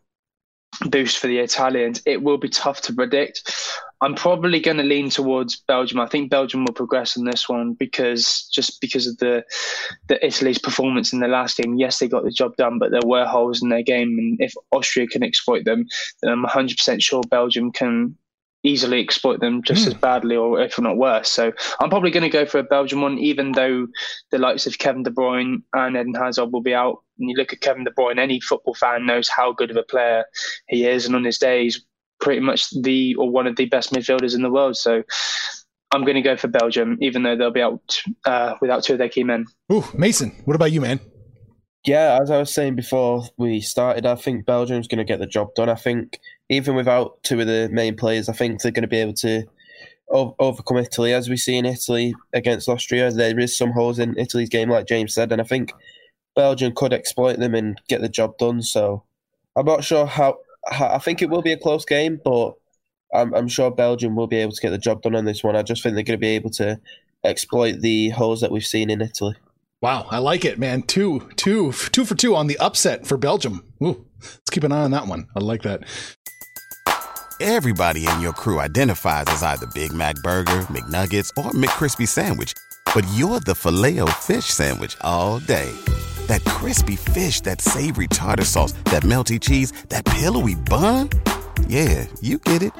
boost 0.88 1.18
for 1.18 1.26
the 1.26 1.38
Italians. 1.38 2.02
It 2.06 2.23
will 2.23 2.38
be 2.38 2.49
tough 2.49 2.80
to 2.82 2.93
predict. 2.93 3.52
I'm 4.02 4.15
probably 4.15 4.60
going 4.60 4.78
to 4.78 4.82
lean 4.82 5.10
towards 5.10 5.56
Belgium. 5.56 6.00
I 6.00 6.06
think 6.06 6.30
Belgium 6.30 6.65
will 6.65 6.73
progress 6.73 7.17
in 7.17 7.25
this 7.25 7.49
one 7.49 7.75
because 7.75 8.49
just 8.52 8.80
because 8.80 9.06
of 9.06 9.19
the 9.19 9.45
the 10.08 10.25
Italy's 10.25 10.58
performance 10.58 11.13
in 11.13 11.21
the 11.21 11.28
last 11.28 11.58
game. 11.58 11.76
Yes, 11.76 11.99
they 11.99 12.08
got 12.08 12.25
the 12.25 12.30
job 12.30 12.56
done, 12.56 12.78
but 12.78 12.91
there 12.91 13.00
were 13.04 13.26
holes 13.26 13.63
in 13.63 13.69
their 13.69 13.82
game, 13.82 14.19
and 14.19 14.41
if 14.41 14.54
Austria 14.73 15.06
can 15.06 15.23
exploit 15.23 15.65
them, 15.65 15.86
then 16.23 16.32
I'm 16.32 16.45
100% 16.45 17.02
sure 17.02 17.23
Belgium 17.30 17.73
can 17.73 18.17
easily 18.63 19.00
exploit 19.00 19.41
them 19.41 19.63
just 19.63 19.84
mm. 19.84 19.89
as 19.89 19.95
badly 19.95 20.36
or 20.36 20.60
if 20.60 20.78
not 20.78 20.97
worse. 20.97 21.30
So 21.30 21.52
I'm 21.80 21.89
probably 21.89 22.10
going 22.10 22.23
to 22.23 22.28
go 22.28 22.45
for 22.45 22.58
a 22.58 22.63
Belgian 22.63 23.00
one, 23.00 23.19
even 23.19 23.52
though 23.52 23.86
the 24.30 24.39
likes 24.39 24.67
of 24.67 24.78
Kevin 24.78 25.02
De 25.02 25.10
Bruyne 25.10 25.63
and 25.73 25.97
Eden 25.97 26.15
Hazard 26.15 26.52
will 26.52 26.60
be 26.60 26.75
out. 26.75 27.02
And 27.19 27.30
you 27.30 27.36
look 27.36 27.52
at 27.52 27.60
Kevin 27.60 27.84
De 27.84 27.91
Bruyne, 27.91 28.19
any 28.19 28.41
football 28.41 28.75
fan 28.75 29.06
knows 29.06 29.28
how 29.28 29.52
good 29.52 29.71
of 29.71 29.76
a 29.76 29.82
player 29.82 30.25
he 30.69 30.86
is. 30.86 31.06
And 31.06 31.15
on 31.17 31.25
his 31.25 31.39
day, 31.39 31.65
he's 31.65 31.84
pretty 32.21 32.41
much 32.41 32.71
the 32.83 33.15
or 33.17 33.30
one 33.30 33.47
of 33.47 33.56
the 33.56 33.67
best 33.67 33.93
midfielders 33.93 34.35
in 34.35 34.43
the 34.43 34.50
world. 34.50 34.76
So 34.76 35.02
I'm 35.93 36.02
going 36.02 36.15
to 36.15 36.23
go 36.23 36.37
for 36.37 36.49
Belgium, 36.49 36.97
even 37.00 37.23
though 37.23 37.37
they'll 37.37 37.50
be 37.50 37.63
out 37.63 38.00
uh, 38.25 38.54
without 38.61 38.85
two 38.85 38.93
of 38.93 38.99
their 38.99 39.09
key 39.09 39.25
men. 39.25 39.47
Ooh, 39.73 39.85
Mason, 39.95 40.30
what 40.45 40.54
about 40.54 40.73
you, 40.73 40.80
man? 40.80 41.00
Yeah, 41.87 42.19
as 42.23 42.30
I 42.30 42.39
was 42.39 42.52
saying 42.52 42.76
before 42.76 43.25
we 43.39 43.61
started, 43.61 44.04
I 44.04 44.15
think 44.15 44.45
Belgium's 44.45 44.87
going 44.87 44.99
to 44.99 45.04
get 45.04 45.19
the 45.19 45.26
job 45.26 45.54
done. 45.54 45.71
I 45.71 45.75
think 45.75 46.21
even 46.50 46.75
without 46.75 47.23
two 47.23 47.41
of 47.41 47.47
the 47.47 47.69
main 47.73 47.97
players, 47.97 48.28
I 48.28 48.35
think 48.35 48.61
they're 48.61 48.71
going 48.71 48.83
to 48.83 48.89
be 48.89 49.00
able 49.00 49.15
to 49.15 49.45
overcome 50.11 50.76
Italy. 50.76 51.15
As 51.15 51.30
we 51.30 51.37
see 51.37 51.56
in 51.56 51.65
Italy 51.65 52.15
against 52.35 52.69
Austria, 52.69 53.11
there 53.11 53.39
is 53.39 53.56
some 53.56 53.73
holes 53.73 53.99
in 53.99 54.19
Italy's 54.19 54.50
game, 54.50 54.69
like 54.69 54.87
James 54.87 55.15
said, 55.15 55.33
and 55.33 55.41
I 55.41 55.45
think 55.45 55.73
Belgium 56.37 56.75
could 56.75 56.93
exploit 56.93 57.39
them 57.39 57.54
and 57.54 57.80
get 57.89 58.02
the 58.02 58.09
job 58.09 58.37
done. 58.37 58.63
So 58.63 59.04
I'm 59.56 59.67
not 59.67 59.83
sure 59.83 60.06
how. 60.06 60.39
How 60.66 60.88
I 60.88 60.99
think 60.99 61.23
it 61.23 61.30
will 61.30 61.42
be 61.42 61.52
a 61.52 61.58
close 61.58 61.84
game, 61.84 62.20
but 62.23 62.54
I'm, 63.14 63.34
I'm 63.34 63.49
sure 63.49 63.70
Belgium 63.70 64.14
will 64.16 64.26
be 64.26 64.36
able 64.36 64.52
to 64.52 64.60
get 64.60 64.70
the 64.70 64.78
job 64.78 65.02
done 65.02 65.14
on 65.14 65.25
this 65.25 65.42
one. 65.42 65.56
I 65.56 65.62
just 65.62 65.82
think 65.82 65.94
they're 65.94 66.04
going 66.04 66.18
to 66.18 66.20
be 66.20 66.28
able 66.28 66.50
to 66.50 66.80
exploit 67.25 67.80
the 67.80 68.10
holes 68.10 68.40
that 68.40 68.52
we've 68.52 68.66
seen 68.66 68.90
in 68.90 69.00
Italy. 69.00 69.34
Wow, 69.82 70.06
I 70.10 70.18
like 70.18 70.44
it, 70.44 70.58
man. 70.58 70.82
Two, 70.82 71.28
two, 71.36 71.73
two 71.73 72.04
for 72.04 72.14
two 72.14 72.36
on 72.36 72.46
the 72.46 72.58
upset 72.58 73.06
for 73.06 73.16
Belgium. 73.16 73.64
Ooh, 73.82 74.04
let's 74.20 74.50
keep 74.50 74.62
an 74.64 74.73
eye 74.73 74.82
on 74.82 74.90
that 74.90 75.06
one. 75.06 75.26
I 75.34 75.40
like 75.40 75.62
that. 75.62 75.84
Everybody 77.40 78.06
in 78.06 78.20
your 78.20 78.34
crew 78.34 78.60
identifies 78.60 79.25
as 79.28 79.42
either 79.42 79.66
Big 79.75 79.92
Mac 79.92 80.16
Burger, 80.16 80.60
McNuggets, 80.64 81.30
or 81.38 81.50
McCrispy 81.52 82.06
Sandwich, 82.06 82.52
but 82.94 83.06
you're 83.14 83.40
the 83.40 83.54
filet 83.54 83.98
fish 84.18 84.44
Sandwich 84.44 84.96
all 85.00 85.38
day. 85.38 85.70
That 86.26 86.44
crispy 86.44 86.96
fish, 86.96 87.40
that 87.42 87.62
savory 87.62 88.08
tartar 88.08 88.44
sauce, 88.44 88.72
that 88.84 89.02
melty 89.02 89.40
cheese, 89.40 89.72
that 89.88 90.04
pillowy 90.04 90.56
bun. 90.56 91.08
Yeah, 91.66 92.06
you 92.20 92.38
get 92.38 92.62
it 92.62 92.72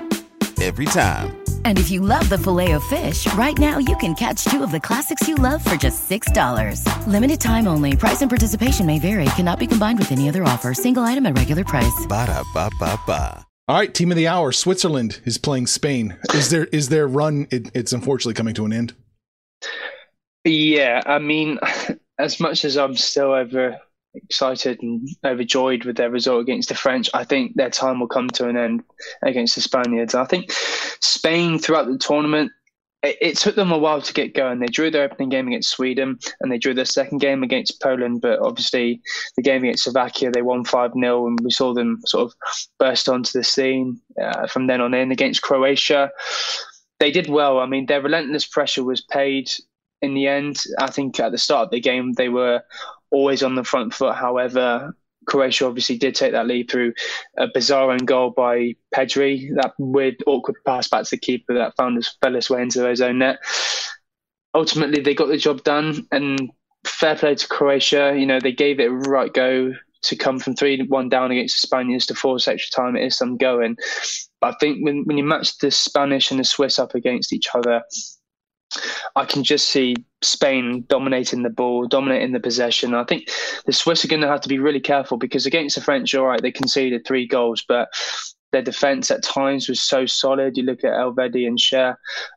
every 0.60 0.84
time. 0.86 1.36
And 1.64 1.78
if 1.78 1.90
you 1.90 2.00
love 2.02 2.28
the 2.28 2.38
filet 2.38 2.72
of 2.72 2.84
fish, 2.84 3.32
right 3.34 3.58
now 3.58 3.78
you 3.78 3.96
can 3.96 4.14
catch 4.14 4.44
two 4.44 4.62
of 4.62 4.70
the 4.70 4.80
classics 4.80 5.26
you 5.26 5.36
love 5.36 5.64
for 5.64 5.76
just 5.76 6.08
$6. 6.08 6.84
Limited 7.06 7.40
time 7.40 7.66
only. 7.66 7.96
Price 7.96 8.20
and 8.20 8.30
participation 8.30 8.84
may 8.84 8.98
vary. 8.98 9.24
Cannot 9.36 9.58
be 9.58 9.66
combined 9.66 9.98
with 9.98 10.12
any 10.12 10.28
other 10.28 10.44
offer. 10.44 10.74
Single 10.74 11.04
item 11.04 11.24
at 11.26 11.36
regular 11.36 11.64
price. 11.64 12.06
Ba 12.08 12.26
da 12.26 12.42
ba 12.52 12.70
ba 12.78 12.98
ba. 13.06 13.46
All 13.68 13.76
right, 13.76 13.94
team 13.94 14.10
of 14.10 14.16
the 14.16 14.26
hour. 14.26 14.50
Switzerland 14.50 15.20
is 15.24 15.38
playing 15.38 15.68
Spain. 15.68 16.16
Is 16.34 16.50
there 16.50 16.64
is 16.72 16.88
their 16.88 17.06
run? 17.06 17.46
It, 17.52 17.70
it's 17.72 17.92
unfortunately 17.92 18.34
coming 18.34 18.54
to 18.54 18.64
an 18.64 18.72
end. 18.72 18.94
Yeah, 20.44 21.03
I 21.07 21.18
mean, 21.18 21.59
as 22.18 22.40
much 22.40 22.64
as 22.64 22.76
I'm 22.76 22.96
still 22.96 23.35
ever 23.35 23.79
excited 24.14 24.83
and 24.83 25.09
overjoyed 25.24 25.85
with 25.85 25.96
their 25.96 26.11
result 26.11 26.42
against 26.42 26.68
the 26.68 26.74
French. 26.74 27.09
I 27.14 27.24
think 27.24 27.55
their 27.55 27.70
time 27.70 28.00
will 28.00 28.09
come 28.09 28.29
to 28.31 28.48
an 28.48 28.57
end 28.57 28.83
against 29.22 29.55
the 29.55 29.61
Spaniards. 29.61 30.14
I 30.14 30.24
think 30.24 30.50
Spain 31.00 31.59
throughout 31.59 31.87
the 31.87 31.98
tournament. 31.98 32.53
It, 33.03 33.16
it 33.20 33.38
took 33.38 33.55
them 33.55 33.72
a 33.72 33.79
while 33.79 34.03
to 34.03 34.12
get 34.12 34.35
going. 34.35 34.59
They 34.59 34.66
drew 34.66 34.90
their 34.90 35.05
opening 35.05 35.31
game 35.31 35.48
against 35.48 35.70
Sweden 35.70 36.18
and 36.40 36.53
they 36.53 36.59
drew 36.59 36.74
their 36.74 36.85
second 36.85 37.18
game 37.18 37.42
against 37.42 37.81
Poland. 37.81 38.20
But 38.20 38.40
obviously, 38.40 39.00
the 39.37 39.42
game 39.42 39.62
against 39.64 39.85
Slovakia, 39.85 40.31
they 40.31 40.42
won 40.42 40.64
5 40.64 40.92
0, 40.92 41.26
and 41.26 41.38
we 41.42 41.50
saw 41.50 41.72
them 41.72 42.00
sort 42.05 42.26
of 42.26 42.35
burst 42.79 43.09
onto 43.09 43.31
the 43.33 43.44
scene 43.44 44.00
uh, 44.20 44.46
from 44.48 44.66
then 44.66 44.81
on 44.81 44.92
in. 44.92 45.12
Against 45.12 45.42
Croatia, 45.42 46.11
they 46.98 47.11
did 47.11 47.29
well. 47.29 47.59
I 47.59 47.66
mean, 47.66 47.87
their 47.87 48.03
relentless 48.03 48.46
pressure 48.46 48.85
was 48.85 49.00
paid 49.00 49.50
in 50.02 50.14
the 50.14 50.26
end. 50.26 50.62
I 50.78 50.90
think 50.90 51.18
at 51.20 51.32
the 51.32 51.38
start 51.38 51.66
of 51.66 51.70
the 51.70 51.80
game, 51.80 52.12
they 52.12 52.28
were 52.28 52.62
always 53.10 53.42
on 53.42 53.54
the 53.54 53.64
front 53.64 53.92
foot. 53.94 54.14
However, 54.14 54.94
Croatia 55.26 55.66
obviously 55.66 55.98
did 55.98 56.14
take 56.14 56.32
that 56.32 56.46
lead 56.46 56.70
through 56.70 56.92
a 57.38 57.46
bizarre 57.52 57.90
own 57.90 57.98
goal 57.98 58.30
by 58.30 58.74
Pedri, 58.94 59.54
that 59.56 59.74
weird, 59.78 60.22
awkward 60.26 60.56
pass 60.66 60.88
back 60.88 61.04
to 61.04 61.10
the 61.10 61.18
keeper 61.18 61.54
that 61.54 61.76
found 61.76 61.96
his, 61.96 62.16
fell 62.20 62.34
his 62.34 62.50
way 62.50 62.62
into 62.62 62.86
his 62.88 63.00
own 63.00 63.18
net. 63.18 63.38
Ultimately, 64.54 65.00
they 65.00 65.14
got 65.14 65.28
the 65.28 65.36
job 65.36 65.62
done, 65.62 66.06
and 66.10 66.50
fair 66.84 67.14
play 67.14 67.34
to 67.34 67.48
Croatia. 67.48 68.14
You 68.16 68.26
know, 68.26 68.40
they 68.40 68.52
gave 68.52 68.80
it 68.80 68.90
a 68.90 68.92
right 68.92 69.32
go 69.32 69.72
to 70.02 70.16
come 70.16 70.38
from 70.38 70.56
3 70.56 70.86
1 70.88 71.08
down 71.08 71.30
against 71.30 71.60
the 71.60 71.66
Spaniards 71.66 72.06
to 72.06 72.14
force 72.14 72.48
extra 72.48 72.82
time. 72.82 72.96
It 72.96 73.04
is 73.04 73.16
some 73.16 73.36
going. 73.36 73.76
But 74.40 74.54
I 74.54 74.56
think 74.58 74.84
when, 74.84 75.04
when 75.04 75.18
you 75.18 75.24
match 75.24 75.58
the 75.58 75.70
Spanish 75.70 76.30
and 76.30 76.40
the 76.40 76.44
Swiss 76.44 76.78
up 76.78 76.94
against 76.94 77.32
each 77.32 77.48
other, 77.54 77.82
I 79.16 79.24
can 79.24 79.42
just 79.44 79.68
see 79.68 79.96
Spain 80.22 80.85
dominating 80.88 81.42
the 81.42 81.50
ball, 81.50 81.87
dominating 81.87 82.33
the 82.33 82.40
possession. 82.40 82.94
I 82.94 83.04
think 83.04 83.28
the 83.66 83.72
Swiss 83.72 84.04
are 84.04 84.09
going 84.09 84.22
to 84.22 84.28
have 84.28 84.40
to 84.42 84.48
be 84.48 84.59
really 84.59 84.80
careful 84.80 85.16
because 85.16 85.46
against 85.46 85.76
the 85.76 85.83
French, 85.83 86.14
all 86.14 86.26
right, 86.26 86.40
they 86.40 86.52
conceded 86.52 87.06
three 87.06 87.26
goals, 87.26 87.64
but 87.66 87.88
their 88.52 88.62
defence 88.62 89.11
at 89.11 89.22
times 89.22 89.68
was 89.68 89.80
so 89.80 90.06
solid. 90.06 90.56
You 90.56 90.64
look 90.64 90.85
at 90.85 90.92
Elvedi 90.92 91.46
and 91.46 91.59
Schär 91.59 91.94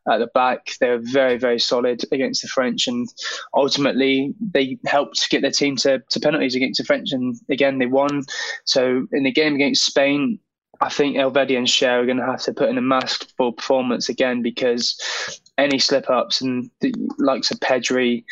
at 0.10 0.18
the 0.18 0.28
back; 0.28 0.72
they 0.80 0.90
were 0.90 1.02
very, 1.02 1.38
very 1.38 1.60
solid 1.60 2.04
against 2.12 2.42
the 2.42 2.48
French, 2.48 2.88
and 2.88 3.08
ultimately 3.54 4.34
they 4.40 4.78
helped 4.86 5.30
get 5.30 5.42
their 5.42 5.52
team 5.52 5.76
to, 5.78 6.02
to 6.10 6.20
penalties 6.20 6.56
against 6.56 6.80
the 6.80 6.86
French, 6.86 7.12
and 7.12 7.36
again 7.50 7.80
they 7.80 7.88
won. 7.88 8.24
So 8.66 9.08
in 9.12 9.24
the 9.24 9.32
game 9.32 9.56
against 9.56 9.86
Spain, 9.86 10.40
I 10.82 10.90
think 10.90 11.16
Elvedi 11.16 11.58
and 11.58 11.68
Schär 11.68 12.02
are 12.02 12.06
going 12.06 12.18
to 12.18 12.26
have 12.26 12.42
to 12.44 12.54
put 12.54 12.70
in 12.70 12.78
a 12.78 12.82
masterful 12.82 13.54
performance 13.54 14.10
again 14.10 14.42
because 14.42 14.98
any 15.58 15.80
slip 15.80 16.10
ups 16.10 16.42
and 16.42 16.70
the 16.82 16.94
likes 17.20 17.52
of 17.52 17.60
Pedri 17.60 18.26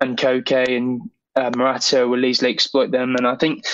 and 0.00 0.16
Koke 0.16 0.68
and 0.68 1.02
uh, 1.36 1.50
Morata 1.56 2.06
will 2.06 2.24
easily 2.24 2.50
exploit 2.50 2.90
them. 2.92 3.14
And 3.16 3.26
I 3.26 3.36
think 3.36 3.64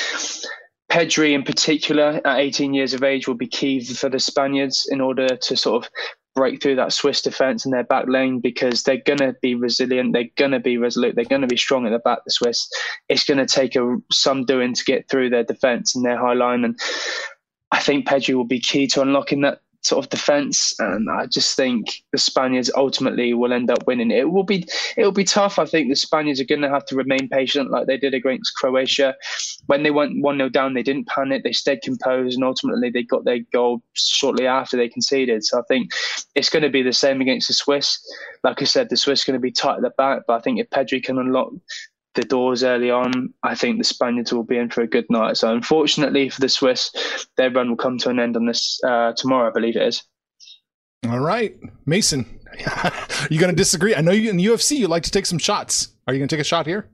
Pedri, 0.90 1.34
in 1.34 1.42
particular, 1.42 2.20
at 2.24 2.38
18 2.38 2.74
years 2.74 2.94
of 2.94 3.02
age, 3.02 3.26
will 3.26 3.34
be 3.34 3.46
key 3.46 3.84
for 3.84 4.08
the 4.08 4.18
Spaniards 4.18 4.86
in 4.90 5.00
order 5.00 5.28
to 5.36 5.56
sort 5.56 5.84
of 5.84 5.90
break 6.34 6.60
through 6.60 6.76
that 6.76 6.92
Swiss 6.92 7.22
defence 7.22 7.64
in 7.64 7.70
their 7.70 7.84
back 7.84 8.06
lane 8.08 8.40
because 8.40 8.82
they're 8.82 9.02
going 9.06 9.18
to 9.18 9.36
be 9.40 9.54
resilient, 9.54 10.12
they're 10.12 10.30
going 10.36 10.50
to 10.50 10.60
be 10.60 10.76
resolute, 10.76 11.14
they're 11.14 11.24
going 11.24 11.40
to 11.42 11.46
be 11.46 11.56
strong 11.56 11.86
at 11.86 11.90
the 11.90 11.98
back. 12.00 12.18
The 12.24 12.32
Swiss, 12.32 12.68
it's 13.08 13.24
going 13.24 13.38
to 13.38 13.46
take 13.46 13.76
a, 13.76 13.96
some 14.10 14.44
doing 14.44 14.74
to 14.74 14.84
get 14.84 15.08
through 15.08 15.30
their 15.30 15.44
defence 15.44 15.94
and 15.94 16.04
their 16.04 16.18
high 16.18 16.34
line, 16.34 16.64
and 16.64 16.78
I 17.74 17.80
think 17.80 18.06
Pedri 18.06 18.34
will 18.34 18.44
be 18.44 18.60
key 18.60 18.86
to 18.86 19.02
unlocking 19.02 19.40
that 19.40 19.60
sort 19.80 20.04
of 20.04 20.08
defense, 20.08 20.74
and 20.78 21.10
I 21.10 21.26
just 21.26 21.56
think 21.56 22.04
the 22.12 22.18
Spaniards 22.18 22.70
ultimately 22.76 23.34
will 23.34 23.52
end 23.52 23.68
up 23.68 23.84
winning. 23.84 24.12
It 24.12 24.30
will 24.30 24.44
be 24.44 24.64
it 24.96 25.04
will 25.04 25.10
be 25.10 25.24
tough. 25.24 25.58
I 25.58 25.66
think 25.66 25.88
the 25.88 25.96
Spaniards 25.96 26.40
are 26.40 26.44
going 26.44 26.60
to 26.60 26.70
have 26.70 26.86
to 26.86 26.94
remain 26.94 27.28
patient, 27.28 27.72
like 27.72 27.88
they 27.88 27.98
did 27.98 28.14
against 28.14 28.54
Croatia. 28.54 29.16
When 29.66 29.82
they 29.82 29.90
went 29.90 30.22
one 30.22 30.36
0 30.36 30.50
down, 30.50 30.74
they 30.74 30.84
didn't 30.84 31.08
panic. 31.08 31.42
They 31.42 31.52
stayed 31.52 31.82
composed, 31.82 32.36
and 32.36 32.44
ultimately 32.44 32.90
they 32.90 33.02
got 33.02 33.24
their 33.24 33.40
goal 33.52 33.82
shortly 33.94 34.46
after 34.46 34.76
they 34.76 34.88
conceded. 34.88 35.44
So 35.44 35.58
I 35.58 35.62
think 35.66 35.90
it's 36.36 36.50
going 36.50 36.62
to 36.62 36.70
be 36.70 36.82
the 36.82 36.92
same 36.92 37.20
against 37.20 37.48
the 37.48 37.54
Swiss. 37.54 37.98
Like 38.44 38.62
I 38.62 38.66
said, 38.66 38.88
the 38.88 38.96
Swiss 38.96 39.24
are 39.24 39.32
going 39.32 39.40
to 39.40 39.42
be 39.42 39.50
tight 39.50 39.78
at 39.78 39.82
the 39.82 39.90
back, 39.98 40.22
but 40.28 40.34
I 40.34 40.40
think 40.40 40.60
if 40.60 40.70
Pedri 40.70 41.02
can 41.02 41.18
unlock 41.18 41.50
the 42.14 42.22
doors 42.22 42.62
early 42.62 42.90
on, 42.90 43.32
I 43.42 43.54
think 43.54 43.78
the 43.78 43.84
Spaniards 43.84 44.32
will 44.32 44.44
be 44.44 44.56
in 44.56 44.70
for 44.70 44.82
a 44.82 44.86
good 44.86 45.06
night. 45.10 45.36
So, 45.36 45.52
unfortunately 45.52 46.28
for 46.28 46.40
the 46.40 46.48
Swiss, 46.48 46.90
their 47.36 47.50
run 47.50 47.70
will 47.70 47.76
come 47.76 47.98
to 47.98 48.10
an 48.10 48.18
end 48.18 48.36
on 48.36 48.46
this 48.46 48.80
uh, 48.84 49.12
tomorrow, 49.16 49.48
I 49.48 49.52
believe 49.52 49.76
it 49.76 49.82
is. 49.82 50.02
All 51.08 51.20
right, 51.20 51.54
Mason, 51.84 52.40
you 53.30 53.38
going 53.38 53.52
to 53.52 53.56
disagree? 53.56 53.94
I 53.94 54.00
know 54.00 54.12
you 54.12 54.30
in 54.30 54.36
the 54.36 54.46
UFC 54.46 54.76
you 54.76 54.88
like 54.88 55.02
to 55.02 55.10
take 55.10 55.26
some 55.26 55.38
shots. 55.38 55.88
Are 56.06 56.14
you 56.14 56.20
going 56.20 56.28
to 56.28 56.36
take 56.36 56.40
a 56.40 56.48
shot 56.48 56.66
here? 56.66 56.88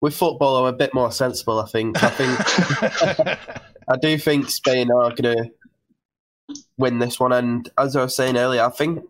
With 0.00 0.14
football, 0.14 0.56
I'm 0.58 0.74
a 0.74 0.76
bit 0.76 0.94
more 0.94 1.10
sensible. 1.10 1.58
I 1.60 1.66
think. 1.66 2.02
I 2.02 2.10
think. 2.10 3.38
I 3.88 3.96
do 4.00 4.16
think 4.18 4.48
Spain 4.48 4.90
are 4.90 5.10
going 5.10 5.36
to 5.36 5.50
win 6.78 6.98
this 6.98 7.18
one, 7.18 7.32
and 7.32 7.68
as 7.78 7.96
I 7.96 8.02
was 8.02 8.16
saying 8.16 8.36
earlier, 8.36 8.62
I 8.62 8.70
think. 8.70 9.02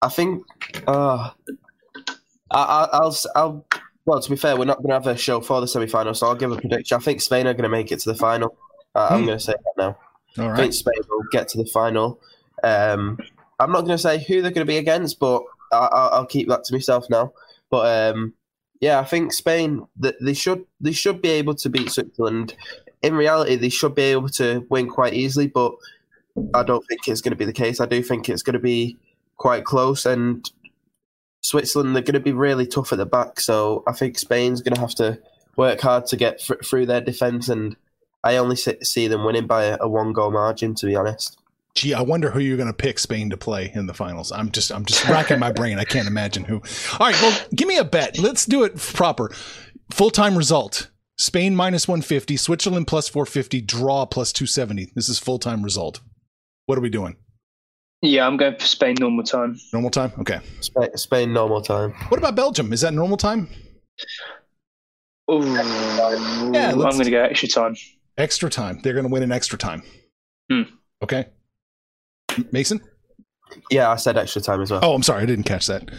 I 0.00 0.08
think. 0.08 0.44
Uh, 0.86 1.30
I, 2.50 2.88
will 2.92 3.16
I'll, 3.34 3.66
well, 4.04 4.20
to 4.20 4.30
be 4.30 4.36
fair, 4.36 4.56
we're 4.56 4.64
not 4.64 4.78
going 4.78 4.88
to 4.88 4.94
have 4.94 5.06
a 5.06 5.16
show 5.16 5.40
for 5.40 5.60
the 5.60 5.68
semi 5.68 5.86
final, 5.86 6.14
so 6.14 6.28
I'll 6.28 6.34
give 6.34 6.52
a 6.52 6.56
prediction. 6.56 6.96
I 6.96 7.00
think 7.00 7.20
Spain 7.20 7.46
are 7.46 7.52
going 7.52 7.64
to 7.64 7.68
make 7.68 7.92
it 7.92 8.00
to 8.00 8.12
the 8.12 8.18
final. 8.18 8.56
Uh, 8.94 9.08
hmm. 9.08 9.14
I'm 9.14 9.26
going 9.26 9.38
to 9.38 9.44
say 9.44 9.52
that 9.52 9.74
now. 9.76 9.98
All 10.38 10.50
right. 10.50 10.58
I 10.58 10.62
think 10.62 10.74
Spain 10.74 10.94
will 11.08 11.24
get 11.30 11.48
to 11.48 11.58
the 11.58 11.66
final. 11.66 12.20
Um, 12.62 13.18
I'm 13.58 13.72
not 13.72 13.82
going 13.82 13.96
to 13.96 13.98
say 13.98 14.22
who 14.22 14.40
they're 14.40 14.50
going 14.50 14.66
to 14.66 14.70
be 14.70 14.78
against, 14.78 15.18
but 15.18 15.42
I, 15.72 16.18
will 16.18 16.26
keep 16.26 16.48
that 16.48 16.64
to 16.64 16.74
myself 16.74 17.06
now. 17.10 17.32
But 17.70 18.14
um, 18.14 18.34
yeah, 18.80 19.00
I 19.00 19.04
think 19.04 19.32
Spain 19.32 19.86
that 19.98 20.14
they 20.20 20.34
should 20.34 20.64
they 20.80 20.92
should 20.92 21.20
be 21.20 21.30
able 21.30 21.54
to 21.56 21.68
beat 21.68 21.90
Switzerland. 21.90 22.54
In 23.02 23.14
reality, 23.14 23.56
they 23.56 23.68
should 23.68 23.94
be 23.94 24.02
able 24.02 24.28
to 24.30 24.66
win 24.70 24.88
quite 24.88 25.14
easily, 25.14 25.46
but 25.48 25.74
I 26.54 26.62
don't 26.62 26.84
think 26.86 27.00
it's 27.06 27.20
going 27.20 27.32
to 27.32 27.36
be 27.36 27.44
the 27.44 27.52
case. 27.52 27.80
I 27.80 27.86
do 27.86 28.02
think 28.02 28.28
it's 28.28 28.42
going 28.42 28.54
to 28.54 28.60
be 28.60 28.96
quite 29.36 29.64
close, 29.64 30.06
and 30.06 30.48
Switzerland, 31.42 31.94
they're 31.94 32.02
going 32.02 32.14
to 32.14 32.20
be 32.20 32.32
really 32.32 32.66
tough 32.66 32.92
at 32.92 32.98
the 32.98 33.06
back. 33.06 33.40
So 33.40 33.82
I 33.86 33.92
think 33.92 34.18
Spain's 34.18 34.60
going 34.60 34.74
to 34.74 34.80
have 34.80 34.94
to 34.96 35.18
work 35.56 35.80
hard 35.80 36.06
to 36.06 36.16
get 36.16 36.40
through 36.40 36.86
their 36.86 37.00
defence. 37.00 37.48
And 37.48 37.76
I 38.24 38.36
only 38.36 38.56
see 38.56 39.08
them 39.08 39.24
winning 39.24 39.46
by 39.46 39.64
a, 39.64 39.78
a 39.80 39.88
one 39.88 40.12
goal 40.12 40.30
margin, 40.30 40.74
to 40.76 40.86
be 40.86 40.96
honest. 40.96 41.38
Gee, 41.74 41.94
I 41.94 42.00
wonder 42.00 42.30
who 42.30 42.40
you're 42.40 42.56
going 42.56 42.68
to 42.68 42.72
pick 42.72 42.98
Spain 42.98 43.30
to 43.30 43.36
play 43.36 43.70
in 43.72 43.86
the 43.86 43.94
finals. 43.94 44.32
I'm 44.32 44.50
just, 44.50 44.72
I'm 44.72 44.84
just 44.84 45.06
racking 45.08 45.38
my 45.38 45.52
brain. 45.52 45.78
I 45.78 45.84
can't 45.84 46.08
imagine 46.08 46.44
who. 46.44 46.56
All 46.98 47.06
right, 47.06 47.22
well, 47.22 47.40
give 47.54 47.68
me 47.68 47.78
a 47.78 47.84
bet. 47.84 48.18
Let's 48.18 48.46
do 48.46 48.64
it 48.64 48.76
proper. 48.76 49.30
Full 49.92 50.10
time 50.10 50.36
result: 50.36 50.90
Spain 51.18 51.54
minus 51.54 51.86
150, 51.86 52.36
Switzerland 52.36 52.88
plus 52.88 53.08
450, 53.08 53.60
draw 53.60 54.06
plus 54.06 54.32
270. 54.32 54.92
This 54.96 55.08
is 55.08 55.20
full 55.20 55.38
time 55.38 55.62
result. 55.62 56.00
What 56.66 56.78
are 56.78 56.82
we 56.82 56.90
doing? 56.90 57.16
Yeah, 58.02 58.26
I'm 58.26 58.36
going 58.36 58.56
for 58.56 58.64
Spain 58.64 58.96
normal 59.00 59.24
time. 59.24 59.58
Normal 59.72 59.90
time? 59.90 60.12
Okay. 60.20 60.38
Spain, 60.60 60.96
Spain 60.96 61.32
normal 61.32 61.60
time. 61.60 61.92
What 62.08 62.18
about 62.18 62.36
Belgium? 62.36 62.72
Is 62.72 62.80
that 62.82 62.94
normal 62.94 63.16
time? 63.16 63.48
Ooh, 65.30 65.42
yeah, 65.44 66.70
I'm 66.70 66.78
going 66.78 66.98
to 67.04 67.10
go 67.10 67.22
extra 67.22 67.48
time. 67.48 67.74
Extra 68.16 68.48
time. 68.48 68.80
They're 68.82 68.92
going 68.94 69.06
to 69.06 69.12
win 69.12 69.22
in 69.22 69.32
extra 69.32 69.58
time. 69.58 69.82
Hmm. 70.50 70.62
Okay. 71.02 71.26
Mason? 72.52 72.80
Yeah, 73.70 73.90
I 73.90 73.96
said 73.96 74.16
extra 74.16 74.40
time 74.40 74.62
as 74.62 74.70
well. 74.70 74.80
Oh, 74.82 74.94
I'm 74.94 75.02
sorry. 75.02 75.22
I 75.22 75.26
didn't 75.26 75.44
catch 75.44 75.66
that. 75.66 75.90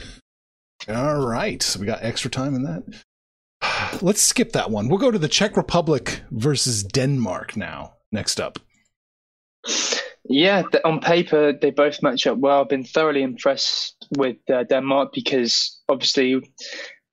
All 0.88 1.26
right. 1.26 1.62
So 1.62 1.80
we 1.80 1.86
got 1.86 2.02
extra 2.02 2.32
time 2.32 2.56
in 2.56 2.64
that. 2.64 4.02
Let's 4.02 4.22
skip 4.22 4.54
that 4.54 4.72
one. 4.72 4.88
We'll 4.88 5.00
go 5.00 5.12
to 5.12 5.20
the 5.20 5.28
Czech 5.28 5.58
Republic 5.58 6.22
versus 6.32 6.84
Denmark 6.84 7.58
now. 7.58 7.96
Next 8.12 8.40
up. 8.40 8.58
Yeah, 10.30 10.62
on 10.86 11.00
paper 11.00 11.54
they 11.54 11.72
both 11.72 12.04
match 12.04 12.28
up 12.28 12.38
well. 12.38 12.62
I've 12.62 12.70
been 12.70 12.84
thoroughly 12.84 13.24
impressed 13.24 14.08
with 14.16 14.38
uh, 14.48 14.64
Denmark 14.64 15.12
because 15.12 15.80
obviously 15.90 16.40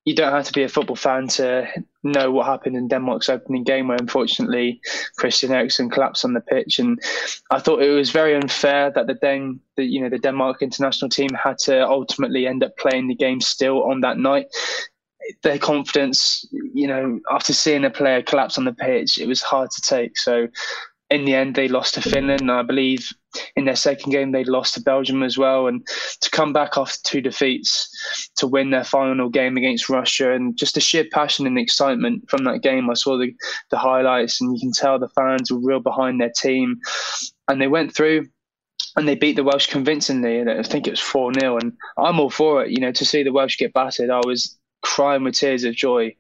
you 0.05 0.15
don't 0.15 0.33
have 0.33 0.45
to 0.45 0.53
be 0.53 0.63
a 0.63 0.69
football 0.69 0.97
fan 0.97 1.27
to 1.27 1.67
know 2.05 2.31
what 2.31 2.45
happened 2.45 2.77
in 2.77 2.89
Denmark's 2.89 3.31
opening 3.31 3.65
game, 3.65 3.89
where 3.89 3.97
unfortunately 3.99 4.81
Christian 5.17 5.51
Eriksen 5.51 5.89
collapsed 5.89 6.27
on 6.27 6.35
the 6.35 6.43
pitch. 6.43 6.79
And 6.79 7.01
I 7.51 7.59
thought 7.59 7.83
it 7.83 7.91
was 7.91 8.11
very 8.11 8.37
unfair 8.37 8.93
that 8.93 9.07
the 9.07 9.15
Den, 9.15 9.61
the, 9.77 9.85
you 9.85 10.01
know, 10.01 10.11
the 10.11 10.19
Denmark 10.19 10.61
international 10.61 11.09
team 11.09 11.31
had 11.31 11.57
to 11.61 11.89
ultimately 11.89 12.47
end 12.47 12.63
up 12.63 12.77
playing 12.77 13.09
the 13.09 13.17
game 13.17 13.41
still 13.41 13.83
on 13.85 14.03
that 14.03 14.19
night. 14.19 14.47
Their 15.43 15.59
confidence, 15.59 16.47
you 16.53 16.87
know, 16.87 17.19
after 17.31 17.55
seeing 17.55 17.85
a 17.85 17.91
player 17.91 18.23
collapse 18.23 18.59
on 18.59 18.65
the 18.65 18.75
pitch, 18.75 19.19
it 19.19 19.27
was 19.27 19.41
hard 19.41 19.71
to 19.71 19.81
take. 19.81 20.19
So 20.19 20.49
in 21.11 21.25
the 21.25 21.35
end, 21.35 21.55
they 21.55 21.69
lost 21.69 21.95
to 21.95 22.03
Finland. 22.03 22.51
I 22.51 22.63
believe 22.63 23.13
in 23.55 23.65
their 23.65 23.77
second 23.77 24.11
game, 24.11 24.33
they 24.33 24.45
lost 24.45 24.75
to 24.75 24.83
Belgium 24.83 25.23
as 25.23 25.39
well. 25.39 25.69
And 25.69 25.87
to 26.21 26.31
come 26.31 26.53
back 26.53 26.77
after 26.77 26.99
two 27.05 27.21
defeats 27.21 28.31
to 28.37 28.47
win 28.47 28.71
their 28.71 28.85
final 28.85 29.29
game 29.29 29.57
against 29.57 29.89
Russia 29.89 30.33
and 30.33 30.57
just 30.57 30.75
the 30.75 30.81
sheer 30.81 31.05
passion 31.13 31.47
and 31.47 31.59
excitement 31.59 32.29
from 32.29 32.45
that 32.45 32.63
game. 32.63 32.91
I 32.91 32.95
saw 32.95 33.17
the, 33.19 33.33
the 33.71 33.79
highlights, 33.79 34.41
and 34.41 34.55
you 34.55 34.61
can 34.61 34.73
tell 34.73 34.99
the 34.99 35.09
fans 35.11 35.53
were 35.53 35.61
real 35.61 35.81
behind 35.81 36.21
their 36.21 36.33
team. 36.37 36.81
And 37.49 37.61
they 37.61 37.69
went 37.69 37.95
through 37.95 38.27
and 38.97 39.07
they 39.07 39.15
beat 39.15 39.37
the 39.37 39.45
Welsh 39.45 39.69
convincingly. 39.69 40.41
I 40.41 40.63
think 40.63 40.87
it 40.87 40.91
was 40.91 41.01
4 41.01 41.33
0. 41.35 41.59
And 41.59 41.73
I'm 41.99 42.19
all 42.19 42.31
for 42.31 42.65
it. 42.65 42.71
You 42.71 42.81
know, 42.81 42.93
to 42.93 43.05
see 43.05 43.23
the 43.23 43.33
Welsh 43.33 43.59
get 43.59 43.75
battered, 43.75 44.11
I 44.11 44.21
was 44.25 44.59
crying 44.87 45.25
with 45.25 45.35
tears 45.35 45.65
of 45.65 45.75
joy. 45.75 46.15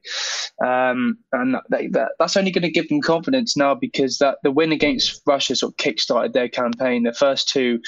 Um, 0.60 1.18
and 1.32 1.54
that, 1.54 1.92
that, 1.92 2.12
that's 2.18 2.36
only 2.36 2.50
going 2.50 2.62
to 2.62 2.70
give 2.70 2.88
them 2.88 3.00
confidence 3.00 3.56
now 3.56 3.74
because 3.74 4.18
that 4.18 4.38
the 4.42 4.50
win 4.50 4.72
against 4.72 5.22
Russia 5.24 5.54
sort 5.54 5.72
of 5.72 5.76
kick-started 5.76 6.32
their 6.32 6.48
campaign. 6.48 7.04
The 7.04 7.12
first 7.12 7.48
two, 7.48 7.80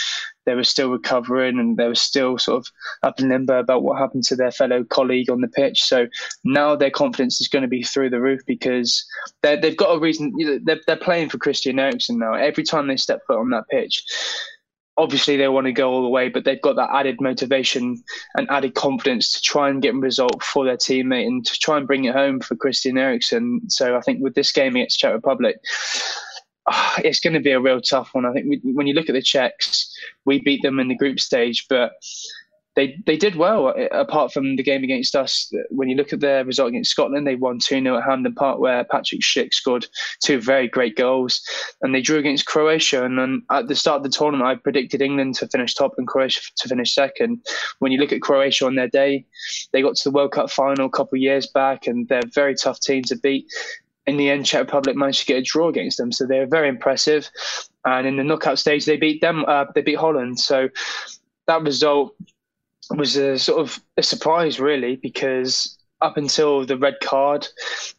they 0.47 0.55
were 0.55 0.65
still 0.65 0.91
recovering 0.91 1.59
and 1.59 1.77
they 1.77 1.89
were 1.89 1.95
still 1.95 2.39
sort 2.39 2.59
of 2.59 2.73
up 3.03 3.19
in 3.19 3.29
limbo 3.29 3.59
about 3.59 3.83
what 3.83 3.99
happened 3.99 4.25
to 4.25 4.37
their 4.37 4.53
fellow 4.53 4.85
colleague 4.85 5.31
on 5.31 5.41
the 5.41 5.49
pitch. 5.49 5.83
So 5.83 6.07
now 6.45 6.77
their 6.77 6.91
confidence 6.91 7.41
is 7.41 7.49
going 7.49 7.63
to 7.63 7.69
be 7.69 7.83
through 7.83 8.11
the 8.11 8.21
roof 8.21 8.41
because 8.47 9.05
they've 9.43 9.77
got 9.77 9.97
a 9.97 9.99
reason. 9.99 10.33
You 10.37 10.47
know, 10.47 10.59
they're, 10.63 10.81
they're 10.87 10.97
playing 10.97 11.31
for 11.31 11.39
Christian 11.39 11.79
Eriksen 11.79 12.19
now. 12.19 12.35
Every 12.35 12.63
time 12.63 12.87
they 12.87 12.97
step 12.97 13.21
foot 13.27 13.41
on 13.41 13.51
that 13.51 13.69
pitch, 13.69 14.05
obviously 14.99 15.37
they 15.37 15.49
want 15.49 15.67
to 15.67 15.73
go 15.73 15.91
all 15.91 16.03
the 16.03 16.09
way, 16.09 16.29
but 16.29 16.45
they've 16.45 16.61
got 16.61 16.77
that 16.77 16.91
added 16.93 17.21
motivation 17.21 18.03
and 18.37 18.51
added 18.51 18.75
confidence 18.75 19.33
to 19.33 19.41
try 19.41 19.71
and 19.71 19.81
get 19.81 19.95
a 19.95 19.99
result 19.99 20.43
for 20.43 20.65
their 20.65 20.77
teammate 20.77 21.27
and 21.27 21.47
to 21.47 21.59
try 21.59 21.79
and 21.79 21.87
bring 21.87 22.05
it 22.05 22.15
home 22.15 22.41
for 22.41 22.57
Christian 22.57 22.99
Eriksen. 22.99 23.61
So 23.69 23.97
I 23.97 24.01
think 24.01 24.21
with 24.21 24.35
this 24.35 24.53
game 24.53 24.75
against 24.75 24.99
Czech 24.99 25.15
Republic, 25.15 25.57
ah, 26.67 27.01
it's 27.05 27.21
going 27.21 27.35
to 27.35 27.41
be 27.41 27.53
a 27.53 27.61
real 27.61 27.81
tough 27.81 28.11
one. 28.13 28.27
I 28.27 28.33
think 28.33 28.61
when 28.65 28.89
you 28.89 28.95
look 28.95 29.09
at 29.09 29.15
the 29.15 29.23
Czechs, 29.23 29.91
we 30.25 30.41
beat 30.41 30.63
them 30.63 30.81
in 30.81 30.89
the 30.89 30.97
group 30.97 31.21
stage, 31.21 31.67
but 31.69 31.93
they 32.79 32.97
they 33.07 33.17
did 33.17 33.35
well 33.35 33.75
apart 33.91 34.33
from 34.33 34.55
the 34.55 34.63
game 34.63 34.85
against 34.85 35.17
us. 35.17 35.53
When 35.71 35.89
you 35.89 35.97
look 35.97 36.13
at 36.13 36.21
their 36.21 36.45
result 36.45 36.69
against 36.69 36.93
Scotland, 36.93 37.27
they 37.27 37.35
won 37.35 37.59
2 37.59 37.83
0 37.83 37.99
at 37.99 38.05
Hampden 38.05 38.35
Park, 38.37 38.61
where 38.61 38.85
Patrick 38.85 39.21
Schick 39.21 39.53
scored 39.53 39.87
two 40.23 40.41
very 40.41 40.69
great 40.69 40.95
goals. 40.95 41.43
And 41.83 41.93
they 41.93 42.01
drew 42.01 42.19
against 42.19 42.47
Croatia. 42.47 43.05
And 43.05 43.19
then 43.19 43.43
at 43.51 43.67
the 43.67 43.75
start 43.75 43.97
of 43.97 44.03
the 44.05 44.17
tournament, 44.17 44.49
I 44.49 44.55
predicted 44.55 45.03
England 45.03 45.35
to 45.37 45.49
finish 45.49 45.75
top 45.75 45.95
and 45.99 46.07
Croatia 46.07 46.41
to 46.57 46.69
finish 46.69 46.95
second. 46.95 47.45
When 47.81 47.91
you 47.91 47.99
look 47.99 48.13
at 48.13 48.23
Croatia 48.23 48.67
on 48.67 48.77
their 48.77 48.89
day, 48.89 49.27
they 49.73 49.83
got 49.83 49.97
to 49.97 50.05
the 50.05 50.15
World 50.15 50.31
Cup 50.31 50.49
final 50.49 50.87
a 50.87 50.91
couple 50.91 51.17
of 51.17 51.23
years 51.23 51.49
back, 51.49 51.89
and 51.89 52.07
they're 52.07 52.21
a 52.21 52.33
very 52.33 52.55
tough 52.55 52.79
team 52.79 53.03
to 53.05 53.17
beat 53.17 53.47
in 54.07 54.17
the 54.17 54.31
end, 54.31 54.47
Czech 54.47 54.61
Republic 54.61 54.97
managed 54.97 55.21
to 55.21 55.27
get 55.27 55.37
a 55.37 55.43
draw 55.43 55.69
against 55.69 55.99
them, 55.99 56.13
so 56.13 56.25
they 56.25 56.39
were 56.39 56.47
very 56.47 56.67
impressive. 56.67 57.29
And 57.85 58.07
in 58.07 58.17
the 58.17 58.25
knockout 58.25 58.59
stage, 58.59 58.87
they 58.87 58.97
beat 58.97 59.21
them. 59.21 59.45
Uh, 59.47 59.67
they 59.75 59.83
beat 59.83 59.99
Holland. 59.99 60.41
So 60.41 60.71
that 61.47 61.61
result 61.61 62.15
was 62.97 63.17
a 63.17 63.39
sort 63.39 63.61
of 63.61 63.81
a 63.97 64.03
surprise, 64.03 64.59
really, 64.59 64.97
because 64.97 65.79
up 66.01 66.17
until 66.17 66.65
the 66.65 66.77
red 66.77 66.95
card, 67.01 67.47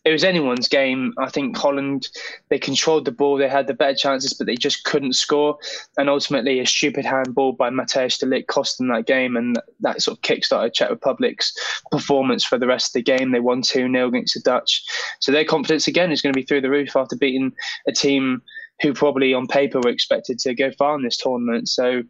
it 0.06 0.12
was 0.12 0.24
anyone's 0.24 0.68
game. 0.68 1.14
I 1.18 1.30
think 1.30 1.58
Holland 1.58 2.08
they 2.50 2.58
controlled 2.58 3.06
the 3.06 3.12
ball, 3.12 3.38
they 3.38 3.50
had 3.50 3.68
the 3.68 3.74
better 3.74 3.96
chances, 3.96 4.34
but 4.34 4.48
they 4.48 4.56
just 4.56 4.86
couldn't 4.86 5.14
score. 5.14 5.58
And 5.98 6.10
ultimately, 6.10 6.60
a 6.60 6.66
stupid 6.66 7.06
handball 7.06 7.52
by 7.54 7.70
Matthijs 7.70 8.20
de 8.20 8.44
cost 8.44 8.78
them 8.78 8.88
that 8.88 9.06
game, 9.06 9.36
and 9.36 9.60
that 9.82 10.02
sort 10.02 10.18
of 10.18 10.22
kickstarted 10.22 10.74
Czech 10.74 10.90
Republic's 10.90 11.54
performance 11.92 12.46
for 12.46 12.58
the 12.58 12.68
rest 12.68 12.90
of 12.90 12.94
the 12.94 13.04
game. 13.04 13.32
They 13.32 13.42
won 13.42 13.62
two 13.62 13.92
0 13.92 14.08
against 14.08 14.34
the 14.34 14.42
Dutch, 14.42 14.84
so 15.20 15.32
their 15.32 15.46
confidence 15.46 15.88
again 15.88 16.12
is 16.12 16.22
going 16.22 16.34
to 16.34 16.40
be 16.40 16.46
through 16.46 16.62
the 16.62 16.70
roof 16.70 16.96
after 16.96 17.16
beating 17.16 17.52
a 17.88 17.92
team 17.92 18.42
who 18.82 18.94
probably 18.94 19.34
on 19.34 19.48
paper 19.48 19.80
were 19.84 19.90
expected 19.90 20.40
to 20.40 20.54
go 20.54 20.72
far 20.72 20.96
in 20.96 21.04
this 21.04 21.18
tournament. 21.18 21.68
So 21.68 22.04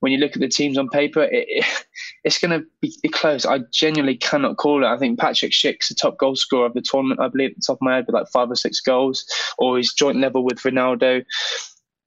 when 0.00 0.12
you 0.12 0.18
look 0.18 0.32
at 0.34 0.40
the 0.40 0.48
teams 0.48 0.78
on 0.78 0.88
paper, 0.88 1.28
it, 1.30 1.64
it's 2.24 2.38
going 2.38 2.58
to 2.58 2.66
be 2.80 3.08
close. 3.08 3.44
I 3.44 3.60
genuinely 3.72 4.16
cannot 4.16 4.56
call 4.56 4.84
it. 4.84 4.88
I 4.88 4.98
think 4.98 5.18
Patrick 5.18 5.52
Schick's 5.52 5.88
the 5.88 5.94
top 5.94 6.18
goal 6.18 6.36
scorer 6.36 6.66
of 6.66 6.74
the 6.74 6.82
tournament, 6.82 7.20
I 7.20 7.28
believe, 7.28 7.50
at 7.50 7.56
the 7.56 7.64
top 7.66 7.78
of 7.78 7.82
my 7.82 7.96
head, 7.96 8.06
with 8.06 8.14
like 8.14 8.28
five 8.28 8.50
or 8.50 8.56
six 8.56 8.80
goals, 8.80 9.24
or 9.58 9.76
he's 9.76 9.92
joint 9.92 10.18
level 10.18 10.44
with 10.44 10.58
Ronaldo. 10.58 11.24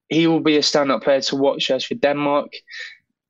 He 0.08 0.26
will 0.26 0.40
be 0.40 0.56
a 0.56 0.62
stand-up 0.62 1.02
player 1.02 1.20
to 1.22 1.36
watch 1.36 1.70
as 1.70 1.84
for 1.84 1.94
Denmark. 1.94 2.52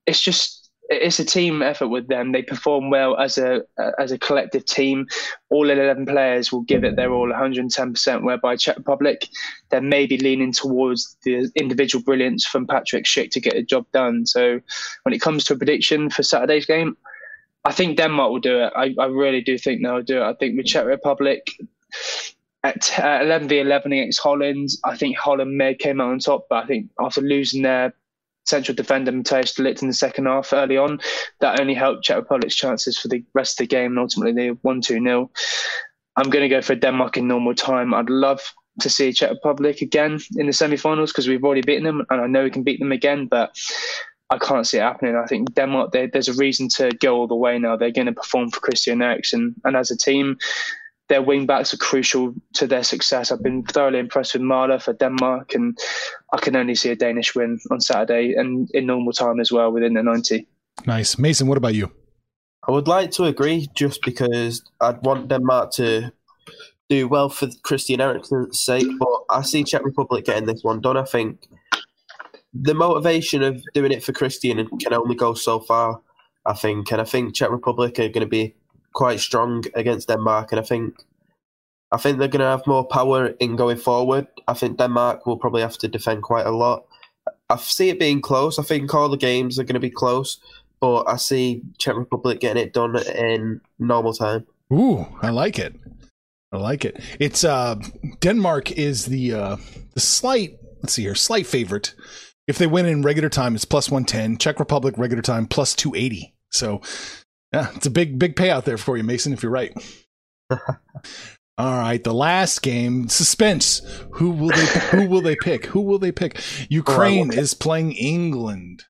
It's 0.06 0.20
just 0.20 0.57
it's 0.88 1.18
a 1.18 1.24
team 1.24 1.60
effort 1.62 1.88
with 1.88 2.08
them. 2.08 2.32
They 2.32 2.42
perform 2.42 2.90
well 2.90 3.16
as 3.18 3.36
a 3.36 3.62
as 3.98 4.10
a 4.10 4.18
collective 4.18 4.64
team. 4.64 5.06
All 5.50 5.68
eleven 5.68 6.06
players 6.06 6.50
will 6.50 6.62
give 6.62 6.82
it 6.84 6.96
their 6.96 7.12
all, 7.12 7.28
110 7.28 7.92
percent. 7.92 8.24
Whereby 8.24 8.56
Czech 8.56 8.78
Republic, 8.78 9.28
they're 9.68 9.80
maybe 9.80 10.16
leaning 10.18 10.52
towards 10.52 11.16
the 11.24 11.50
individual 11.56 12.02
brilliance 12.02 12.46
from 12.46 12.66
Patrick 12.66 13.04
Schick 13.04 13.30
to 13.32 13.40
get 13.40 13.54
the 13.54 13.62
job 13.62 13.86
done. 13.92 14.26
So, 14.26 14.60
when 15.02 15.14
it 15.14 15.20
comes 15.20 15.44
to 15.44 15.54
a 15.54 15.58
prediction 15.58 16.08
for 16.08 16.22
Saturday's 16.22 16.66
game, 16.66 16.96
I 17.64 17.72
think 17.72 17.98
Denmark 17.98 18.30
will 18.30 18.40
do 18.40 18.60
it. 18.60 18.72
I, 18.74 18.94
I 18.98 19.06
really 19.06 19.42
do 19.42 19.58
think 19.58 19.82
they'll 19.82 20.02
do 20.02 20.22
it. 20.22 20.24
I 20.24 20.34
think 20.34 20.56
with 20.56 20.66
Czech 20.66 20.86
Republic. 20.86 21.50
At 22.64 22.98
uh, 22.98 23.20
11 23.22 23.48
v 23.48 23.60
11 23.60 23.92
against 23.92 24.20
Holland, 24.20 24.70
I 24.84 24.96
think 24.96 25.16
Holland 25.16 25.56
may 25.56 25.74
came 25.74 26.00
out 26.00 26.10
on 26.10 26.18
top, 26.18 26.46
but 26.50 26.64
I 26.64 26.66
think 26.66 26.90
after 26.98 27.20
losing 27.20 27.62
their 27.62 27.94
central 28.48 28.74
defender 28.74 29.12
Matthijs 29.12 29.54
de 29.54 29.68
in 29.82 29.88
the 29.88 29.94
second 29.94 30.26
half 30.26 30.52
early 30.52 30.76
on. 30.76 31.00
That 31.40 31.60
only 31.60 31.74
helped 31.74 32.04
Czech 32.04 32.16
Republic's 32.16 32.54
chances 32.56 32.98
for 32.98 33.08
the 33.08 33.22
rest 33.34 33.60
of 33.60 33.64
the 33.64 33.74
game, 33.74 33.92
and 33.92 33.98
ultimately 33.98 34.32
they 34.32 34.50
won 34.62 34.80
2 34.80 35.02
0. 35.02 35.30
I'm 36.16 36.30
going 36.30 36.42
to 36.42 36.48
go 36.48 36.62
for 36.62 36.74
Denmark 36.74 37.16
in 37.16 37.28
normal 37.28 37.54
time. 37.54 37.94
I'd 37.94 38.10
love 38.10 38.40
to 38.80 38.88
see 38.88 39.12
Czech 39.12 39.30
Republic 39.30 39.82
again 39.82 40.18
in 40.36 40.46
the 40.46 40.52
semi-finals 40.52 41.12
because 41.12 41.28
we've 41.28 41.44
already 41.44 41.62
beaten 41.62 41.84
them, 41.84 42.04
and 42.10 42.20
I 42.20 42.26
know 42.26 42.44
we 42.44 42.50
can 42.50 42.64
beat 42.64 42.80
them 42.80 42.92
again, 42.92 43.26
but 43.26 43.56
I 44.30 44.38
can't 44.38 44.66
see 44.66 44.78
it 44.78 44.82
happening. 44.82 45.16
I 45.16 45.26
think 45.26 45.54
Denmark, 45.54 45.92
there's 45.92 46.28
a 46.28 46.34
reason 46.34 46.68
to 46.76 46.90
go 47.00 47.16
all 47.16 47.26
the 47.26 47.34
way 47.34 47.58
now. 47.58 47.76
They're 47.76 47.90
going 47.90 48.06
to 48.06 48.12
perform 48.12 48.50
for 48.50 48.60
Christian 48.60 49.02
Eriksen, 49.02 49.54
and 49.64 49.76
as 49.76 49.90
a 49.90 49.96
team, 49.96 50.38
their 51.08 51.22
wing 51.22 51.46
backs 51.46 51.72
are 51.72 51.78
crucial 51.78 52.34
to 52.54 52.66
their 52.66 52.84
success. 52.84 53.32
I've 53.32 53.42
been 53.42 53.64
thoroughly 53.64 53.98
impressed 53.98 54.34
with 54.34 54.42
Mæhle 54.42 54.80
for 54.80 54.92
Denmark, 54.92 55.54
and 55.54 55.76
I 56.32 56.38
can 56.38 56.54
only 56.54 56.74
see 56.74 56.90
a 56.90 56.96
Danish 56.96 57.34
win 57.34 57.58
on 57.70 57.80
Saturday 57.80 58.34
and 58.34 58.70
in 58.72 58.86
normal 58.86 59.12
time 59.12 59.40
as 59.40 59.50
well 59.50 59.72
within 59.72 59.94
the 59.94 60.02
90. 60.02 60.46
Nice. 60.86 61.18
Mason, 61.18 61.46
what 61.46 61.58
about 61.58 61.74
you? 61.74 61.90
I 62.66 62.72
would 62.72 62.88
like 62.88 63.10
to 63.12 63.24
agree 63.24 63.68
just 63.74 64.02
because 64.02 64.62
I'd 64.80 65.02
want 65.02 65.28
Denmark 65.28 65.72
to 65.72 66.12
do 66.88 67.08
well 67.08 67.28
for 67.30 67.48
Christian 67.62 68.00
Eriksen's 68.00 68.60
sake, 68.60 68.86
but 68.98 69.08
I 69.30 69.42
see 69.42 69.64
Czech 69.64 69.84
Republic 69.84 70.26
getting 70.26 70.46
this 70.46 70.62
one 70.62 70.80
done. 70.80 70.96
I 70.96 71.04
think 71.04 71.48
the 72.52 72.74
motivation 72.74 73.42
of 73.42 73.62
doing 73.74 73.92
it 73.92 74.02
for 74.02 74.12
Christian 74.12 74.66
can 74.78 74.92
only 74.92 75.14
go 75.14 75.34
so 75.34 75.60
far, 75.60 76.00
I 76.44 76.54
think. 76.54 76.90
And 76.92 77.00
I 77.00 77.04
think 77.04 77.34
Czech 77.34 77.50
Republic 77.50 77.98
are 77.98 78.08
going 78.08 78.20
to 78.20 78.26
be 78.26 78.54
quite 78.98 79.20
strong 79.20 79.62
against 79.74 80.08
Denmark, 80.08 80.50
and 80.50 80.60
I 80.60 80.64
think 80.64 81.04
I 81.92 81.98
think 81.98 82.18
they're 82.18 82.34
going 82.36 82.40
to 82.40 82.56
have 82.56 82.66
more 82.66 82.84
power 82.84 83.28
in 83.38 83.54
going 83.54 83.76
forward. 83.78 84.26
I 84.48 84.54
think 84.54 84.76
Denmark 84.76 85.24
will 85.24 85.38
probably 85.38 85.62
have 85.62 85.78
to 85.78 85.88
defend 85.88 86.22
quite 86.22 86.46
a 86.46 86.50
lot. 86.50 86.84
I 87.48 87.56
see 87.56 87.90
it 87.90 88.00
being 88.00 88.20
close. 88.20 88.58
I 88.58 88.64
think 88.64 88.92
all 88.92 89.08
the 89.08 89.16
games 89.16 89.58
are 89.58 89.62
going 89.62 89.80
to 89.80 89.88
be 89.88 89.98
close, 90.02 90.40
but 90.80 91.04
I 91.04 91.16
see 91.16 91.62
Czech 91.78 91.96
Republic 91.96 92.40
getting 92.40 92.62
it 92.62 92.72
done 92.72 92.96
in 93.14 93.60
normal 93.78 94.12
time. 94.12 94.46
Ooh, 94.72 95.06
I 95.22 95.30
like 95.30 95.60
it. 95.60 95.74
I 96.52 96.56
like 96.56 96.84
it. 96.84 97.00
It's 97.20 97.44
uh 97.44 97.76
Denmark 98.20 98.72
is 98.72 99.06
the 99.06 99.32
uh 99.32 99.56
the 99.94 100.00
slight 100.00 100.58
let's 100.82 100.94
see 100.94 101.02
here, 101.02 101.14
slight 101.14 101.46
favorite. 101.46 101.94
If 102.48 102.58
they 102.58 102.66
win 102.66 102.86
in 102.86 103.02
regular 103.02 103.28
time, 103.28 103.54
it's 103.54 103.66
plus 103.66 103.90
110. 103.90 104.38
Czech 104.38 104.58
Republic 104.58 104.94
regular 104.98 105.22
time 105.22 105.46
plus 105.46 105.74
280. 105.74 106.34
So 106.50 106.80
yeah, 107.52 107.70
it's 107.74 107.86
a 107.86 107.90
big, 107.90 108.18
big 108.18 108.36
payout 108.36 108.64
there 108.64 108.78
for 108.78 108.96
you, 108.96 109.04
Mason, 109.04 109.32
if 109.32 109.42
you're 109.42 109.52
right. 109.52 109.72
All 111.58 111.76
right, 111.76 112.02
the 112.02 112.14
last 112.14 112.62
game, 112.62 113.08
suspense. 113.08 113.82
Who 114.12 114.30
will 114.30 114.50
they? 114.50 114.66
who 114.90 115.08
will 115.08 115.22
they 115.22 115.34
pick? 115.34 115.66
Who 115.66 115.80
will 115.80 115.98
they 115.98 116.12
pick? 116.12 116.40
Ukraine 116.68 117.32
oh, 117.34 117.38
is 117.38 117.52
playing 117.52 117.92
England. 117.92 118.84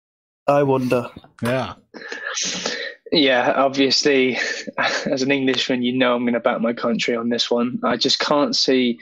I 0.47 0.63
wonder. 0.65 1.09
Yeah. 1.43 1.75
Yeah, 3.11 3.55
obviously, 3.57 4.39
as 4.77 5.23
an 5.23 5.31
Englishman, 5.31 5.83
you 5.83 5.97
know 5.97 6.15
I'm 6.15 6.25
going 6.25 6.35
to 6.35 6.41
back 6.41 6.61
my 6.61 6.75
country 6.75 7.17
on 7.17 7.31
this 7.31 7.51
one. 7.51 7.81
I 7.83 7.97
just 7.97 8.19
can't 8.19 8.55
see 8.55 8.99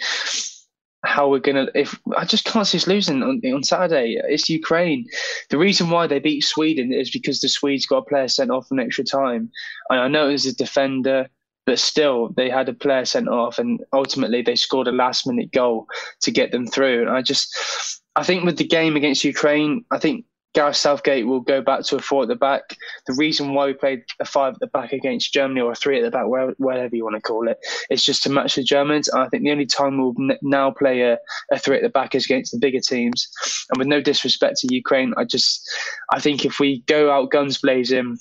how 1.04 1.28
we're 1.28 1.38
gonna 1.38 1.68
if 1.74 1.98
I 2.16 2.24
just 2.24 2.44
can't 2.44 2.66
see 2.66 2.78
us 2.78 2.86
losing 2.86 3.22
on, 3.22 3.40
on 3.44 3.62
Saturday. 3.62 4.20
It's 4.24 4.48
Ukraine. 4.48 5.06
The 5.50 5.58
reason 5.58 5.90
why 5.90 6.06
they 6.06 6.18
beat 6.18 6.42
Sweden 6.42 6.92
is 6.92 7.10
because 7.10 7.40
the 7.40 7.48
Swedes 7.48 7.86
got 7.86 7.98
a 7.98 8.02
player 8.02 8.28
sent 8.28 8.50
off 8.50 8.70
in 8.70 8.80
extra 8.80 9.04
time. 9.04 9.50
And 9.90 10.00
I 10.00 10.08
know 10.08 10.28
it 10.28 10.32
was 10.32 10.46
a 10.46 10.54
defender, 10.54 11.28
but 11.64 11.78
still 11.78 12.30
they 12.36 12.50
had 12.50 12.68
a 12.68 12.74
player 12.74 13.04
sent 13.04 13.28
off 13.28 13.58
and 13.58 13.80
ultimately 13.92 14.42
they 14.42 14.56
scored 14.56 14.88
a 14.88 14.92
last 14.92 15.26
minute 15.26 15.52
goal 15.52 15.86
to 16.22 16.30
get 16.30 16.52
them 16.52 16.66
through. 16.66 17.02
And 17.02 17.10
I 17.10 17.22
just 17.22 18.02
I 18.16 18.22
think 18.22 18.44
with 18.44 18.56
the 18.56 18.66
game 18.66 18.96
against 18.96 19.24
Ukraine, 19.24 19.84
I 19.90 19.98
think 19.98 20.24
Gareth 20.56 20.76
Southgate 20.76 21.26
will 21.26 21.40
go 21.40 21.60
back 21.60 21.82
to 21.82 21.96
a 21.96 21.98
four 22.00 22.22
at 22.22 22.28
the 22.28 22.34
back. 22.34 22.78
The 23.06 23.12
reason 23.12 23.52
why 23.52 23.66
we 23.66 23.74
played 23.74 24.04
a 24.20 24.24
five 24.24 24.54
at 24.54 24.60
the 24.60 24.66
back 24.68 24.94
against 24.94 25.34
Germany 25.34 25.60
or 25.60 25.72
a 25.72 25.74
three 25.74 25.98
at 25.98 26.02
the 26.02 26.10
back, 26.10 26.24
whatever 26.56 26.96
you 26.96 27.04
want 27.04 27.14
to 27.14 27.20
call 27.20 27.46
it, 27.46 27.58
is 27.90 28.02
just 28.02 28.22
to 28.22 28.30
match 28.30 28.54
the 28.54 28.62
Germans. 28.62 29.06
And 29.08 29.20
I 29.20 29.28
think 29.28 29.42
the 29.42 29.50
only 29.50 29.66
time 29.66 29.98
we'll 29.98 30.14
now 30.40 30.70
play 30.70 31.02
a, 31.02 31.18
a 31.52 31.58
three 31.58 31.76
at 31.76 31.82
the 31.82 31.90
back 31.90 32.14
is 32.14 32.24
against 32.24 32.52
the 32.52 32.58
bigger 32.58 32.80
teams. 32.80 33.28
And 33.68 33.78
with 33.78 33.86
no 33.86 34.00
disrespect 34.00 34.56
to 34.60 34.74
Ukraine, 34.74 35.12
I 35.18 35.24
just 35.24 35.70
I 36.10 36.20
think 36.20 36.46
if 36.46 36.58
we 36.58 36.80
go 36.86 37.10
out 37.10 37.30
guns 37.30 37.58
blazing 37.58 38.18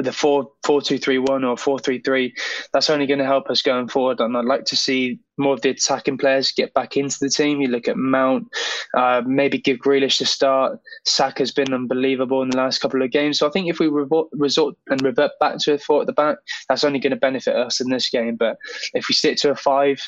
with 0.00 0.08
a 0.08 0.12
4 0.14 0.50
4 0.64 0.80
2 0.80 0.96
3 0.96 1.18
1 1.18 1.44
or 1.44 1.58
4 1.58 1.78
3 1.78 2.00
3, 2.00 2.34
that's 2.72 2.88
only 2.88 3.06
going 3.06 3.18
to 3.18 3.26
help 3.26 3.50
us 3.50 3.60
going 3.60 3.86
forward. 3.86 4.18
And 4.18 4.34
I'd 4.34 4.46
like 4.46 4.64
to 4.66 4.76
see 4.76 5.20
more 5.36 5.52
of 5.52 5.60
the 5.60 5.68
attacking 5.68 6.16
players 6.16 6.52
get 6.52 6.72
back 6.72 6.96
into 6.96 7.18
the 7.20 7.28
team. 7.28 7.60
You 7.60 7.68
look 7.68 7.86
at 7.86 7.98
Mount, 7.98 8.48
uh, 8.96 9.20
maybe 9.26 9.58
give 9.58 9.76
Grealish 9.76 10.18
the 10.18 10.24
start. 10.24 10.78
Saka's 11.04 11.52
been 11.52 11.74
unbelievable 11.74 12.40
in 12.40 12.48
the 12.48 12.56
last 12.56 12.78
couple 12.78 13.02
of 13.02 13.10
games. 13.10 13.38
So 13.38 13.46
I 13.46 13.50
think 13.50 13.68
if 13.68 13.78
we 13.78 13.88
resort, 13.88 14.28
resort 14.32 14.74
and 14.88 15.02
revert 15.02 15.32
back 15.38 15.58
to 15.58 15.74
a 15.74 15.78
4 15.78 16.00
at 16.00 16.06
the 16.06 16.14
back, 16.14 16.38
that's 16.70 16.84
only 16.84 16.98
going 16.98 17.10
to 17.10 17.16
benefit 17.16 17.54
us 17.54 17.78
in 17.78 17.90
this 17.90 18.08
game. 18.08 18.36
But 18.36 18.56
if 18.94 19.06
we 19.06 19.14
stick 19.14 19.36
to 19.38 19.50
a 19.50 19.54
5, 19.54 20.00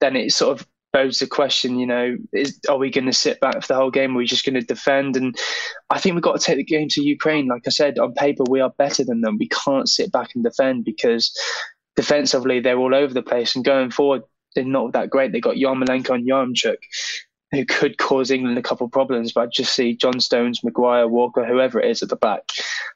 then 0.00 0.16
it 0.16 0.32
sort 0.32 0.58
of 0.58 0.66
bodes 0.92 1.18
the 1.18 1.26
question, 1.26 1.78
you 1.78 1.86
know, 1.86 2.16
is, 2.32 2.58
are 2.68 2.78
we 2.78 2.90
going 2.90 3.06
to 3.06 3.12
sit 3.12 3.40
back 3.40 3.60
for 3.60 3.68
the 3.68 3.76
whole 3.76 3.90
game? 3.90 4.14
Are 4.14 4.18
we 4.18 4.26
just 4.26 4.44
going 4.44 4.54
to 4.54 4.60
defend? 4.60 5.16
And 5.16 5.36
I 5.90 5.98
think 5.98 6.14
we've 6.14 6.22
got 6.22 6.40
to 6.40 6.44
take 6.44 6.56
the 6.56 6.64
game 6.64 6.88
to 6.90 7.02
Ukraine. 7.02 7.46
Like 7.46 7.62
I 7.66 7.70
said, 7.70 7.98
on 7.98 8.14
paper, 8.14 8.44
we 8.48 8.60
are 8.60 8.72
better 8.78 9.04
than 9.04 9.20
them. 9.20 9.36
We 9.38 9.48
can't 9.48 9.88
sit 9.88 10.12
back 10.12 10.30
and 10.34 10.44
defend 10.44 10.84
because 10.84 11.32
defensively, 11.96 12.60
they're 12.60 12.78
all 12.78 12.94
over 12.94 13.12
the 13.12 13.22
place. 13.22 13.54
And 13.54 13.64
going 13.64 13.90
forward, 13.90 14.22
they're 14.54 14.64
not 14.64 14.92
that 14.92 15.10
great. 15.10 15.32
They 15.32 15.40
got 15.40 15.56
Yarmolenko 15.56 16.10
and 16.10 16.28
Yaremchuk 16.28 16.76
who 17.52 17.64
could 17.64 17.98
cause 17.98 18.30
England 18.30 18.58
a 18.58 18.62
couple 18.62 18.86
of 18.86 18.92
problems. 18.92 19.32
But 19.32 19.40
I 19.40 19.46
just 19.46 19.74
see 19.74 19.96
John 19.96 20.20
Stones, 20.20 20.62
Maguire, 20.62 21.08
Walker, 21.08 21.44
whoever 21.44 21.80
it 21.80 21.90
is 21.90 22.02
at 22.02 22.08
the 22.08 22.16
back, 22.16 22.42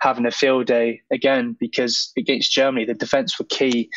having 0.00 0.26
a 0.26 0.30
field 0.30 0.66
day 0.66 1.00
again 1.10 1.56
because 1.58 2.12
against 2.16 2.52
Germany, 2.52 2.84
the 2.84 2.94
defence 2.94 3.38
were 3.38 3.46
key 3.46 3.90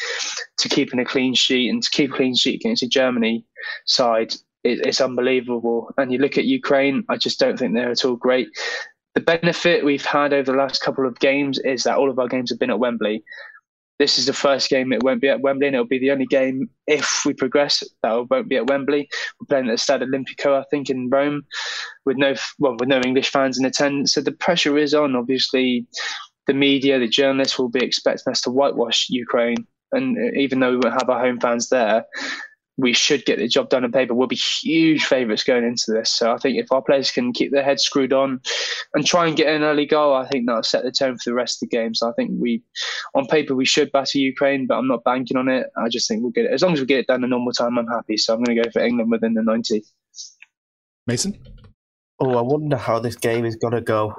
to 0.57 0.69
keeping 0.69 0.99
a 0.99 1.05
clean 1.05 1.35
sheet 1.35 1.69
and 1.69 1.83
to 1.83 1.89
keep 1.91 2.11
a 2.11 2.15
clean 2.15 2.35
sheet 2.35 2.61
against 2.61 2.81
the 2.81 2.87
Germany 2.87 3.45
side. 3.85 4.33
It, 4.63 4.85
it's 4.85 5.01
unbelievable. 5.01 5.91
And 5.97 6.11
you 6.11 6.17
look 6.17 6.37
at 6.37 6.45
Ukraine, 6.45 7.03
I 7.09 7.17
just 7.17 7.39
don't 7.39 7.57
think 7.57 7.73
they're 7.73 7.91
at 7.91 8.05
all 8.05 8.15
great. 8.15 8.49
the 9.13 9.21
benefit 9.21 9.83
we've 9.83 10.05
had 10.05 10.33
over 10.33 10.51
the 10.51 10.57
last 10.57 10.81
couple 10.81 11.07
of 11.07 11.19
games 11.19 11.57
is 11.59 11.83
that 11.83 11.97
all 11.97 12.09
of 12.09 12.19
our 12.19 12.27
games 12.27 12.51
have 12.51 12.59
been 12.59 12.69
at 12.69 12.79
Wembley. 12.79 13.23
This 13.99 14.19
is 14.19 14.27
the 14.27 14.33
first 14.33 14.69
game 14.69 14.93
it 14.93 15.03
won't 15.03 15.21
be 15.21 15.29
at 15.29 15.41
Wembley, 15.41 15.67
and 15.67 15.75
it'll 15.75 15.87
be 15.87 15.99
the 15.99 16.11
only 16.11 16.27
game 16.27 16.69
if 16.85 17.23
we 17.25 17.33
progress 17.33 17.83
that 18.03 18.29
won't 18.29 18.47
be 18.47 18.57
at 18.57 18.67
Wembley. 18.67 19.09
We're 19.39 19.47
playing 19.47 19.69
at 19.69 19.71
the 19.71 19.77
Stade 19.77 20.01
Olimpico, 20.01 20.59
I 20.59 20.63
think, 20.69 20.89
in 20.89 21.09
Rome, 21.09 21.43
with 22.05 22.17
no 22.17 22.35
well 22.59 22.75
with 22.79 22.89
no 22.89 23.01
English 23.01 23.31
fans 23.31 23.57
in 23.57 23.65
attendance. 23.65 24.13
So 24.13 24.21
the 24.21 24.31
pressure 24.31 24.77
is 24.77 24.93
on. 24.93 25.15
Obviously, 25.15 25.87
the 26.45 26.53
media, 26.53 26.99
the 26.99 27.07
journalists 27.07 27.57
will 27.57 27.69
be 27.69 27.83
expecting 27.83 28.31
us 28.31 28.41
to 28.41 28.51
whitewash 28.51 29.07
Ukraine, 29.09 29.65
and 29.91 30.17
even 30.37 30.59
though 30.59 30.71
we 30.71 30.77
won't 30.77 30.99
have 30.99 31.09
our 31.09 31.19
home 31.19 31.39
fans 31.39 31.69
there, 31.69 32.05
we 32.77 32.93
should 32.93 33.25
get 33.25 33.39
the 33.39 33.47
job 33.47 33.69
done 33.69 33.83
on 33.83 33.91
paper. 33.91 34.13
We'll 34.13 34.27
be 34.27 34.35
huge 34.35 35.05
favourites 35.05 35.43
going 35.43 35.63
into 35.63 35.91
this. 35.91 36.13
So 36.13 36.31
I 36.31 36.37
think 36.37 36.57
if 36.57 36.71
our 36.71 36.81
players 36.81 37.09
can 37.09 37.33
keep 37.33 37.51
their 37.51 37.63
heads 37.63 37.83
screwed 37.83 38.13
on 38.13 38.39
and 38.93 39.05
try 39.05 39.25
and 39.25 39.35
get 39.35 39.53
an 39.53 39.63
early 39.63 39.87
goal, 39.87 40.13
I 40.13 40.27
think 40.27 40.45
that'll 40.45 40.63
set 40.63 40.83
the 40.83 40.91
tone 40.91 41.17
for 41.17 41.31
the 41.31 41.33
rest 41.33 41.61
of 41.61 41.69
the 41.69 41.75
game. 41.75 41.95
So 41.95 42.07
I 42.07 42.13
think 42.13 42.31
we, 42.39 42.61
on 43.15 43.25
paper, 43.25 43.55
we 43.55 43.65
should 43.65 43.91
batter 43.91 44.19
Ukraine, 44.19 44.67
but 44.67 44.77
I'm 44.77 44.87
not 44.87 45.03
banking 45.03 45.37
on 45.37 45.49
it. 45.49 45.67
I 45.75 45.89
just 45.89 46.07
think 46.07 46.21
we'll 46.21 46.31
get 46.31 46.45
it. 46.45 46.51
As 46.51 46.61
long 46.61 46.73
as 46.73 46.79
we 46.79 46.85
get 46.85 46.99
it 46.99 47.07
done 47.07 47.23
in 47.23 47.31
normal 47.31 47.51
time, 47.51 47.79
I'm 47.79 47.87
happy. 47.87 48.15
So 48.15 48.33
I'm 48.33 48.43
going 48.43 48.55
to 48.55 48.63
go 48.63 48.69
for 48.71 48.81
England 48.81 49.09
within 49.09 49.33
the 49.33 49.41
90. 49.41 49.83
Mason? 51.07 51.37
Oh, 52.19 52.37
I 52.37 52.41
wonder 52.41 52.77
how 52.77 52.99
this 52.99 53.15
game 53.15 53.45
is 53.45 53.55
going 53.55 53.73
to 53.73 53.81
go. 53.81 54.15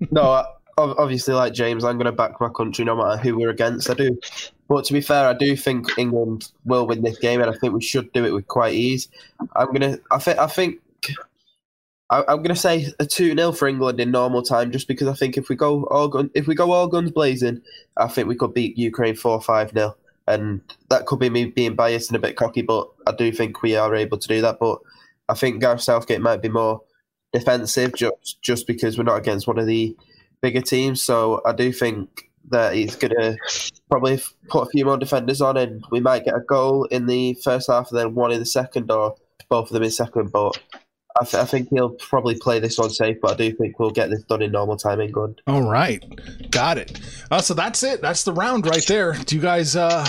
no, 0.10 0.44
obviously, 0.76 1.34
like 1.34 1.52
James, 1.52 1.84
I'm 1.84 1.96
going 1.96 2.06
to 2.06 2.12
back 2.12 2.40
my 2.40 2.48
country 2.48 2.84
no 2.84 2.96
matter 2.96 3.16
who 3.20 3.36
we're 3.36 3.50
against. 3.50 3.90
I 3.90 3.94
do. 3.94 4.18
But 4.70 4.84
to 4.84 4.92
be 4.92 5.00
fair, 5.00 5.26
I 5.26 5.32
do 5.32 5.56
think 5.56 5.98
England 5.98 6.52
will 6.64 6.86
win 6.86 7.02
this 7.02 7.18
game, 7.18 7.40
and 7.40 7.50
I 7.50 7.58
think 7.58 7.74
we 7.74 7.82
should 7.82 8.12
do 8.12 8.24
it 8.24 8.32
with 8.32 8.46
quite 8.46 8.72
ease. 8.72 9.08
I'm 9.56 9.72
gonna. 9.72 9.98
I 10.12 10.18
think. 10.20 10.38
I 10.38 10.46
think. 10.46 10.80
I, 12.08 12.24
am 12.32 12.42
gonna 12.42 12.54
say 12.54 12.86
a 13.00 13.04
two 13.04 13.34
0 13.34 13.50
for 13.50 13.66
England 13.66 13.98
in 13.98 14.12
normal 14.12 14.42
time, 14.42 14.70
just 14.70 14.86
because 14.86 15.08
I 15.08 15.14
think 15.14 15.36
if 15.36 15.48
we 15.48 15.56
go 15.56 15.86
all 15.86 16.06
gun, 16.06 16.30
if 16.34 16.46
we 16.46 16.54
go 16.54 16.70
all 16.70 16.86
guns 16.86 17.10
blazing, 17.10 17.60
I 17.96 18.06
think 18.06 18.28
we 18.28 18.36
could 18.36 18.54
beat 18.54 18.78
Ukraine 18.78 19.16
four 19.16 19.42
five 19.42 19.72
0 19.72 19.96
and 20.28 20.60
that 20.88 21.06
could 21.06 21.18
be 21.18 21.30
me 21.30 21.46
being 21.46 21.74
biased 21.74 22.08
and 22.08 22.16
a 22.16 22.20
bit 22.20 22.36
cocky, 22.36 22.62
but 22.62 22.88
I 23.08 23.12
do 23.12 23.32
think 23.32 23.62
we 23.62 23.74
are 23.74 23.92
able 23.96 24.18
to 24.18 24.28
do 24.28 24.40
that. 24.42 24.60
But 24.60 24.78
I 25.28 25.34
think 25.34 25.60
Gareth 25.60 25.82
Southgate 25.82 26.20
might 26.20 26.42
be 26.42 26.48
more 26.48 26.80
defensive, 27.32 27.96
just 27.96 28.40
just 28.40 28.68
because 28.68 28.96
we're 28.96 29.04
not 29.04 29.18
against 29.18 29.48
one 29.48 29.58
of 29.58 29.66
the 29.66 29.96
bigger 30.40 30.60
teams. 30.60 31.02
So 31.02 31.42
I 31.44 31.52
do 31.52 31.72
think 31.72 32.30
that 32.50 32.74
he's 32.74 32.94
to 32.96 33.36
probably 33.90 34.20
put 34.48 34.66
a 34.66 34.70
few 34.70 34.84
more 34.84 34.96
defenders 34.96 35.40
on, 35.40 35.56
and 35.56 35.84
we 35.90 36.00
might 36.00 36.24
get 36.24 36.36
a 36.36 36.40
goal 36.40 36.84
in 36.84 37.06
the 37.06 37.34
first 37.42 37.68
half, 37.68 37.90
and 37.90 37.98
then 37.98 38.14
one 38.14 38.32
in 38.32 38.38
the 38.38 38.46
second, 38.46 38.90
or 38.90 39.16
both 39.48 39.68
of 39.68 39.72
them 39.72 39.82
in 39.82 39.90
second. 39.90 40.32
But 40.32 40.60
I, 41.20 41.24
th- 41.24 41.42
I 41.42 41.44
think 41.44 41.68
he'll 41.70 41.90
probably 41.90 42.36
play 42.38 42.60
this 42.60 42.78
one 42.78 42.90
safe, 42.90 43.18
but 43.20 43.32
I 43.32 43.34
do 43.34 43.56
think 43.56 43.78
we'll 43.78 43.90
get 43.90 44.10
this 44.10 44.22
done 44.24 44.42
in 44.42 44.52
normal 44.52 44.76
time, 44.76 45.00
England. 45.00 45.42
All 45.46 45.68
right, 45.68 46.04
got 46.50 46.78
it. 46.78 47.00
Uh, 47.30 47.40
so 47.40 47.54
that's 47.54 47.82
it. 47.82 48.00
That's 48.00 48.24
the 48.24 48.32
round 48.32 48.66
right 48.66 48.86
there. 48.86 49.12
Do 49.12 49.36
you 49.36 49.42
guys? 49.42 49.76
Uh 49.76 50.06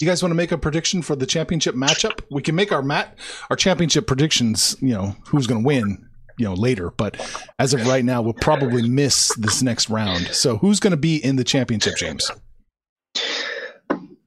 you 0.00 0.08
guys 0.08 0.20
want 0.20 0.32
to 0.32 0.36
make 0.36 0.50
a 0.50 0.58
prediction 0.58 1.00
for 1.00 1.14
the 1.14 1.26
championship 1.26 1.76
matchup? 1.76 2.22
We 2.28 2.42
can 2.42 2.56
make 2.56 2.72
our 2.72 2.82
mat 2.82 3.16
our 3.50 3.56
championship 3.56 4.08
predictions. 4.08 4.76
You 4.80 4.94
know 4.94 5.16
who's 5.26 5.46
going 5.46 5.62
to 5.62 5.66
win 5.66 6.08
you 6.38 6.44
know 6.44 6.54
later. 6.54 6.90
But 6.90 7.20
as 7.58 7.72
of 7.72 7.86
right 7.86 8.04
now, 8.04 8.20
we'll 8.22 8.32
probably 8.32 8.88
miss 8.88 9.34
this 9.36 9.62
next 9.62 9.88
round. 9.90 10.26
So 10.28 10.56
who's 10.56 10.80
going 10.80 10.90
to 10.92 10.96
be 10.96 11.24
in 11.24 11.36
the 11.36 11.44
championship, 11.44 11.96
James? 11.96 12.30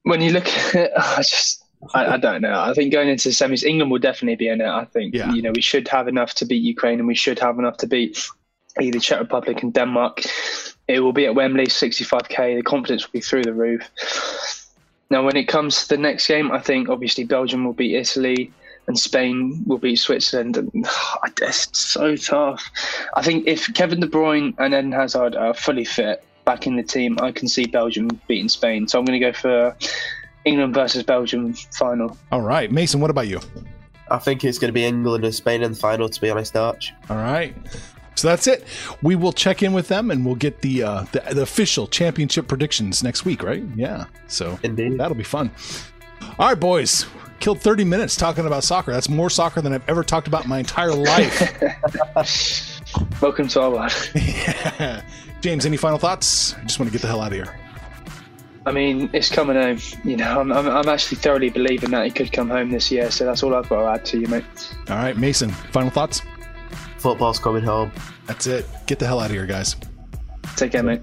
When 0.05 0.21
you 0.21 0.31
look 0.31 0.47
at 0.47 0.75
it, 0.83 0.91
I 0.95 1.17
just 1.17 1.63
I, 1.93 2.13
I, 2.13 2.17
don't 2.17 2.41
know. 2.41 2.59
I 2.59 2.73
think 2.73 2.91
going 2.91 3.09
into 3.09 3.29
the 3.29 3.33
semis, 3.33 3.63
England 3.63 3.91
will 3.91 3.99
definitely 3.99 4.37
be 4.37 4.47
in 4.47 4.61
it. 4.61 4.67
I 4.67 4.85
think 4.85 5.13
yeah. 5.13 5.31
you 5.33 5.41
know 5.41 5.51
we 5.51 5.61
should 5.61 5.87
have 5.89 6.07
enough 6.07 6.33
to 6.35 6.45
beat 6.45 6.63
Ukraine, 6.63 6.99
and 6.99 7.07
we 7.07 7.15
should 7.15 7.39
have 7.39 7.59
enough 7.59 7.77
to 7.77 7.87
beat 7.87 8.27
either 8.79 8.99
Czech 8.99 9.19
Republic 9.19 9.61
and 9.63 9.73
Denmark. 9.73 10.23
It 10.87 10.99
will 10.99 11.13
be 11.13 11.25
at 11.25 11.35
Wembley, 11.35 11.67
65k. 11.67 12.57
The 12.57 12.63
confidence 12.63 13.05
will 13.05 13.13
be 13.13 13.21
through 13.21 13.43
the 13.43 13.53
roof. 13.53 13.89
Now, 15.09 15.23
when 15.23 15.35
it 15.35 15.47
comes 15.47 15.83
to 15.83 15.89
the 15.89 15.97
next 15.97 16.27
game, 16.27 16.51
I 16.51 16.59
think 16.59 16.89
obviously 16.89 17.23
Belgium 17.23 17.65
will 17.65 17.73
beat 17.73 17.95
Italy 17.95 18.51
and 18.87 18.97
Spain 18.97 19.63
will 19.65 19.77
beat 19.77 19.97
Switzerland. 19.97 20.57
And 20.57 20.71
it's 21.41 21.77
so 21.77 22.15
tough. 22.15 22.69
I 23.15 23.23
think 23.23 23.47
if 23.47 23.73
Kevin 23.73 23.99
De 23.99 24.07
Bruyne 24.07 24.53
and 24.57 24.73
Eden 24.73 24.91
Hazard 24.91 25.35
are 25.35 25.53
fully 25.53 25.85
fit 25.85 26.23
back 26.45 26.67
in 26.67 26.75
the 26.75 26.83
team, 26.83 27.17
I 27.21 27.31
can 27.31 27.47
see 27.47 27.65
Belgium 27.65 28.07
beating 28.27 28.49
Spain. 28.49 28.87
So 28.87 28.99
I'm 28.99 29.05
going 29.05 29.19
to 29.19 29.25
go 29.25 29.33
for 29.33 29.75
England 30.45 30.73
versus 30.73 31.03
Belgium 31.03 31.53
final. 31.53 32.17
All 32.31 32.41
right, 32.41 32.71
Mason. 32.71 33.01
What 33.01 33.09
about 33.09 33.27
you? 33.27 33.39
I 34.09 34.19
think 34.19 34.43
it's 34.43 34.59
going 34.59 34.69
to 34.69 34.73
be 34.73 34.85
England 34.85 35.25
and 35.25 35.33
Spain 35.33 35.63
in 35.63 35.71
the 35.73 35.77
final. 35.77 36.07
To 36.07 36.21
be 36.21 36.29
honest, 36.29 36.55
Arch. 36.55 36.93
All 37.09 37.17
right. 37.17 37.55
So 38.15 38.29
that's 38.29 38.47
it. 38.47 38.65
We 39.01 39.15
will 39.15 39.33
check 39.33 39.61
in 39.61 39.73
with 39.73 39.89
them 39.89 40.09
and 40.09 40.25
we'll 40.25 40.35
get 40.35 40.61
the, 40.61 40.83
uh, 40.83 41.05
the, 41.11 41.19
the 41.33 41.41
official 41.41 41.85
championship 41.85 42.47
predictions 42.47 43.03
next 43.03 43.25
week, 43.25 43.43
right? 43.43 43.63
Yeah. 43.75 44.05
So 44.27 44.57
Indeed. 44.63 44.97
that'll 44.97 45.17
be 45.17 45.23
fun. 45.23 45.51
All 46.39 46.47
right, 46.47 46.59
boys 46.59 47.05
killed 47.39 47.61
30 47.61 47.83
minutes 47.83 48.15
talking 48.15 48.47
about 48.47 48.63
soccer. 48.63 48.91
That's 48.91 49.09
more 49.09 49.29
soccer 49.29 49.61
than 49.61 49.73
I've 49.73 49.87
ever 49.87 50.03
talked 50.03 50.27
about 50.27 50.45
in 50.45 50.49
my 50.49 50.59
entire 50.59 50.93
life. 50.93 51.41
Welcome 53.21 53.47
to 53.49 53.61
our 53.61 53.69
world. 53.69 54.11
yeah. 54.15 55.01
James, 55.41 55.65
any 55.65 55.77
final 55.77 55.97
thoughts? 55.97 56.55
I 56.55 56.63
just 56.63 56.79
want 56.79 56.91
to 56.91 56.93
get 56.93 57.01
the 57.01 57.07
hell 57.07 57.21
out 57.21 57.27
of 57.27 57.33
here. 57.33 57.55
I 58.65 58.71
mean, 58.71 59.09
it's 59.13 59.29
coming 59.29 59.55
home. 59.55 59.77
You 60.03 60.17
know, 60.17 60.39
I'm, 60.39 60.51
I'm, 60.51 60.67
I'm 60.67 60.89
actually 60.89 61.17
thoroughly 61.17 61.49
believing 61.49 61.91
that 61.91 62.05
he 62.05 62.11
could 62.11 62.31
come 62.31 62.49
home 62.49 62.71
this 62.71 62.91
year. 62.91 63.11
So 63.11 63.25
that's 63.25 63.43
all 63.43 63.53
I've 63.53 63.69
got 63.69 63.81
to 63.81 63.87
add 63.87 64.05
to 64.05 64.19
you, 64.19 64.27
mate. 64.27 64.43
All 64.89 64.95
right, 64.95 65.15
Mason, 65.15 65.51
final 65.51 65.91
thoughts? 65.91 66.21
Football's 66.97 67.37
coming 67.37 67.63
home. 67.63 67.91
That's 68.25 68.47
it. 68.47 68.65
Get 68.87 68.97
the 68.97 69.05
hell 69.05 69.19
out 69.19 69.27
of 69.27 69.31
here, 69.31 69.45
guys. 69.45 69.75
Take 70.55 70.71
care, 70.71 70.81
mate. 70.81 71.01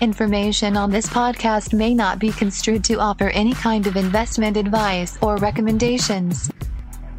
Information 0.00 0.76
on 0.76 0.90
this 0.90 1.08
podcast 1.08 1.74
may 1.74 1.92
not 1.92 2.20
be 2.20 2.30
construed 2.30 2.84
to 2.84 3.00
offer 3.00 3.30
any 3.30 3.52
kind 3.54 3.88
of 3.88 3.96
investment 3.96 4.56
advice 4.56 5.18
or 5.20 5.36
recommendations. 5.38 6.48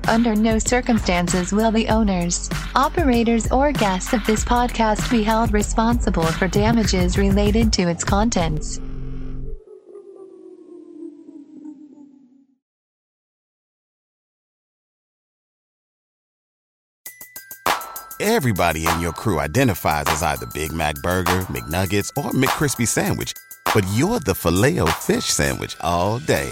Under 0.09 0.33
no 0.33 0.57
circumstances 0.57 1.53
will 1.53 1.71
the 1.71 1.87
owners, 1.87 2.49
operators, 2.73 3.51
or 3.51 3.71
guests 3.71 4.11
of 4.11 4.25
this 4.25 4.43
podcast 4.43 5.07
be 5.11 5.21
held 5.21 5.53
responsible 5.53 6.25
for 6.25 6.47
damages 6.47 7.15
related 7.15 7.71
to 7.73 7.83
its 7.83 8.03
contents. 8.03 8.81
Everybody 18.19 18.87
in 18.87 18.99
your 18.99 19.13
crew 19.13 19.39
identifies 19.39 20.05
as 20.07 20.23
either 20.23 20.47
Big 20.47 20.73
Mac 20.73 20.95
Burger, 21.03 21.41
McNuggets, 21.53 22.09
or 22.17 22.31
McCrispy 22.31 22.87
Sandwich. 22.87 23.33
But 23.75 23.85
you're 23.93 24.19
the 24.19 24.33
Filet-O-Fish 24.33 25.25
Sandwich 25.25 25.77
all 25.81 26.17
day. 26.17 26.51